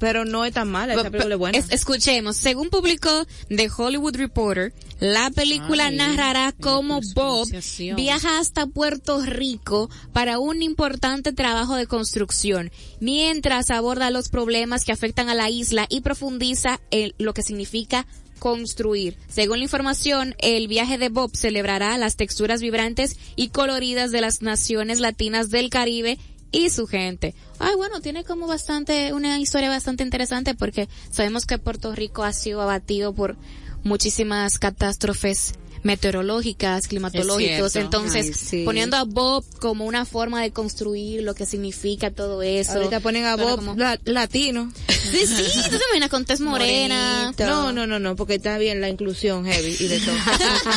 pero 0.00 0.24
no 0.24 0.44
es 0.44 0.52
tan 0.54 0.68
mala, 0.68 0.94
esa 0.94 1.10
película 1.10 1.34
es 1.34 1.38
buena. 1.38 1.58
Es- 1.58 1.70
escuchemos, 1.70 2.36
según 2.36 2.70
publicó 2.70 3.24
The 3.48 3.70
Hollywood 3.76 4.16
Reporter, 4.16 4.72
la 4.98 5.30
película 5.30 5.86
Ay, 5.86 5.96
narrará 5.96 6.52
cómo 6.60 7.00
Bob 7.14 7.46
viaja 7.94 8.38
hasta 8.40 8.66
Puerto 8.66 9.20
Rico 9.24 9.88
para 10.12 10.38
un 10.40 10.62
importante 10.62 11.32
trabajo 11.32 11.76
de 11.76 11.86
construcción, 11.86 12.72
mientras 12.98 13.70
aborda 13.70 14.10
los 14.10 14.28
problemas 14.30 14.84
que 14.84 14.92
afectan 14.92 15.28
a 15.28 15.34
la 15.34 15.48
isla 15.50 15.86
y 15.88 16.00
profundiza 16.00 16.80
en 16.90 17.12
lo 17.18 17.32
que 17.34 17.42
significa 17.42 18.06
construir. 18.38 19.16
Según 19.28 19.58
la 19.58 19.64
información, 19.64 20.34
el 20.38 20.66
viaje 20.66 20.96
de 20.96 21.10
Bob 21.10 21.36
celebrará 21.36 21.96
las 21.98 22.16
texturas 22.16 22.62
vibrantes 22.62 23.16
y 23.36 23.48
coloridas 23.48 24.12
de 24.12 24.22
las 24.22 24.40
naciones 24.40 24.98
latinas 24.98 25.50
del 25.50 25.68
Caribe 25.68 26.18
y 26.52 26.70
su 26.70 26.86
gente. 26.86 27.34
Ay, 27.58 27.74
bueno, 27.76 28.00
tiene 28.00 28.24
como 28.24 28.46
bastante, 28.46 29.12
una 29.12 29.38
historia 29.38 29.68
bastante 29.68 30.02
interesante 30.02 30.54
porque 30.54 30.88
sabemos 31.10 31.46
que 31.46 31.58
Puerto 31.58 31.94
Rico 31.94 32.22
ha 32.22 32.32
sido 32.32 32.60
abatido 32.60 33.12
por 33.14 33.36
muchísimas 33.82 34.58
catástrofes 34.58 35.54
meteorológicas, 35.82 36.86
climatológicos, 36.88 37.76
entonces 37.76 38.26
Ay, 38.26 38.32
sí. 38.34 38.62
poniendo 38.64 38.96
a 38.96 39.04
Bob 39.04 39.44
como 39.58 39.84
una 39.86 40.04
forma 40.04 40.42
de 40.42 40.50
construir 40.50 41.22
lo 41.22 41.34
que 41.34 41.46
significa 41.46 42.10
todo 42.10 42.42
eso. 42.42 42.72
Ahorita 42.72 43.00
ponen 43.00 43.24
a 43.26 43.36
Bob 43.36 43.56
como- 43.56 43.74
la- 43.76 43.98
latino. 44.04 44.72
Sí, 44.88 45.26
sí, 45.26 45.60
tú 45.64 45.70
te 45.70 45.84
imaginas 45.88 46.08
con 46.10 46.24
tez 46.24 46.40
morena. 46.40 47.32
No, 47.38 47.72
no, 47.72 47.86
no, 47.86 47.98
no, 47.98 48.16
porque 48.16 48.34
está 48.34 48.58
bien 48.58 48.80
la 48.80 48.88
inclusión 48.88 49.44
heavy 49.46 49.76
y 49.80 49.86
de 49.88 49.98
todo. 50.00 50.14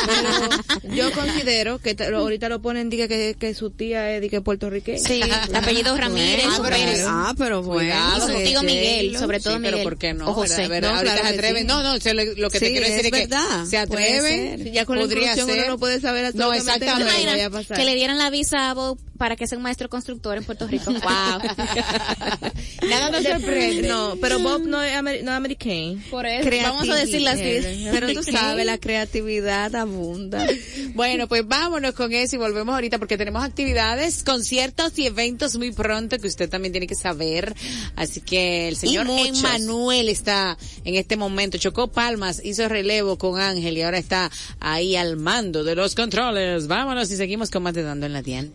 Pero 0.08 0.94
yo 0.96 1.12
considero 1.12 1.80
que 1.80 1.96
ahorita 2.16 2.50
lo 2.50 2.62
ponen 2.62 2.90
diga 2.90 3.08
que, 3.08 3.36
que 3.40 3.54
su 3.54 3.70
tía 3.72 4.12
es 4.16 4.42
puertorriqueña. 4.42 5.00
Sí, 5.00 5.22
el 5.22 5.56
apellido 5.56 5.96
Ramírez, 5.98 6.46
Ah, 6.50 6.58
o 6.60 6.64
pero- 6.64 6.76
Pérez. 6.76 7.04
Ah, 7.08 7.34
pero 7.38 7.62
bueno. 7.64 7.94
Y 8.18 8.22
su 8.22 8.44
tío 8.44 8.64
Miguel, 8.64 9.18
sobre 9.18 9.40
todo 9.40 9.54
Sí, 9.54 9.60
Miguel. 9.60 9.74
pero 9.76 9.84
¿por 9.84 9.98
qué 9.98 10.14
no? 10.14 10.30
O 10.30 10.34
José. 10.34 10.64
A 10.64 10.68
ver, 10.68 10.84
No, 10.84 10.90
ahorita 10.90 11.14
claro 11.14 11.28
se 11.28 11.34
atreven. 11.34 11.62
sí. 11.64 11.68
No, 11.68 11.84
no, 11.84 11.94
lo 11.94 12.50
que 12.50 12.60
te 12.60 12.66
Sí, 12.66 12.72
quiero 12.72 12.88
decir 12.88 13.00
es 13.00 13.06
es, 13.06 13.12
que 13.12 13.20
verdad, 13.28 13.66
se 13.66 13.78
atreven. 13.78 14.72
Ya 14.74 14.86
con 14.86 14.93
la 14.96 15.02
podría 15.02 15.22
inclusión 15.32 15.48
ser. 15.48 15.60
uno 15.60 15.68
no 15.70 15.78
puede 15.80 16.00
saber 16.02 16.36
No, 16.36 16.46
absolutamente 16.52 16.86
¿Te 16.86 16.92
exactamente. 16.92 17.50
nada 17.50 17.76
que 17.76 17.86
le 17.86 17.96
dieran 17.96 18.18
la 18.18 18.30
visa 18.30 18.70
a 18.70 18.74
Bob 18.74 19.00
para 19.24 19.38
que 19.38 19.48
sea 19.48 19.58
un 19.58 19.64
maestro 19.64 19.88
constructor 19.88 20.38
en 20.38 20.44
Puerto 20.44 20.68
Rico? 20.68 20.92
Wow. 21.04 21.40
Nada 22.90 23.10
nos 23.10 23.24
sorprende. 23.24 23.88
No, 23.88 24.18
pero 24.20 24.40
Bob 24.40 24.64
no 24.66 24.82
es, 24.82 24.94
amer- 24.94 25.24
no 25.24 25.32
es 25.32 25.38
americano. 25.38 26.02
Por 26.12 26.26
eso, 26.26 26.50
vamos 26.64 26.90
a 26.90 26.96
decirlo 26.96 27.30
así. 27.30 27.88
Pero 27.92 28.14
tú 28.14 28.24
sabes, 28.24 28.66
la 28.66 28.78
creatividad 28.78 29.74
abunda. 29.76 30.46
Bueno, 30.94 31.28
pues 31.30 31.48
vámonos 31.48 31.94
con 31.94 32.12
eso 32.14 32.36
y 32.36 32.40
volvemos 32.40 32.74
ahorita 32.76 33.00
porque 33.00 33.18
tenemos 33.18 33.44
actividades, 33.44 34.24
conciertos 34.24 34.98
y 35.00 35.06
eventos 35.08 35.56
muy 35.58 35.72
pronto 35.72 36.18
que 36.20 36.28
usted 36.28 36.50
también 36.50 36.74
tiene 36.74 36.88
que 36.88 36.96
saber. 36.96 37.56
Así 37.96 38.20
que 38.22 38.68
el 38.68 38.76
señor. 38.76 39.08
Emanuel 39.10 40.10
está 40.10 40.58
en 40.84 40.96
este 40.96 41.16
momento, 41.16 41.58
chocó 41.58 41.88
palmas, 41.92 42.42
hizo 42.44 42.68
relevo 42.68 43.18
con 43.18 43.40
Ángel 43.40 43.78
y 43.78 43.82
ahora 43.84 43.98
está 43.98 44.30
ahí 44.60 44.96
al 44.98 45.16
mando 45.16 45.64
de 45.64 45.76
los 45.76 45.96
controles. 45.96 46.68
Vámonos 46.68 47.10
y 47.12 47.16
seguimos 47.18 47.50
con 47.50 47.64
más 47.64 47.74
de 47.74 47.84
Dando 47.84 48.06
en 48.06 48.14
la 48.14 48.22
Diana. 48.22 48.50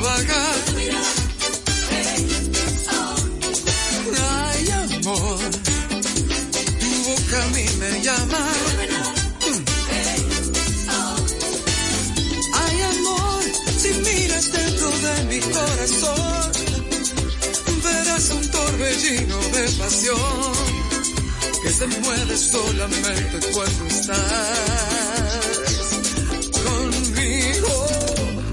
Bajas. 0.00 0.56
Ay, 4.24 4.70
amor, 4.70 5.38
tu 6.80 6.90
boca 7.08 7.42
a 7.42 7.46
mí 7.48 7.64
me 7.78 8.02
llama. 8.02 8.46
Ay, 12.54 12.82
amor, 12.82 13.42
si 13.78 13.90
miras 13.94 14.52
dentro 14.52 14.90
de 14.90 15.24
mi 15.24 15.40
corazón, 15.40 16.52
verás 17.82 18.30
un 18.30 18.50
torbellino 18.50 19.38
de 19.38 19.68
pasión 19.78 20.52
que 21.62 21.70
se 21.70 21.86
mueve 21.86 22.36
solamente 22.36 23.38
cuando 23.52 23.86
estás 23.86 24.18
conmigo. 26.64 27.86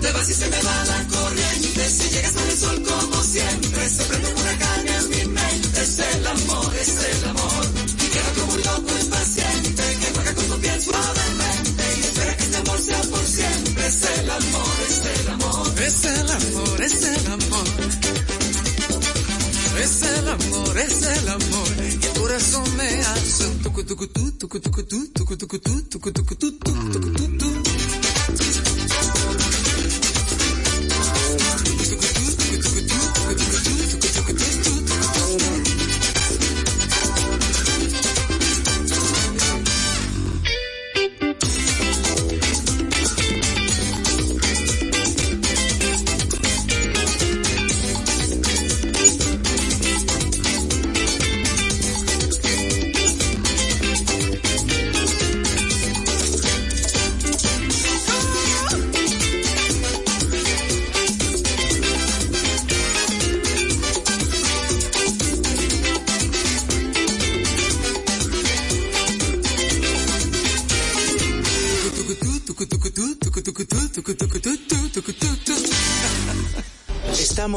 Te 0.02 0.12
vas 0.12 0.30
y 0.30 0.34
se 0.34 0.48
me 0.50 0.62
va 0.62 0.86
la 0.86 1.18
llegas 2.10 2.36
al 2.36 2.57
sol 2.57 2.84
como 2.84 3.24
siempre, 3.24 3.89
se 3.89 4.03
prende 4.05 4.28
un 4.34 4.41
huracán 4.41 4.88
en 4.88 5.10
mi 5.10 5.26
mente, 5.34 5.82
es 5.82 5.99
el 5.99 6.28
amor, 6.28 6.76
es 6.76 6.89
el 6.89 7.30
amor, 7.30 7.66
y 7.86 8.07
queda 8.10 8.32
como 8.38 8.53
un 8.53 8.62
loco 8.62 8.99
impaciente, 8.99 9.84
que 9.99 10.12
juega 10.14 10.34
con 10.34 10.45
tu 10.47 10.60
piel 10.60 10.82
suavemente, 10.82 11.84
y 11.97 11.99
espera 12.01 12.38
que 12.38 12.43
este 12.43 12.57
amor 12.57 12.80
sea 12.80 13.01
por 13.01 13.26
siempre, 13.26 13.88
es 13.88 14.03
el 14.03 14.30
amor, 14.30 14.76
es 14.89 15.05
el 15.05 15.30
amor, 15.30 15.82
es 15.82 16.03
el 16.05 16.30
amor, 16.30 16.82
es 16.82 17.03
el 17.03 17.32
amor. 17.32 17.68
Es 19.80 20.01
el 20.01 20.28
amor, 20.28 20.78
es 20.78 21.01
el 21.03 21.30
amor, 21.30 21.68
y 21.80 22.05
el 22.05 22.14
corazón 22.20 22.76
me 22.76 22.89
hace 22.99 23.45
tucu 23.64 23.84
tucu 23.86 24.07
tu, 24.07 24.32
tucu 24.32 24.60
tucu 24.60 24.84
tu, 24.84 25.07
tucu 25.14 25.38
tucu 25.38 25.60
tu, 25.60 25.82
tucu 25.84 26.12
tucu 26.12 26.36
tu, 26.36 26.51
tucu 26.57 27.09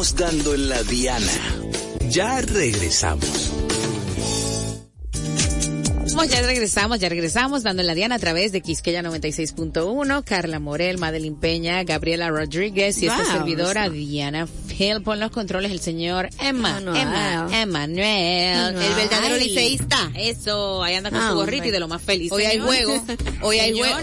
Estamos 0.03 0.34
dando 0.34 0.55
en 0.55 0.68
la 0.68 0.82
diana. 0.82 1.32
Ya 2.11 2.40
regresamos. 2.40 3.53
Ya 6.28 6.42
regresamos, 6.42 6.98
ya 6.98 7.09
regresamos, 7.09 7.62
dando 7.62 7.82
en 7.82 7.86
la 7.88 7.94
Diana 7.94 8.14
a 8.16 8.18
través 8.18 8.53
de 8.53 8.61
Quisqueya 8.61 9.03
96.1, 9.03 10.22
Carla 10.24 10.59
Morel, 10.61 10.98
Madeline 10.98 11.36
Peña, 11.36 11.82
Gabriela 11.84 12.30
Rodríguez 12.30 13.00
y 13.03 13.07
esta 13.07 13.22
Wow. 13.22 13.32
servidora 13.32 13.88
Diana 13.88 14.46
Phil, 14.68 15.03
por 15.03 15.18
los 15.18 15.30
controles 15.30 15.70
el 15.72 15.80
señor 15.80 16.28
Emma, 16.40 16.74
Manuel. 16.74 17.00
Emma, 17.03 17.48
Emanuel, 17.62 18.57
Manuel. 18.72 18.86
el 18.86 18.94
verdadero 18.94 19.36
liceísta. 19.36 20.11
Eso, 20.16 20.82
ahí 20.82 20.94
anda 20.96 21.11
con 21.11 21.18
Ah, 21.20 21.30
su 21.30 21.34
gorrito 21.36 21.57
hombre. 21.59 21.68
y 21.68 21.72
de 21.72 21.80
lo 21.80 21.88
más 21.88 22.03
feliz. 22.03 22.30
Hoy 22.32 22.44
hay 22.44 22.59
juego. 22.61 23.05
Hoy 23.42 23.59
hay 23.59 23.72
juego. 23.78 23.96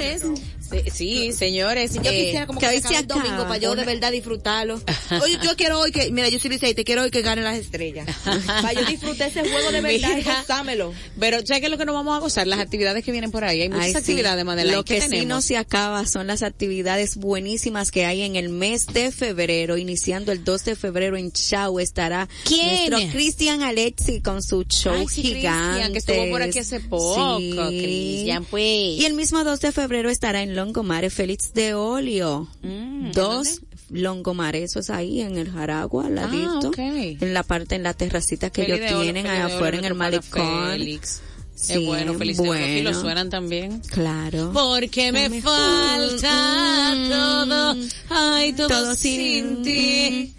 Sí, 0.70 0.84
sí, 0.92 1.34
señores. 1.34 1.94
Yo 1.94 2.02
eh, 2.12 2.26
quisiera 2.26 2.48
como 2.48 2.60
que 2.60 2.68
que, 2.68 2.76
hoy 2.76 2.82
se 2.82 2.88
se 2.88 2.98
acabe 2.98 3.02
el 3.02 3.08
domingo 3.08 3.44
para 3.44 3.58
yo 3.58 3.76
de 3.76 3.86
verdad 3.86 4.12
disfrutarlo. 4.12 4.82
Oye, 5.22 5.38
yo 5.44 5.56
quiero 5.56 5.80
hoy 5.80 5.92
que, 5.92 6.12
mira, 6.12 6.30
yo 6.30 6.40
soy 6.40 6.52
liceísta 6.52 6.82
y 6.82 6.84
quiero 6.84 7.04
hoy 7.04 7.12
que 7.12 7.22
ganen 7.22 7.44
las 7.44 7.58
estrellas. 7.58 8.08
para 8.46 8.74
yo 8.74 8.86
disfrutar 8.86 9.30
ese 9.30 9.42
juego 9.42 9.72
de 9.72 9.82
verdad 9.82 10.12
y 10.12 10.16
Mira. 10.16 10.42
gozámelo. 10.42 10.94
Pero 11.20 11.40
ya 11.42 11.60
que 11.60 11.70
lo 11.70 11.78
que 11.78 11.86
nos 11.86 11.96
vamos 11.96 12.16
a 12.16 12.20
gozar, 12.20 12.48
las 12.48 12.60
actividades 12.60 13.04
que 13.04 13.12
vienen 13.12 13.32
por 13.32 13.44
ahí. 13.44 13.62
Hay 13.62 13.70
muchas 13.70 13.86
Ay, 13.86 13.92
sí. 13.92 13.98
actividades, 13.98 14.46
Madeleine. 14.46 14.78
Lo 14.78 14.86
¿Qué 14.86 15.00
que 15.00 15.08
sí 15.10 15.26
no 15.26 15.42
se 15.42 15.58
acaba 15.58 16.06
son 16.06 16.28
las 16.28 16.44
actividades 16.44 17.16
buenísimas 17.18 17.92
que 17.92 18.06
hay 18.06 18.22
en 18.22 18.36
el 18.36 18.50
mes 18.50 18.88
de 18.88 19.12
febrero. 19.12 19.78
Iniciando 19.78 20.32
el 20.32 20.44
2 20.44 20.66
de 20.66 20.76
febrero 20.76 21.18
en 21.18 21.32
Chau 21.32 21.80
estará 21.80 22.28
¿Quién? 22.46 22.90
nuestro 22.90 23.12
Cristian 23.14 23.62
Alexi 23.64 24.22
con 24.22 24.44
su 24.44 24.64
show 24.64 24.94
Ay, 24.94 25.08
sí, 25.08 25.22
gigante. 25.24 25.70
Cristian, 25.70 25.94
que 25.94 26.00
estuvo 26.00 26.30
por 26.30 26.42
aquí 26.42 26.60
hace 26.60 26.80
poco, 26.80 27.38
Cristian, 27.70 28.46
pues. 28.46 29.00
Y 29.00 29.06
el 29.06 29.14
mismo 29.14 29.44
2 29.44 29.60
de 29.60 29.72
febrero 29.72 30.10
estará 30.10 30.42
en 30.42 30.56
Longomare 30.60 31.10
Félix 31.10 31.54
de 31.54 31.74
Olio. 31.74 32.48
Mm, 32.62 33.12
Dos 33.12 33.62
Longomare, 33.90 34.62
eso 34.64 34.80
es 34.80 34.90
ahí 34.90 35.22
en 35.22 35.38
el 35.38 35.50
Jaragua, 35.52 36.08
al 36.08 36.16
ladito. 36.16 36.72
Ah. 36.78 36.82
En 36.82 37.34
la 37.34 37.44
parte, 37.44 37.76
en 37.76 37.84
la 37.84 37.94
terracita 37.94 38.50
que 38.50 38.64
Feli 38.66 38.84
ellos 38.84 39.02
tienen 39.02 39.26
allá 39.26 39.46
afuera 39.46 39.78
en 39.78 39.86
el 39.86 39.96
malecón. 39.96 40.72
Félix. 40.72 41.22
Sí, 41.56 41.74
es 41.74 41.86
bueno, 41.86 42.14
feliz 42.14 42.40
oro. 42.40 42.54
Aquí 42.54 42.82
lo 42.82 42.92
bueno. 42.92 43.02
suenan 43.02 43.30
también. 43.30 43.80
Claro. 43.82 44.52
Porque 44.54 45.12
me 45.12 45.28
Me 45.30 45.42
falta 45.42 46.96
todo, 47.10 47.76
ay, 48.10 48.54
todo, 48.54 48.68
todo 48.68 48.96
sin 48.96 49.56
sin 49.56 49.64
ti. 49.64 50.34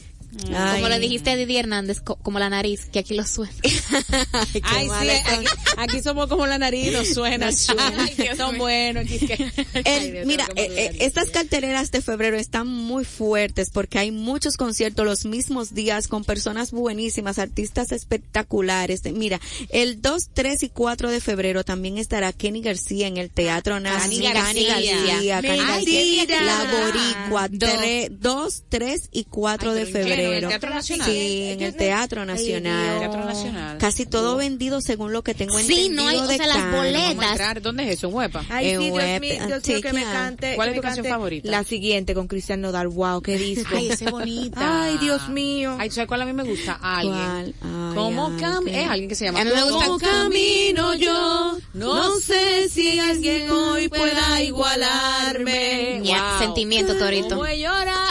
Ay. 0.55 0.81
Como 0.81 0.89
le 0.89 1.01
dijiste 1.01 1.31
a 1.31 1.37
Didi 1.37 1.57
Hernández, 1.57 2.01
co- 2.01 2.17
como 2.17 2.39
la 2.39 2.49
nariz, 2.49 2.87
que 2.93 3.01
aquí 3.01 3.15
lo 3.15 3.25
suena. 3.27 3.53
Ay, 4.63 4.63
Ay, 4.63 4.89
sí, 4.89 5.11
aquí, 5.27 5.47
aquí 5.77 6.01
somos 6.03 6.29
como 6.29 6.47
la 6.47 6.57
nariz, 6.59 6.93
nos 6.93 7.09
suena. 7.09 7.47
Nos 7.47 7.59
suena. 7.59 7.95
Ay, 8.05 8.15
que 8.15 8.37
son 8.37 8.57
buenos. 8.59 9.05
aquí 9.05 9.19
que- 9.27 9.35
El- 9.75 9.85
Ay, 9.87 10.11
Dios, 10.13 10.27
mira, 10.27 10.47
eh, 10.57 10.69
eh, 10.77 10.97
estas 11.01 11.31
carteleras 11.31 11.91
de 11.91 12.01
febrero 12.01 12.37
están 12.37 12.69
muy 12.69 13.05
fuertes 13.05 13.71
porque 13.71 13.99
hay 13.99 14.11
muchos 14.13 14.57
conciertos 14.57 15.05
los 15.05 15.25
mismos 15.25 15.75
días 15.75 16.07
con 16.09 16.25
personas 16.25 16.71
buenísimas, 16.71 17.39
artistas 17.39 17.91
espectaculares. 17.93 19.03
Mira, 19.13 19.41
el 19.71 20.01
2, 20.01 20.29
3 20.33 20.63
y 20.63 20.69
4 20.69 21.11
de 21.11 21.21
febrero 21.21 21.65
también 21.65 21.99
estará 21.99 22.33
Kenny 22.33 22.63
García 22.63 23.07
en 23.09 23.17
el 23.17 23.31
Teatro 23.31 23.81
Nacional. 23.81 24.33
García. 24.33 24.33
García, 24.33 25.41
Kenny 25.41 25.61
Mentira. 25.61 26.37
García, 26.37 26.43
La 26.43 26.71
Boricua, 26.71 27.49
Do- 27.49 27.67
2, 28.11 28.63
3 28.69 29.09
y 29.13 29.25
4 29.25 29.71
Ay, 29.73 29.77
de 29.85 29.87
pero 29.87 30.20
¿en 30.21 30.27
qué? 30.27 30.29
¿En 30.29 30.33
el 30.35 30.41
febrero. 30.41 30.49
Teatro 30.49 30.71
Nacional? 30.75 31.07
Sí, 31.11 31.43
en 31.51 31.63
el 31.63 31.75
Teatro 31.77 32.25
Nacional. 32.25 32.99
Teatro 33.01 33.25
Nacional. 33.25 33.79
Casi 33.79 34.07
todo 34.07 34.37
vendido 34.37 34.81
según 34.81 35.13
lo 35.13 35.23
que 35.23 35.35
tengo 35.35 35.59
Sí, 35.59 35.87
entendido 35.87 36.03
no 36.03 36.09
hay- 36.09 36.17
o 36.19 36.27
sea, 36.27 36.47
las 36.47 36.73
boletas. 36.77 37.63
¿Dónde 37.63 37.85
es 37.85 37.99
eso? 37.99 38.09
¿En 38.09 38.15
Huepa? 38.15 38.45
Ay, 38.49 38.71
En 38.71 38.81
sí, 38.81 38.85
Dios 38.91 39.21
mío, 39.21 39.47
Dios 39.47 39.67
mío, 39.69 39.81
que 39.83 39.93
me 39.93 40.03
cante. 40.05 40.55
¿Cuál 40.57 40.69
es 40.71 40.75
tu 40.77 40.81
canción 40.83 41.07
favorita? 41.07 41.51
La 41.51 41.65
siguiente 41.65 42.15
con 42.15 42.27
Cristian 42.29 42.61
Nodal. 42.61 42.89
Wow, 42.89 43.21
qué 43.23 43.37
disco. 43.39 43.75
Ay, 43.77 43.89
esa 43.91 44.05
es 44.07 44.11
bonita. 44.11 44.85
Ay, 44.85 44.99
Dios 44.99 45.29
mío. 45.29 45.77
Ay, 45.79 45.91
¿sabes 45.91 46.09
cuál 46.09 46.23
a 46.23 46.25
mí 46.27 46.33
me 46.33 46.43
gusta? 46.45 46.79
Alguien. 46.83 47.15
Ay, 47.21 47.55
¿Cómo 47.95 48.37
camino? 48.39 48.77
Es 48.79 48.89
alguien 48.89 49.09
que 49.09 49.15
se 49.15 49.25
llama. 49.27 49.41
¿Cómo 49.45 49.99
camino 49.99 50.95
yo? 50.95 51.59
No 51.75 52.17
sé 52.21 52.69
si 52.69 52.99
alguien 52.99 53.51
hoy 53.51 53.89
pueda 53.89 54.43
igualarme. 54.43 56.03
Sentimiento, 56.39 56.97
Torito. 56.97 57.43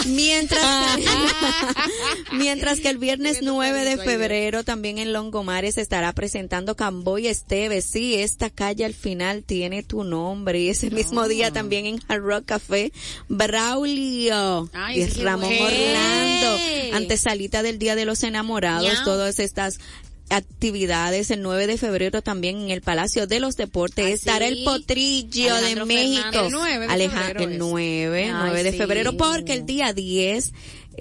Mientras 0.06 0.98
mientras 2.34 2.80
que 2.80 2.90
el 2.90 2.98
viernes 2.98 3.40
9 3.42 3.84
de 3.86 3.98
febrero 3.98 4.64
también 4.64 4.98
en 4.98 5.14
Longomares 5.14 5.76
se 5.76 5.82
estará 5.82 6.14
presentando 6.14 6.76
Camboy 6.76 7.28
Esteves. 7.28 7.86
Sí, 7.86 8.16
esta 8.16 8.50
calle 8.50 8.86
al 8.86 8.94
final 8.94 9.44
tiene 9.44 9.84
tu 9.84 10.04
nombre. 10.04 10.60
Y 10.62 10.70
ese 10.70 10.90
mismo 10.92 11.28
día 11.28 11.52
también 11.52 11.86
en 11.86 12.00
Hard 12.08 12.22
Rock 12.22 12.46
Café, 12.46 12.92
Braulio 13.28 14.70
Ay, 14.74 15.02
y 15.02 15.06
Ramón 15.22 15.50
bueno. 15.50 15.66
Orlando. 15.66 16.98
Antesalita 16.98 17.62
del 17.64 17.78
Día 17.80 17.96
de 17.96 18.06
los 18.06 18.24
Enamorados, 18.24 19.04
todas 19.04 19.40
estas 19.40 19.80
actividades 20.32 21.32
el 21.32 21.42
9 21.42 21.66
de 21.66 21.78
febrero 21.80 22.22
también 22.22 22.58
en 22.62 22.70
el 22.70 22.82
Palacio 22.82 23.26
de 23.26 23.40
los 23.40 23.56
Deportes 23.56 24.06
Ah, 24.06 24.10
estará 24.10 24.48
el 24.48 24.64
Potrillo 24.64 25.56
Alejandro 25.56 25.86
de 25.88 25.94
México 25.94 26.22
Fernández. 26.32 26.46
El 26.46 26.52
9 26.52 26.88
de 26.88 26.94
Aleja- 26.94 27.18
febrero 27.24 27.44
el 27.46 27.52
es. 27.54 27.58
9, 27.58 28.24
Ay, 28.26 28.32
9 28.46 28.64
de 28.64 28.72
sí. 28.72 28.78
febrero, 28.78 29.18
porque 29.18 29.54
el 29.54 29.66
día 29.66 29.94
10 29.94 30.54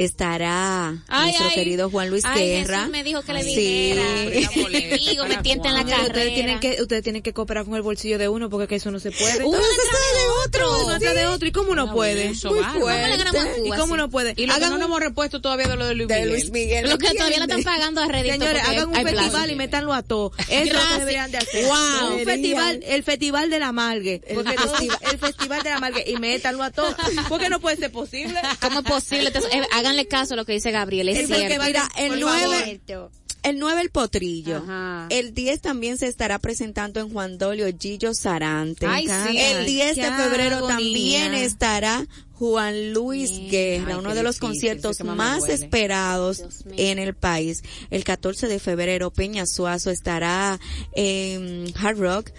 estará 0.04 0.96
Ay, 1.08 1.24
nuestro 1.26 1.48
ay. 1.48 1.54
querido 1.54 1.90
Juan 1.90 2.10
Luis 2.10 2.24
Ay, 2.24 2.46
Guerra. 2.48 2.78
Jesús 2.78 2.92
me 2.92 3.04
dijo 3.04 3.22
que 3.22 3.32
le 3.32 3.42
Sí. 3.42 3.54
dijera. 3.56 4.50
Polémica 4.62 4.96
Digo, 5.08 5.22
me 5.24 5.28
para 5.30 5.42
tienta 5.42 5.68
en 5.68 5.74
la 5.74 5.84
carrera. 5.84 6.02
Ustedes 6.06 6.34
tienen 6.34 6.60
que, 6.60 6.82
ustedes 6.82 7.02
tienen 7.02 7.22
que 7.22 7.32
cooperar 7.32 7.64
con 7.64 7.74
el 7.74 7.82
bolsillo 7.82 8.18
de 8.18 8.28
uno 8.28 8.48
porque 8.50 8.66
que 8.68 8.76
eso 8.76 8.90
no 8.90 9.00
se 9.00 9.10
puede. 9.10 9.44
Uno 9.44 9.58
detrás 9.58 9.86
de 10.14 10.28
otro. 10.46 10.84
uno 10.84 10.94
atrás 10.94 11.14
de 11.14 11.26
otro. 11.26 11.48
¿Y 11.48 11.52
cómo 11.52 11.72
uno 11.72 11.92
puede? 11.92 12.28
Muy. 12.28 12.38
¿Cómo 12.38 12.88
le 12.88 13.16
ganamos 13.16 13.42
a 13.42 13.48
Cuba, 13.54 13.66
¿Y 13.66 13.68
cómo 13.70 13.82
así? 13.84 13.92
uno 13.92 14.10
puede? 14.10 14.34
Y 14.36 14.46
lo 14.46 14.54
que 14.54 14.56
Hagan 14.56 14.70
no 14.70 14.76
un- 14.76 14.82
hemos 14.82 15.00
repuesto 15.00 15.40
todavía 15.40 15.68
de 15.68 15.76
lo 15.76 15.86
de 15.86 15.94
Luis 15.94 16.08
de 16.08 16.14
Miguel. 16.16 16.30
Luis 16.30 16.50
Miguel. 16.50 16.88
Lo 16.88 16.98
que 16.98 17.08
¿me 17.08 17.14
todavía 17.14 17.38
la 17.38 17.44
están 17.44 17.62
pagando 17.64 18.00
a 18.02 18.06
Redito. 18.08 18.32
Señores, 18.34 18.62
hagan 18.62 18.86
un 18.88 18.92
plazo. 18.92 19.08
festival 19.16 19.50
y 19.50 19.54
métanlo 19.56 19.92
a 19.94 20.02
todos. 20.02 20.32
Eso 20.38 20.52
es 20.52 20.72
lo 20.72 20.80
que 20.80 20.98
deberían 21.00 21.30
de 21.30 21.38
hacer. 21.38 21.64
Wow. 21.64 22.18
Un 22.18 22.24
festival, 22.24 22.80
el 22.86 23.02
festival 23.02 23.50
de 23.50 23.58
la 23.58 23.72
malgue. 23.72 24.22
Porque 24.34 24.50
El 24.50 24.56
todo- 24.56 24.68
festival. 24.70 24.98
el 25.12 25.18
festival 25.18 25.62
de 25.62 25.70
la 25.70 25.80
malgue 25.80 26.04
y 26.06 26.16
métanlo 26.16 26.62
a 26.62 26.70
todos. 26.70 26.94
Porque 27.28 27.48
no 27.48 27.60
puede 27.60 27.76
ser 27.76 27.90
posible. 27.90 28.38
¿Cómo 28.60 28.80
es 28.80 28.86
posible? 28.86 29.26
Entonces, 29.28 29.50
eh, 29.54 29.62
háganle 29.88 30.06
caso 30.06 30.34
a 30.34 30.36
lo 30.36 30.44
que 30.44 30.52
dice 30.52 30.70
Gabriel, 30.70 31.08
es 31.08 31.18
Sí, 31.18 31.26
porque 31.28 31.46
cierto. 31.46 31.64
Mira, 31.66 31.88
el 31.96 32.08
Por 32.10 32.18
9, 32.20 32.80
el 33.44 33.58
9 33.58 33.80
el 33.80 33.90
potrillo. 33.90 34.56
Ajá. 34.58 35.06
El 35.10 35.32
10 35.32 35.60
también 35.60 35.96
se 35.98 36.06
estará 36.06 36.38
presentando 36.38 37.00
en 37.00 37.10
Juan 37.10 37.38
Dolio 37.38 37.66
Gillo 37.78 38.12
Sarante. 38.14 38.86
Ay, 38.86 39.06
sí. 39.06 39.38
El 39.38 39.66
10 39.66 39.96
de 39.96 40.02
febrero 40.12 40.56
agonía. 40.56 40.76
también 40.76 41.34
estará 41.34 42.06
Juan 42.34 42.92
Luis 42.92 43.30
Guerra, 43.50 43.94
Ay, 43.94 43.98
uno 43.98 44.14
de 44.14 44.22
los 44.22 44.36
difícil, 44.36 44.40
conciertos 44.40 45.00
más 45.04 45.48
esperados 45.48 46.42
en 46.76 46.98
el 46.98 47.14
país. 47.14 47.62
El 47.90 48.04
14 48.04 48.46
de 48.48 48.58
febrero, 48.60 49.10
Peña 49.10 49.44
Suazo 49.46 49.90
estará 49.90 50.60
en 50.92 51.72
Hard 51.80 51.98
Rock 51.98 52.30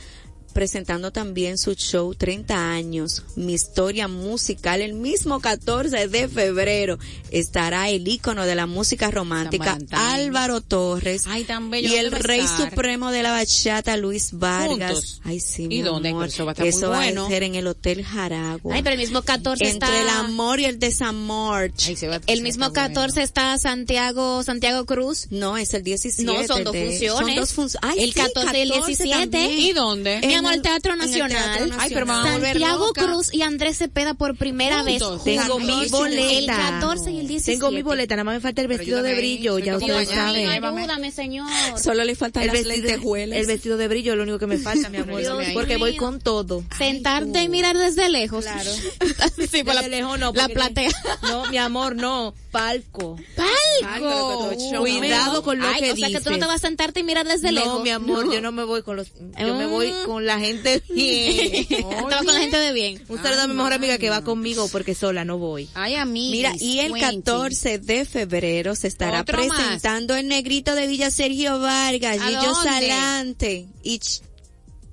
presentando 0.54 1.12
también 1.12 1.58
su 1.58 1.74
show 1.76 2.14
30 2.16 2.72
años, 2.72 3.24
mi 3.36 3.54
historia 3.54 4.08
musical. 4.08 4.82
El 4.82 4.93
mismo 4.93 5.39
14 5.39 6.08
de 6.08 6.28
febrero 6.28 6.97
estará 7.32 7.89
el 7.89 8.08
ícono 8.08 8.45
de 8.45 8.56
la 8.56 8.66
música 8.66 9.12
romántica. 9.12 9.78
Álvaro 9.91 10.62
Torres. 10.62 11.24
Ay, 11.28 11.43
tan 11.43 11.70
bello. 11.70 11.89
y 11.89 11.95
el 11.95 12.10
¿dónde 12.10 12.18
va 12.18 12.20
a 12.20 12.28
rey 12.28 12.39
estar? 12.41 12.70
supremo 12.70 13.12
de 13.12 13.24
la 13.24 13.32
bachata, 13.32 13.97
Luis 13.97 14.30
Vargas. 14.34 14.68
Juntos. 14.93 15.22
Ay, 15.24 15.39
sí, 15.39 15.68
mi 15.68 15.78
¿Y 15.78 15.82
dónde? 15.82 16.10
amor. 16.10 16.28
Eso 16.28 16.45
va 16.45 16.52
a 16.52 16.54
estar 16.54 16.66
muy 16.66 16.70
Eso 16.70 16.89
bueno. 16.89 17.26
a 17.26 17.30
ser 17.30 17.43
en 17.43 17.56
el 17.56 17.68
Hotel 17.68 18.04
Jaragua. 18.04 18.76
Ay, 18.76 18.84
pero 18.84 18.93
el 18.95 19.00
mismo 19.00 19.22
14 19.22 19.70
Entre 19.70 19.88
está... 19.89 20.02
el 20.02 20.10
amor 20.10 20.60
y 20.60 20.66
el 20.66 20.80
desamor. 20.80 21.72
Ay, 21.86 21.97
El 22.28 22.41
mismo 22.41 22.66
está 22.68 22.88
14 22.89 23.14
bueno. 23.14 23.24
está 23.26 23.58
Santiago, 23.58 24.43
Santiago 24.43 24.86
Cruz. 24.86 25.28
No, 25.30 25.58
es 25.58 25.74
el 25.74 25.84
17. 25.84 26.24
No, 26.24 26.45
son 26.47 26.64
dos 26.64 26.74
de- 26.74 26.86
funciones. 26.88 27.26
Son 27.28 27.36
dos 27.36 27.54
funciones. 27.54 27.89
Ay, 27.97 28.04
El 28.04 28.14
sí, 28.14 28.20
14 28.20 28.58
y 28.58 28.62
el 28.62 28.70
17. 28.72 29.10
también. 29.32 29.60
¿Y 29.60 29.72
dónde? 29.74 30.20
En 30.24 30.39
el 30.48 30.62
Teatro 30.62 30.94
el 30.94 31.00
Nacional. 31.00 31.58
Teatro 31.58 31.78
Ay, 31.80 31.92
pero 31.94 32.06
Santiago. 32.06 32.94
Cruz 32.94 33.34
y 33.34 33.42
Andrés 33.42 33.78
Cepeda 33.78 34.14
por 34.14 34.36
primera 34.36 34.84
vez. 34.84 35.02
Juntos. 35.02 35.24
Tengo 35.24 35.60
mi 35.60 35.84
El 35.84 35.90
boleta. 35.90 36.56
14 36.80 37.12
y 37.12 37.20
el 37.20 37.28
17. 37.28 37.52
Tengo 37.60 37.72
mi 37.72 37.82
boleta, 37.82 38.16
nada 38.16 38.24
más 38.24 38.36
me 38.36 38.42
falta 38.42 38.62
el 38.62 38.68
vestido 38.68 39.04
de 39.04 39.16
brillo, 39.16 39.60
ya 39.60 39.78
ustedes 39.78 40.10
saben. 40.10 40.50
Ayúdame, 40.50 41.12
señor. 41.12 41.48
Solo 41.82 42.04
le 42.04 42.16
faltan 42.16 42.44
El 42.44 42.52
vestido, 42.52 42.76
lentejuelas. 42.76 43.40
el 43.40 43.46
vestido 43.46 43.78
de 43.78 43.88
brillo 43.88 44.14
es 44.14 44.18
lo 44.18 44.24
único 44.24 44.40
que 44.40 44.48
me 44.48 44.58
falta, 44.58 44.90
mi 44.90 44.98
amor. 44.98 45.22
Porque 45.54 45.78
voy 45.78 45.96
con 45.96 46.20
todo. 46.20 46.64
Sentarte 46.78 47.44
y 47.44 47.50
mirar 47.50 47.78
desde 47.78 48.10
lejos. 48.10 48.46
Claro. 48.46 48.72
sí, 49.52 49.64
por 49.64 49.76
la, 49.76 49.82
Desde 49.82 49.98
lejos 49.98 50.20
no, 50.20 50.32
la 50.34 50.48
platea. 50.48 50.92
No, 51.24 51.50
mi 51.50 51.58
amor, 51.58 51.96
no. 51.96 52.34
Palco. 52.52 53.18
¡Palco! 53.36 53.49
Palco. 53.82 54.51
Cuidado 54.80 55.43
con 55.43 55.59
lo 55.59 55.67
Ay, 55.67 55.82
que 55.82 55.91
O 55.91 55.95
sea 55.95 56.07
que 56.09 56.19
tú 56.19 56.30
no 56.30 56.36
dices. 56.36 56.39
te 56.39 56.45
vas 56.45 56.55
a 56.55 56.67
sentarte 56.67 56.99
y 56.99 57.03
mirar 57.03 57.27
desde 57.27 57.51
lejos. 57.51 57.77
No, 57.77 57.80
mi 57.84 57.89
amor, 57.89 58.32
yo 58.34 58.41
no 58.41 58.51
me 58.51 58.63
voy 58.63 58.82
con 58.84 58.95
los, 58.97 59.07
yo 59.39 59.55
me 59.55 59.65
voy 59.65 59.91
Mm. 59.91 60.05
con 60.05 60.25
la 60.25 60.39
gente 60.39 60.82
bien. 60.89 61.67
Vas 62.03 62.17
con 62.17 62.34
la 62.34 62.39
gente 62.41 62.57
de 62.57 62.73
bien. 62.73 63.03
Un 63.07 63.21
saludo 63.21 63.41
a 63.43 63.47
mi 63.47 63.53
mejor 63.53 63.73
amiga 63.73 63.97
que 63.97 64.09
va 64.09 64.23
conmigo 64.23 64.67
porque 64.71 64.95
sola 64.95 65.25
no 65.25 65.38
voy. 65.38 65.69
Ay, 65.73 65.95
amigos. 65.95 66.32
Mira, 66.32 66.53
y 66.59 66.80
el 66.80 66.93
14 66.99 67.80
de 67.80 68.05
febrero 68.05 68.75
se 68.75 68.88
estará 68.88 69.23
presentando 69.25 70.15
el 70.15 70.27
negrito 70.27 70.75
de 70.75 70.88
Villa 70.88 71.11
Sergio 71.11 71.59
Vargas, 71.59 72.19
¿A 72.19 72.27
Gillo? 72.27 72.53
Salante 72.55 73.67
y 73.84 73.99
Ch- 73.99 74.21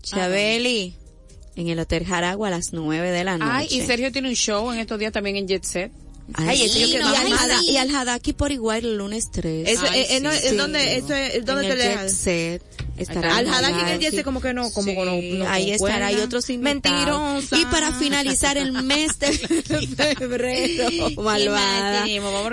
Chabeli 0.02 0.94
en 1.56 1.68
el 1.68 1.78
Hotel 1.78 2.04
Jaragua 2.04 2.48
a 2.48 2.50
las 2.50 2.72
9 2.72 3.10
de 3.10 3.24
la 3.24 3.38
noche. 3.38 3.50
Ay, 3.52 3.68
y 3.70 3.80
Sergio 3.80 4.12
tiene 4.12 4.28
un 4.28 4.34
show 4.34 4.70
en 4.72 4.78
estos 4.78 4.98
días 4.98 5.12
también 5.12 5.36
en 5.36 5.48
Jet 5.48 5.64
Set. 5.64 5.92
Ay, 6.34 6.62
ese 6.64 6.80
yo 6.80 6.86
y, 6.86 6.90
que 6.92 6.96
al 6.98 7.12
vamos. 7.12 7.40
Hada- 7.40 7.62
y 7.62 7.76
al 7.76 7.94
Hadaki 7.94 8.32
por 8.32 8.52
igual 8.52 8.84
el 8.84 8.96
lunes 8.98 9.30
3. 9.30 9.68
Eso, 9.68 9.86
Ay, 9.88 10.00
eh, 10.00 10.06
eh, 10.16 10.20
no, 10.20 10.30
sí, 10.32 10.38
¿es 10.42 10.50
sí. 10.50 10.56
donde, 10.56 10.96
eso 10.96 11.14
es, 11.14 11.44
¿dónde 11.44 11.62
en 11.62 11.68
te 11.68 11.72
el 11.74 11.78
le 11.78 11.96
Jet 12.02 12.08
Set 12.10 12.62
estará 12.96 13.36
Al 13.36 13.46
Hadaki 13.46 13.80
en 13.80 14.02
el 14.02 14.24
como 14.24 14.40
que 14.40 14.54
no, 14.54 14.70
como 14.70 14.92
que 14.92 15.04
no, 15.04 15.16
Sí, 15.20 15.32
no 15.38 15.48
ahí 15.48 15.70
estará, 15.72 16.06
hay 16.06 16.16
otros 16.16 16.50
invitados. 16.50 17.42
Mentirosa. 17.42 17.58
Y 17.58 17.64
para 17.66 17.92
finalizar 17.92 18.58
el 18.58 18.72
mes 18.72 19.18
de 19.18 19.32
febrero, 20.18 21.10
malvada, 21.22 22.06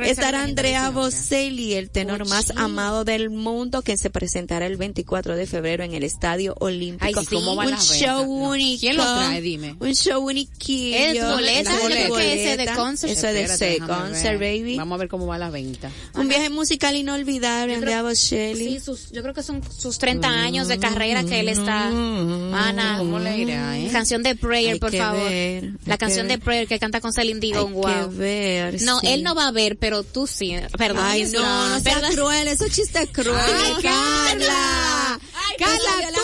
estará 0.06 0.44
Andrea 0.44 0.89
Bocelli, 0.89 1.74
el 1.74 1.89
tenor 1.89 2.28
más 2.28 2.52
amado 2.56 3.04
del 3.04 3.30
mundo, 3.30 3.82
que 3.82 3.98
se 3.98 4.10
presentará 4.10 4.66
el 4.66 4.78
24 4.78 5.36
de 5.36 5.48
febrero 5.48 5.84
en 5.84 5.94
el 5.94 6.04
Estadio 6.04 6.56
Olímpico. 6.60 7.20
Ay, 7.20 7.26
sí, 7.26 7.36
¿cómo 7.36 7.56
van 7.56 7.70
un 7.70 7.80
show 7.80 8.22
único. 8.24 8.80
¿Quién 8.82 8.98
lo 8.98 9.04
trae? 9.04 9.41
Dime. 9.41 9.76
Un 9.80 9.94
show 9.94 10.24
uniquillo. 10.24 10.98
¿Es 10.98 11.26
boleta? 11.26 11.72
Las 11.72 11.82
Yo 11.82 11.89
creo 11.89 12.16
que 12.16 12.34
ese 12.34 12.58
de 12.58 12.66
concert. 12.74 13.14
Eso 13.14 13.28
es 13.28 13.60
de 13.60 13.80
concert, 13.80 14.39
baby. 14.39 14.78
Vamos 14.78 14.96
a 14.96 15.00
ver 15.00 15.08
cómo 15.08 15.28
va 15.28 15.38
la 15.38 15.50
venta. 15.50 15.91
Un 16.16 16.28
viaje 16.28 16.50
musical 16.50 16.96
inolvidable, 16.96 17.76
Andrea 17.76 18.02
Bocelli. 18.04 18.74
Sí, 18.74 18.80
sus, 18.80 19.12
yo 19.12 19.22
creo 19.22 19.34
que 19.34 19.44
son 19.44 19.62
sus 19.72 19.98
30 19.98 20.28
años 20.34 20.67
de 20.67 20.77
carrera 20.79 21.23
que 21.23 21.39
él 21.39 21.49
está. 21.49 21.88
Ana, 21.88 22.95
¿Cómo 22.97 23.19
le 23.19 23.38
irá, 23.38 23.77
eh? 23.77 23.89
Canción 23.91 24.23
de 24.23 24.36
Prayer, 24.36 24.73
Hay 24.73 24.79
por 24.79 24.95
favor. 24.95 25.29
ver, 25.29 25.71
la 25.86 25.97
canción 25.97 26.27
de. 26.27 26.38
Prayer 26.38 26.67
que 26.67 26.79
canta 26.79 26.99
con 27.01 27.13
Celine 27.13 27.39
Dion, 27.39 27.73
wow. 27.73 27.84
que 28.09 28.15
ver, 28.17 28.81
No, 28.81 28.99
sí. 28.99 29.07
él 29.07 29.23
no 29.23 29.34
va 29.36 29.47
a 29.47 29.51
ver, 29.51 29.77
pero 29.77 30.03
tú 30.03 30.27
sí. 30.27 30.55
Perdón. 30.77 31.03
Ay, 31.05 31.25
no, 31.31 31.69
no 31.69 31.79
seas 31.79 31.95
¿Verdad? 32.01 32.11
cruel, 32.13 32.47
eso 32.47 32.65
chiste 32.69 33.07
cruel. 33.07 33.36
Ay, 33.38 33.73
Carla. 33.81 35.19
Carla, 35.57 36.09
tú. 36.13 36.21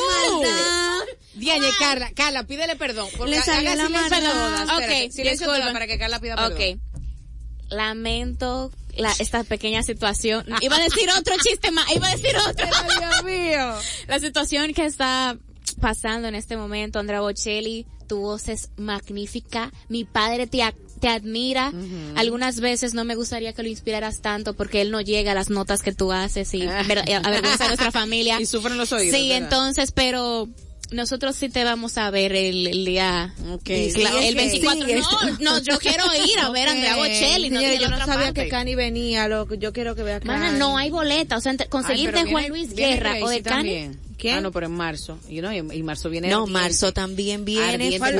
Carla, 1.80 2.12
Carla, 2.16 2.43
pídele 2.43 2.76
perdón. 2.76 3.07
porque 3.18 3.32
Le 3.32 3.41
salió 3.41 3.74
la 3.76 3.86
silencio 3.88 3.89
maldad. 4.12 4.32
todas, 4.34 4.62
espérate, 4.70 5.05
Ok, 5.05 5.12
silencio 5.14 5.47
disculpa. 5.51 5.74
para 5.74 5.88
que 5.88 5.97
Carla 5.97 6.20
pida 6.20 6.36
perdón. 6.36 6.53
Ok. 6.53 6.80
Lamento 7.70 8.72
la, 8.98 9.12
esta 9.20 9.44
pequeña 9.44 9.84
situación. 9.84 10.46
Iba 10.62 10.76
a 10.78 10.80
decir 10.84 11.10
otro 11.18 11.36
chiste 11.44 11.72
más, 11.72 11.86
iba 11.96 12.08
a 12.08 12.12
decir 12.12 12.36
otro. 12.38 12.66
Dios 13.00 13.24
mío. 13.24 13.74
La 14.08 14.20
situación 14.20 14.74
que 14.74 14.86
está 14.86 15.38
pasando 15.80 16.28
en 16.28 16.36
este 16.36 16.58
momento, 16.58 17.00
Andrea 17.00 17.22
Bocelli, 17.22 17.86
tu 18.08 18.20
voz 18.22 18.50
es 18.50 18.70
magnífica. 18.76 19.72
Mi 19.88 20.04
padre 20.04 20.48
te, 20.48 20.62
te 21.00 21.08
admira. 21.08 21.72
Algunas 22.16 22.60
veces 22.60 22.94
no 22.94 23.06
me 23.06 23.16
gustaría 23.16 23.54
que 23.54 23.62
lo 23.64 23.70
inspiraras 23.70 24.22
tanto 24.22 24.56
porque 24.56 24.82
él 24.82 24.90
no 24.92 25.00
llega 25.00 25.32
a 25.32 25.36
las 25.36 25.50
notas 25.50 25.84
que 25.84 25.94
tú 25.94 26.12
haces 26.12 26.54
y 26.54 26.66
ver- 26.88 27.04
avergüenza 27.24 27.66
a 27.66 27.68
nuestra 27.68 27.92
familia. 27.92 28.42
Y 28.42 28.46
sufren 28.46 28.78
los 28.78 28.92
oídos. 28.92 29.16
Sí, 29.16 29.30
¿verdad? 29.30 29.44
entonces, 29.44 29.92
pero 29.92 30.50
nosotros 30.92 31.36
sí 31.36 31.50
te 31.50 31.64
vamos 31.64 31.98
a 31.98 32.10
ver 32.10 32.36
el, 32.36 32.68
el 32.68 32.86
día. 32.86 33.34
Ok. 33.52 33.64
Cla- 33.64 34.22
el 34.24 34.36
que 34.36 34.42
24. 34.42 34.86
sigue. 34.86 35.02
No, 35.40 35.54
no, 35.58 35.60
yo 35.60 35.78
quiero 35.80 36.04
ir 36.16 36.40
a 36.40 36.50
ver 36.52 36.68
a 36.68 36.72
Andrea. 36.72 36.96
Bocelli. 36.96 37.50
No, 37.50 37.62
yo 37.62 37.90
no 37.90 37.98
sabía 37.98 38.16
parte. 38.26 38.44
que 38.44 38.50
Cani 38.50 38.76
venía, 38.76 39.28
lo 39.28 39.48
que 39.48 39.58
yo 39.58 39.72
quiero 39.74 39.96
que 39.96 40.04
vea 40.04 40.20
Cani. 40.20 40.58
No 40.58 40.78
hay 40.78 40.90
boleta. 40.90 41.38
O 41.38 41.42
sea, 41.42 41.52
entre- 41.52 41.68
conseguir 41.68 42.12
Ay, 42.16 42.24
de 42.26 42.32
Juan 42.32 42.50
Luis 42.50 42.74
Guerra 42.74 43.16
o 43.22 43.30
de 43.30 43.42
Cani. 43.42 43.92
¿Quién? 44.18 44.36
Ah, 44.36 44.42
no, 44.42 44.52
pero 44.52 44.66
en 44.66 44.74
marzo. 44.74 45.18
Y, 45.30 45.40
no, 45.40 45.54
y, 45.54 45.82
marzo 45.82 46.10
viene 46.10 46.28
No, 46.28 46.40
ardiente. 46.42 46.52
marzo 46.62 46.92
también 46.92 47.46
viene. 47.46 47.98
Juan 47.98 48.18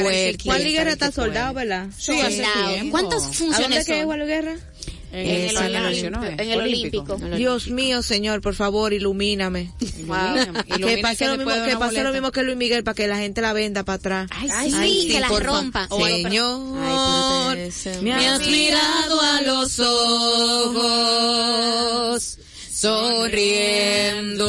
Liguerra 0.64 0.92
sabe 0.92 0.94
está 0.94 1.08
que 1.08 1.12
soldado, 1.12 1.54
¿verdad? 1.54 1.88
Sí, 1.98 2.14
hace 2.22 2.46
tiempo. 2.70 2.92
¿Cuántas 2.92 3.24
¿A 3.24 3.26
dónde 3.26 3.38
funciones 3.38 3.86
son? 3.86 4.06
Juan 4.06 4.20
Liguerra? 4.20 4.52
En, 4.54 4.60
En 5.12 5.28
el, 5.28 5.58
el 5.58 5.76
en 5.76 5.76
el 5.76 5.86
Olímpico. 5.86 6.14
Olímpico. 6.14 6.34
En 6.40 6.50
el 6.50 6.60
Olímpico. 6.62 7.18
Dios 7.38 7.68
mío, 7.70 8.04
señor, 8.04 8.42
por 8.42 8.54
favor, 8.54 8.94
ilumíname. 8.94 9.72
Ilumíname. 9.98 10.64
que 10.64 11.00
pase, 11.00 11.26
lo 11.28 11.38
mismo, 11.38 11.52
que 11.66 11.78
pase 11.78 12.04
lo 12.04 12.12
mismo 12.12 12.32
que 12.32 12.44
Luis 12.44 12.58
Miguel 12.58 12.84
para 12.84 12.94
que 12.96 13.08
la 13.08 13.18
gente 13.18 13.42
la 13.42 13.54
venda 13.54 13.84
para 13.84 13.96
atrás. 13.96 14.30
Ay, 14.32 14.72
sí, 14.72 15.08
que 15.12 15.20
la 15.20 15.28
rompa. 15.30 15.88
Señor, 15.88 16.78
Ay, 16.80 17.72
me 18.02 18.28
has 18.28 18.46
mirado 18.46 19.22
a 19.22 19.42
los 19.42 19.80
ojos, 19.80 21.18
sonriendo. 22.72 24.46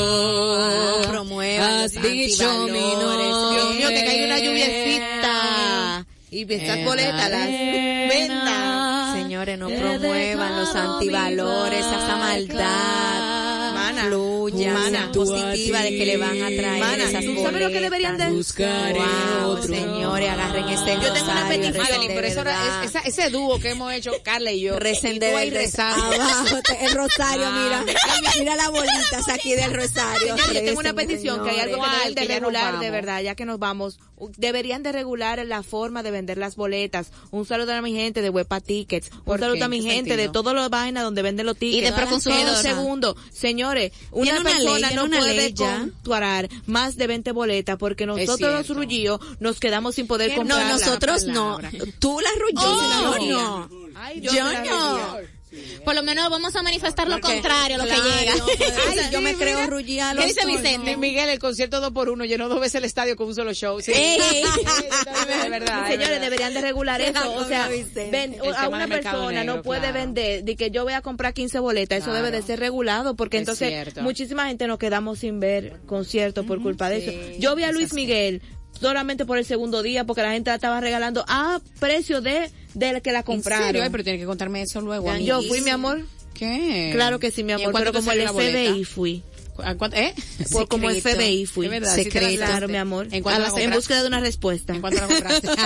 Promueva 1.08 1.84
Has 1.84 1.92
dicho 1.92 2.66
mi 2.68 2.80
nombre. 2.80 3.24
Dios 3.54 3.74
mío, 3.76 3.88
que 3.88 4.04
caiga 4.04 4.26
una 4.26 4.38
lluviecita. 4.38 6.06
Y 6.30 6.52
estas 6.52 6.84
boletas 6.84 7.30
las 7.30 7.48
venda. 7.48 8.79
No 9.40 9.68
promuevan 9.68 10.56
los 10.56 10.74
antivalores, 10.74 11.80
esa 11.80 12.16
maldad. 12.16 13.39
Mana, 14.04 14.08
Fluya, 14.08 14.72
mana. 14.74 14.90
sean 14.90 15.12
positiva 15.12 15.82
de 15.82 15.90
que 15.90 16.06
le 16.06 16.16
van 16.16 16.42
a 16.42 16.46
traer 16.48 16.80
Mana, 16.80 17.04
esas 17.04 17.24
¿tú 17.24 17.34
sabes 17.42 17.60
lo 17.62 17.68
que 17.70 17.80
deberían 17.80 18.16
de- 18.18 18.30
Buscaré 18.30 18.98
Wow, 18.98 19.50
otro. 19.50 19.74
señores, 19.74 20.30
agarren 20.30 20.68
ese 20.68 20.94
Yo 21.02 21.12
tengo 21.12 21.30
una 21.30 21.48
petición. 21.48 22.02
pero 22.08 22.26
eso 22.26 22.40
es- 22.42 22.90
esa- 22.90 23.00
ese 23.00 23.30
dúo 23.30 23.58
que 23.60 23.70
hemos 23.70 23.92
hecho, 23.92 24.12
Carla 24.22 24.52
y 24.52 24.60
yo. 24.60 24.78
Recen 24.78 25.16
y 25.16 25.20
tú 25.20 25.26
ahí 25.26 25.50
verdad. 25.50 25.60
rezando. 25.62 26.04
Abajo, 26.22 26.56
el 26.80 26.92
rosario, 26.94 27.46
mira. 27.52 27.84
Mira 28.38 28.56
las 28.56 28.70
bolitas 28.70 29.28
aquí 29.28 29.54
del 29.54 29.72
rosario. 29.72 30.36
Señor, 30.36 30.52
yo 30.54 30.60
tengo 30.64 30.80
una 30.80 30.94
petición, 30.94 31.42
que 31.44 31.50
hay 31.50 31.60
algo 31.60 31.82
que 31.82 31.90
deben 31.90 32.14
de 32.14 32.34
regular, 32.40 32.78
de 32.80 32.90
verdad, 32.90 33.20
ya 33.22 33.34
que 33.34 33.44
nos 33.44 33.58
vamos. 33.58 33.98
Deberían 34.36 34.82
de 34.82 34.92
regular 34.92 35.44
la 35.46 35.62
forma 35.62 36.02
de 36.02 36.10
vender 36.10 36.36
las 36.36 36.56
boletas. 36.56 37.10
Un 37.30 37.46
saludo 37.46 37.72
a 37.72 37.80
mi 37.80 37.92
gente 37.94 38.20
de 38.20 38.28
Huepa 38.30 38.60
Tickets. 38.60 39.10
Un 39.12 39.20
¿Por 39.24 39.40
saludo 39.40 39.64
a 39.64 39.68
mi 39.68 39.78
¿En 39.78 39.84
qué 39.84 39.90
gente 39.92 40.10
sentido? 40.10 40.28
de 40.28 40.32
todas 40.32 40.54
las 40.54 40.68
vainas 40.68 41.04
donde 41.04 41.22
venden 41.22 41.46
los 41.46 41.56
tickets. 41.56 41.78
Y 41.78 41.80
de 41.80 41.92
Proconsumidor. 41.92 42.50
Un 42.56 42.62
segundo. 42.62 43.16
Señores, 43.32 43.89
una 44.12 44.40
una 44.40 44.50
persona 44.50 44.78
ley, 44.88 44.96
no 44.96 45.04
una 45.04 45.18
puede 45.18 45.54
comprar 45.54 46.48
más 46.66 46.96
de 46.96 47.06
20 47.06 47.32
boletas 47.32 47.76
porque 47.78 48.06
nosotros 48.06 48.40
los 48.68 48.76
rullidos 48.76 49.20
nos 49.40 49.60
quedamos 49.60 49.94
sin 49.94 50.06
poder 50.06 50.30
¿Qué? 50.30 50.36
No, 50.36 50.40
comprar. 50.56 50.66
nosotros 50.72 51.24
no. 51.24 51.58
Tú 51.98 52.18
la 52.20 52.30
Oh. 52.56 53.14
rulló, 53.16 53.26
no. 53.32 53.70
Ay, 53.96 54.20
Yo 54.20 54.32
la 54.44 54.64
no. 54.64 55.16
Por 55.84 55.94
lo 55.94 56.02
menos 56.02 56.30
vamos 56.30 56.54
a 56.54 56.62
manifestar 56.62 57.08
lo 57.08 57.20
contrario, 57.20 57.76
lo 57.78 57.84
Claro, 57.84 58.02
que 58.02 58.08
llega. 58.20 58.34
Ay, 58.88 58.98
yo 59.10 59.20
me 59.20 59.34
creo 59.38 59.58
a 59.60 60.14
¿Qué 60.14 60.26
dice 60.26 60.46
Vicente? 60.46 60.96
Miguel, 60.96 61.28
el 61.28 61.38
concierto 61.38 61.80
2 61.80 61.90
por 61.92 62.08
1 62.08 62.24
llenó 62.24 62.48
dos 62.48 62.60
veces 62.60 62.76
el 62.76 62.84
estadio 62.84 63.16
con 63.16 63.26
un 63.28 63.34
solo 63.34 63.52
show. 63.52 63.80
Sí. 63.80 63.92
Ey. 63.94 64.20
de 65.42 65.48
verdad. 65.50 65.82
es 65.82 65.88
Señores, 65.92 66.08
verdad. 66.08 66.20
deberían 66.20 66.54
de 66.54 66.60
regular 66.60 67.00
eso. 67.00 67.32
O 67.34 67.44
sea, 67.46 67.68
ven- 68.10 68.36
a 68.56 68.68
una 68.68 68.86
persona 68.86 69.44
no 69.44 69.62
puede 69.62 69.80
claro. 69.80 69.94
vender 69.94 70.44
de 70.44 70.56
que 70.56 70.70
yo 70.70 70.84
voy 70.84 70.92
a 70.92 71.02
comprar 71.02 71.34
15 71.34 71.58
boletas. 71.60 71.98
Eso 71.98 72.10
Claro. 72.10 72.24
debe 72.24 72.36
de 72.36 72.42
ser 72.46 72.60
regulado 72.60 73.14
porque 73.16 73.38
Es 73.38 73.42
entonces 73.42 73.68
cierto. 73.68 74.02
muchísima 74.02 74.46
gente 74.46 74.66
nos 74.66 74.78
quedamos 74.78 75.18
sin 75.20 75.40
ver 75.40 75.80
conciertos 75.86 76.46
por 76.46 76.62
culpa 76.62 76.88
de 76.88 76.98
eso. 76.98 77.38
Yo 77.38 77.56
vi 77.56 77.64
a 77.64 77.72
Luis 77.72 77.92
Miguel 77.92 78.42
solamente 78.80 79.24
por 79.24 79.38
el 79.38 79.44
segundo 79.44 79.82
día 79.82 80.04
porque 80.04 80.22
la 80.22 80.32
gente 80.32 80.50
la 80.50 80.56
estaba 80.56 80.80
regalando 80.80 81.24
a 81.28 81.60
precio 81.78 82.20
de, 82.20 82.50
de 82.74 83.00
que 83.00 83.12
la 83.12 83.18
¿En 83.20 83.24
compraron. 83.24 83.66
serio? 83.66 83.82
Ay, 83.82 83.90
pero 83.90 84.04
tiene 84.04 84.18
que 84.18 84.26
contarme 84.26 84.62
eso 84.62 84.80
luego. 84.80 85.06
Ya, 85.06 85.18
Yo 85.18 85.42
fui, 85.42 85.60
mi 85.60 85.70
amor. 85.70 86.02
¿Qué? 86.34 86.90
Claro 86.94 87.18
que 87.18 87.30
sí, 87.30 87.44
mi 87.44 87.52
¿Y 87.52 87.56
en 87.56 87.60
amor, 87.68 87.74
pero 87.80 87.92
como 87.92 88.10
el? 88.12 88.26
FBI 88.28 88.84
fui. 88.84 89.22
¿A 89.64 89.74
cuánto- 89.76 89.96
¿Eh? 89.96 90.14
Por 90.52 90.68
como 90.68 90.88
el 90.90 90.96
Secreto. 90.96 91.20
FBI 91.20 91.46
fui. 91.46 91.66
Es 91.66 91.72
verdad, 91.72 91.94
sí 91.94 92.04
Secreto. 92.04 92.36
Claro, 92.44 92.68
mi 92.68 92.76
amor. 92.76 93.08
¿En 93.10 93.20
A 93.20 93.22
cuánto 93.22 93.56
la 93.56 93.62
en 93.62 93.70
búsqueda 93.70 94.02
de 94.02 94.08
una 94.08 94.20
respuesta. 94.20 94.72
¿En 94.74 94.80
cuánto 94.80 95.00
la 95.00 95.06
compraste? 95.06 95.48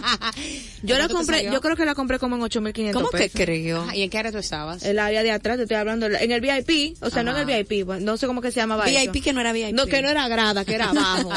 Yo 0.82 0.96
la 0.96 1.06
¿Cuánto 1.06 1.08
te 1.08 1.14
compré, 1.14 1.44
yo 1.52 1.60
creo 1.60 1.76
que 1.76 1.84
la 1.84 1.94
compré 1.94 2.18
como 2.18 2.36
en 2.36 2.42
8.500 2.42 2.92
¿Cómo 2.92 3.08
que 3.10 3.18
pesos. 3.18 3.32
creo? 3.34 3.86
¿Y 3.94 4.02
en 4.02 4.10
qué 4.10 4.18
área 4.18 4.32
tú 4.32 4.38
estabas? 4.38 4.82
El 4.82 4.98
área 4.98 5.22
de 5.22 5.30
atrás, 5.30 5.56
te 5.58 5.64
estoy 5.64 5.76
hablando, 5.76 6.06
en 6.06 6.30
el 6.32 6.40
VIP, 6.40 6.96
o 7.02 7.10
sea, 7.10 7.22
no 7.22 7.36
en 7.36 7.48
el 7.50 7.64
VIP, 7.64 7.86
no 8.00 8.16
sé 8.16 8.26
cómo 8.26 8.40
que 8.40 8.50
se 8.50 8.60
llamaba 8.60 8.86
eso. 8.88 9.12
VIP 9.12 9.22
que 9.22 9.32
no 9.32 9.40
era 9.40 9.52
VIP. 9.52 9.72
No, 9.74 9.86
que 9.86 10.00
no 10.02 10.08
era 10.08 10.26
grada, 10.28 10.64
que 10.64 10.74
era 10.74 10.90
abajo. 10.90 11.30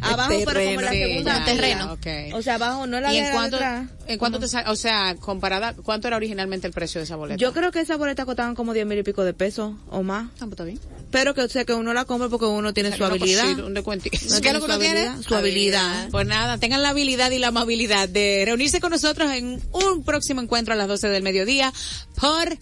abajo, 0.00 0.28
pero 0.46 0.60
como 0.60 0.80
en 0.80 0.84
la 0.84 0.90
Sí, 0.92 0.98
segunda 0.98 1.38
ya, 1.38 1.44
terreno. 1.44 1.98
ya, 2.02 2.28
ok. 2.30 2.34
O 2.34 2.42
sea, 2.42 2.54
abajo, 2.54 2.86
no 2.86 3.00
la 3.00 3.12
¿Y 3.12 3.18
en 3.18 3.32
cuánto, 3.32 3.56
detrás. 3.56 3.84
En 4.08 4.18
cuánto 4.18 4.38
te 4.38 4.46
o 4.46 4.76
sea, 4.76 5.14
comparada, 5.16 5.74
cuánto 5.74 6.08
era 6.08 6.16
originalmente 6.16 6.66
el 6.66 6.72
precio 6.72 7.00
de 7.00 7.04
esa 7.04 7.16
boleta? 7.16 7.38
Yo 7.38 7.52
creo 7.52 7.70
que 7.72 7.80
esas 7.80 7.98
boletas 7.98 8.24
costaban 8.26 8.54
como 8.54 8.72
10 8.72 8.86
mil 8.86 8.98
y 8.98 9.02
pico 9.02 9.24
de 9.24 9.34
pesos 9.34 9.74
o 9.90 10.02
más. 10.02 10.26
Ah, 10.34 10.38
pues 10.40 10.50
está 10.52 10.64
bien. 10.64 10.78
Pero 11.10 11.34
que, 11.34 11.42
o 11.42 11.48
sea, 11.48 11.64
que 11.64 11.72
uno 11.74 11.92
la 11.94 12.04
compra 12.04 12.28
porque 12.28 12.46
uno 12.46 12.72
tiene 12.74 12.90
su 12.90 12.96
Una 13.04 13.06
habilidad. 13.06 13.58
un 13.60 13.74
descuentito. 13.74 14.16
No 14.30 14.40
¿Qué 14.40 14.48
es 14.48 14.54
lo 14.54 14.60
que 14.60 14.64
uno 14.66 14.74
su 14.74 14.80
tiene? 14.80 15.22
su 15.22 15.34
habilidad. 15.34 16.08
Pues 16.10 16.26
nada, 16.26 16.58
tengan 16.58 16.82
la 16.82 16.90
habilidad 16.90 17.30
y 17.30 17.38
la 17.38 17.48
amabilidad 17.48 18.08
de 18.08 18.42
reunirse 18.46 18.80
con 18.80 18.90
nosotros 18.90 19.30
en 19.32 19.60
un 19.72 20.04
próximo 20.04 20.40
encuentro 20.40 20.74
a 20.74 20.76
las 20.76 20.88
12 20.88 21.08
del 21.08 21.22
mediodía 21.22 21.72
por 22.20 22.56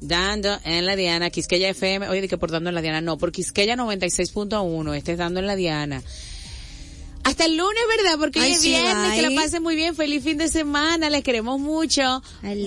Dando 0.00 0.58
en 0.64 0.86
la 0.86 0.96
Diana, 0.96 1.28
Quisqueya 1.30 1.68
FM. 1.68 2.08
Oye, 2.08 2.22
de 2.22 2.28
que 2.28 2.38
por 2.38 2.50
Dando 2.50 2.70
en 2.70 2.74
la 2.74 2.80
Diana, 2.80 3.00
no, 3.02 3.18
por 3.18 3.32
Quisqueya 3.32 3.76
96.1, 3.76 4.96
este 4.96 5.12
es 5.12 5.18
Dando 5.18 5.40
en 5.40 5.46
la 5.46 5.56
Diana. 5.56 6.02
Hasta 7.24 7.44
el 7.44 7.56
lunes, 7.56 7.82
¿verdad? 7.96 8.18
Porque 8.18 8.40
hoy 8.40 8.52
es 8.52 8.62
viernes, 8.62 9.14
que 9.14 9.22
la 9.22 9.40
pasen 9.40 9.62
muy 9.62 9.76
bien, 9.76 9.94
feliz 9.94 10.24
fin 10.24 10.38
de 10.38 10.48
semana, 10.48 11.10
les 11.10 11.22
queremos 11.22 11.60
mucho. 11.60 12.22
Bye. 12.42 12.66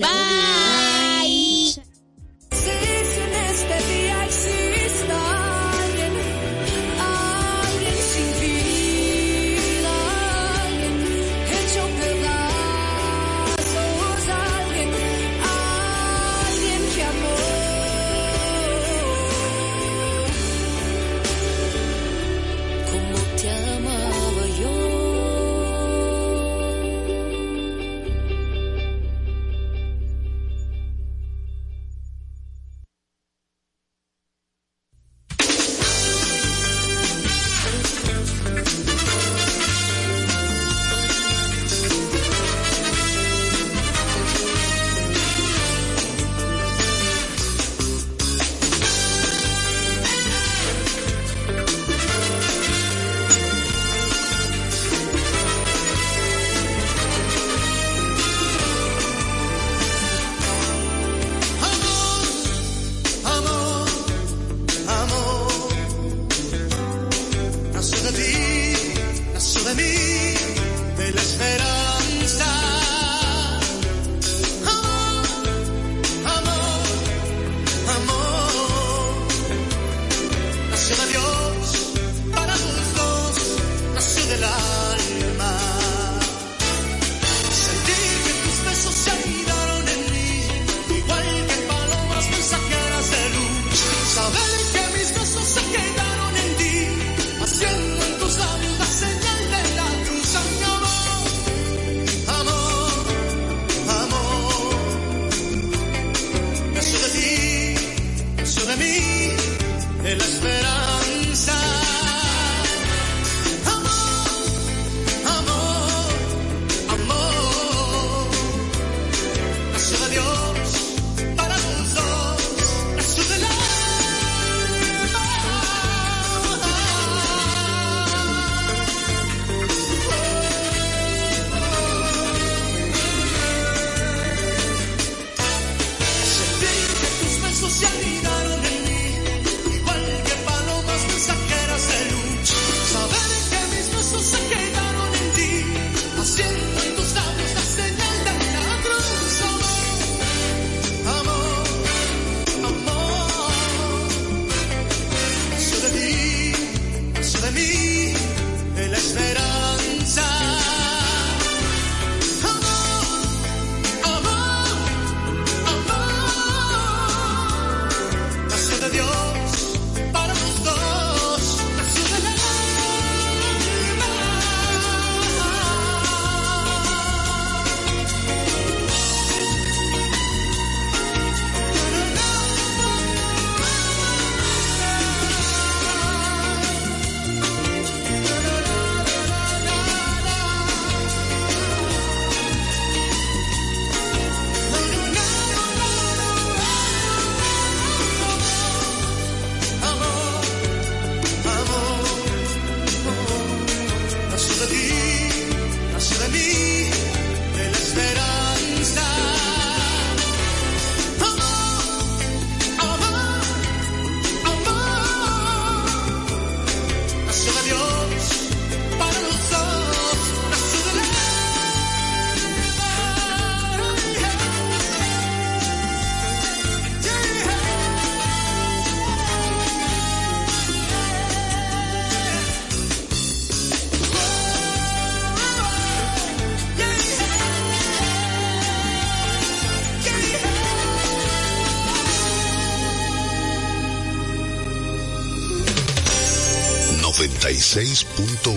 96.1 247.74 248.54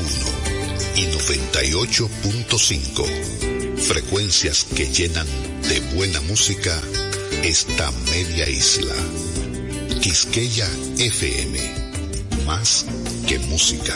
y 0.95 1.07
98.5. 1.07 3.77
Frecuencias 3.77 4.65
que 4.75 4.85
llenan 4.85 5.25
de 5.67 5.79
buena 5.95 6.21
música 6.21 6.79
esta 7.43 7.91
media 8.11 8.47
isla. 8.47 8.93
Quisqueya 10.01 10.69
FM. 10.99 11.57
Más 12.45 12.85
que 13.27 13.39
música. 13.39 13.95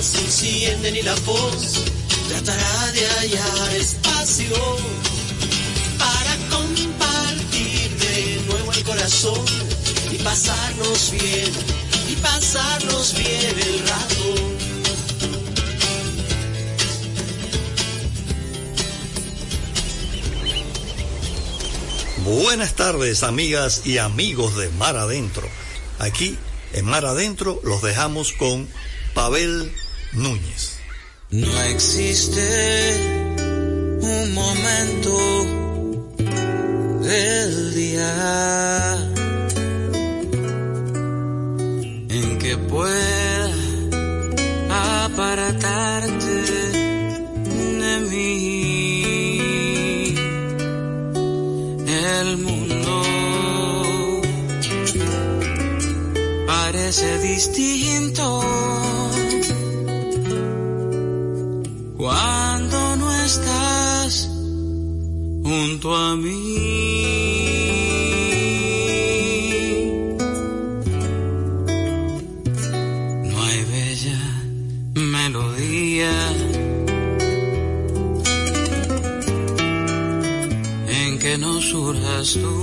se 0.00 0.20
encienden 0.20 0.96
y 0.96 1.02
la 1.02 1.14
voz 1.26 1.74
tratará 2.28 2.92
de 2.92 3.06
hallar 3.06 3.76
espacio 3.76 4.56
para 5.98 6.36
compartir 6.48 7.90
de 7.90 8.42
nuevo 8.46 8.72
el 8.72 8.82
corazón 8.84 9.44
y 10.10 10.16
pasarnos 10.16 11.10
bien, 11.10 11.52
y 12.08 12.16
pasarnos 12.16 13.14
bien 13.18 13.60
el 13.60 13.78
rato. 13.86 14.34
Buenas 22.24 22.74
tardes, 22.76 23.22
amigas 23.22 23.82
y 23.84 23.98
amigos 23.98 24.56
de 24.56 24.70
Mar 24.70 24.96
Adentro. 24.96 25.46
Aquí 25.98 26.38
en 26.72 26.86
Mar 26.86 27.04
Adentro 27.04 27.60
los 27.62 27.82
dejamos 27.82 28.32
con 28.32 28.66
Pavel 29.14 29.72
Núñez. 30.12 30.78
No 31.30 31.60
existe 31.62 32.42
un 34.00 34.34
momento 34.34 35.14
del 37.00 37.74
día 37.74 38.96
en 42.08 42.38
que 42.38 42.56
pueda 42.58 43.50
apartarte 45.04 46.34
de 47.82 48.00
mí. 48.10 49.34
El 51.86 52.36
mundo 52.38 53.02
parece 56.46 57.18
distinto 57.18 58.83
cuando 62.04 62.96
no 62.96 63.08
estás 63.24 64.28
junto 65.42 65.96
a 65.96 66.16
mí. 66.16 66.54
No 73.30 73.36
hay 73.46 73.60
bella 73.72 74.20
melodía 75.14 76.14
en 81.00 81.18
que 81.18 81.38
no 81.38 81.52
surjas 81.62 82.34
tú, 82.34 82.56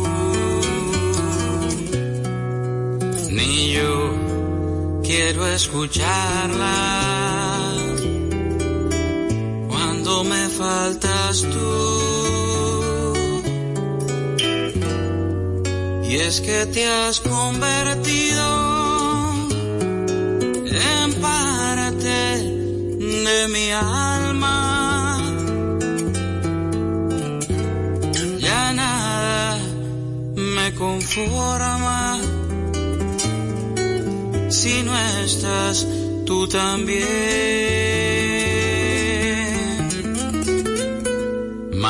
ni 3.32 3.72
yo 3.74 5.02
quiero 5.04 5.48
escucharla 5.48 7.11
faltas 10.72 11.36
tú. 11.54 11.72
Y 16.10 16.14
es 16.28 16.36
que 16.42 16.60
te 16.76 16.84
has 16.88 17.20
convertido 17.20 18.48
en 21.00 21.08
parte 21.28 22.20
de 23.28 23.40
mi 23.56 23.68
alma. 23.72 24.60
Ya 28.48 28.64
nada 28.74 29.58
me 30.58 30.68
conforma 30.84 32.20
si 34.50 34.74
no 34.84 34.94
estás 35.24 35.76
tú 36.26 36.38
también. 36.48 38.01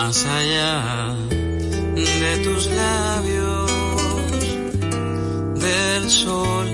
Más 0.03 0.25
allá 0.25 1.15
de 2.23 2.33
tus 2.43 2.65
labios, 2.65 3.71
del 5.61 6.09
sol 6.09 6.67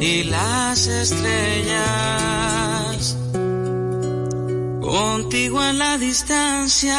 y 0.00 0.24
las 0.24 0.88
estrellas, 0.88 1.76
contigo 4.80 5.62
en 5.62 5.78
la 5.78 5.98
distancia, 5.98 6.98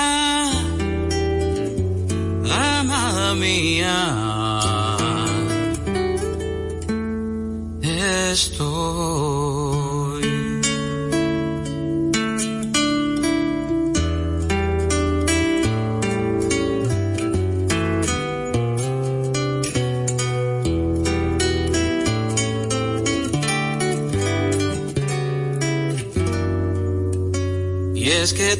amada 2.45 3.35
mía. 3.35 4.15
Estoy. 8.31 9.18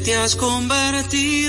Te 0.02 0.14
has 0.16 0.34
convertido 0.36 1.39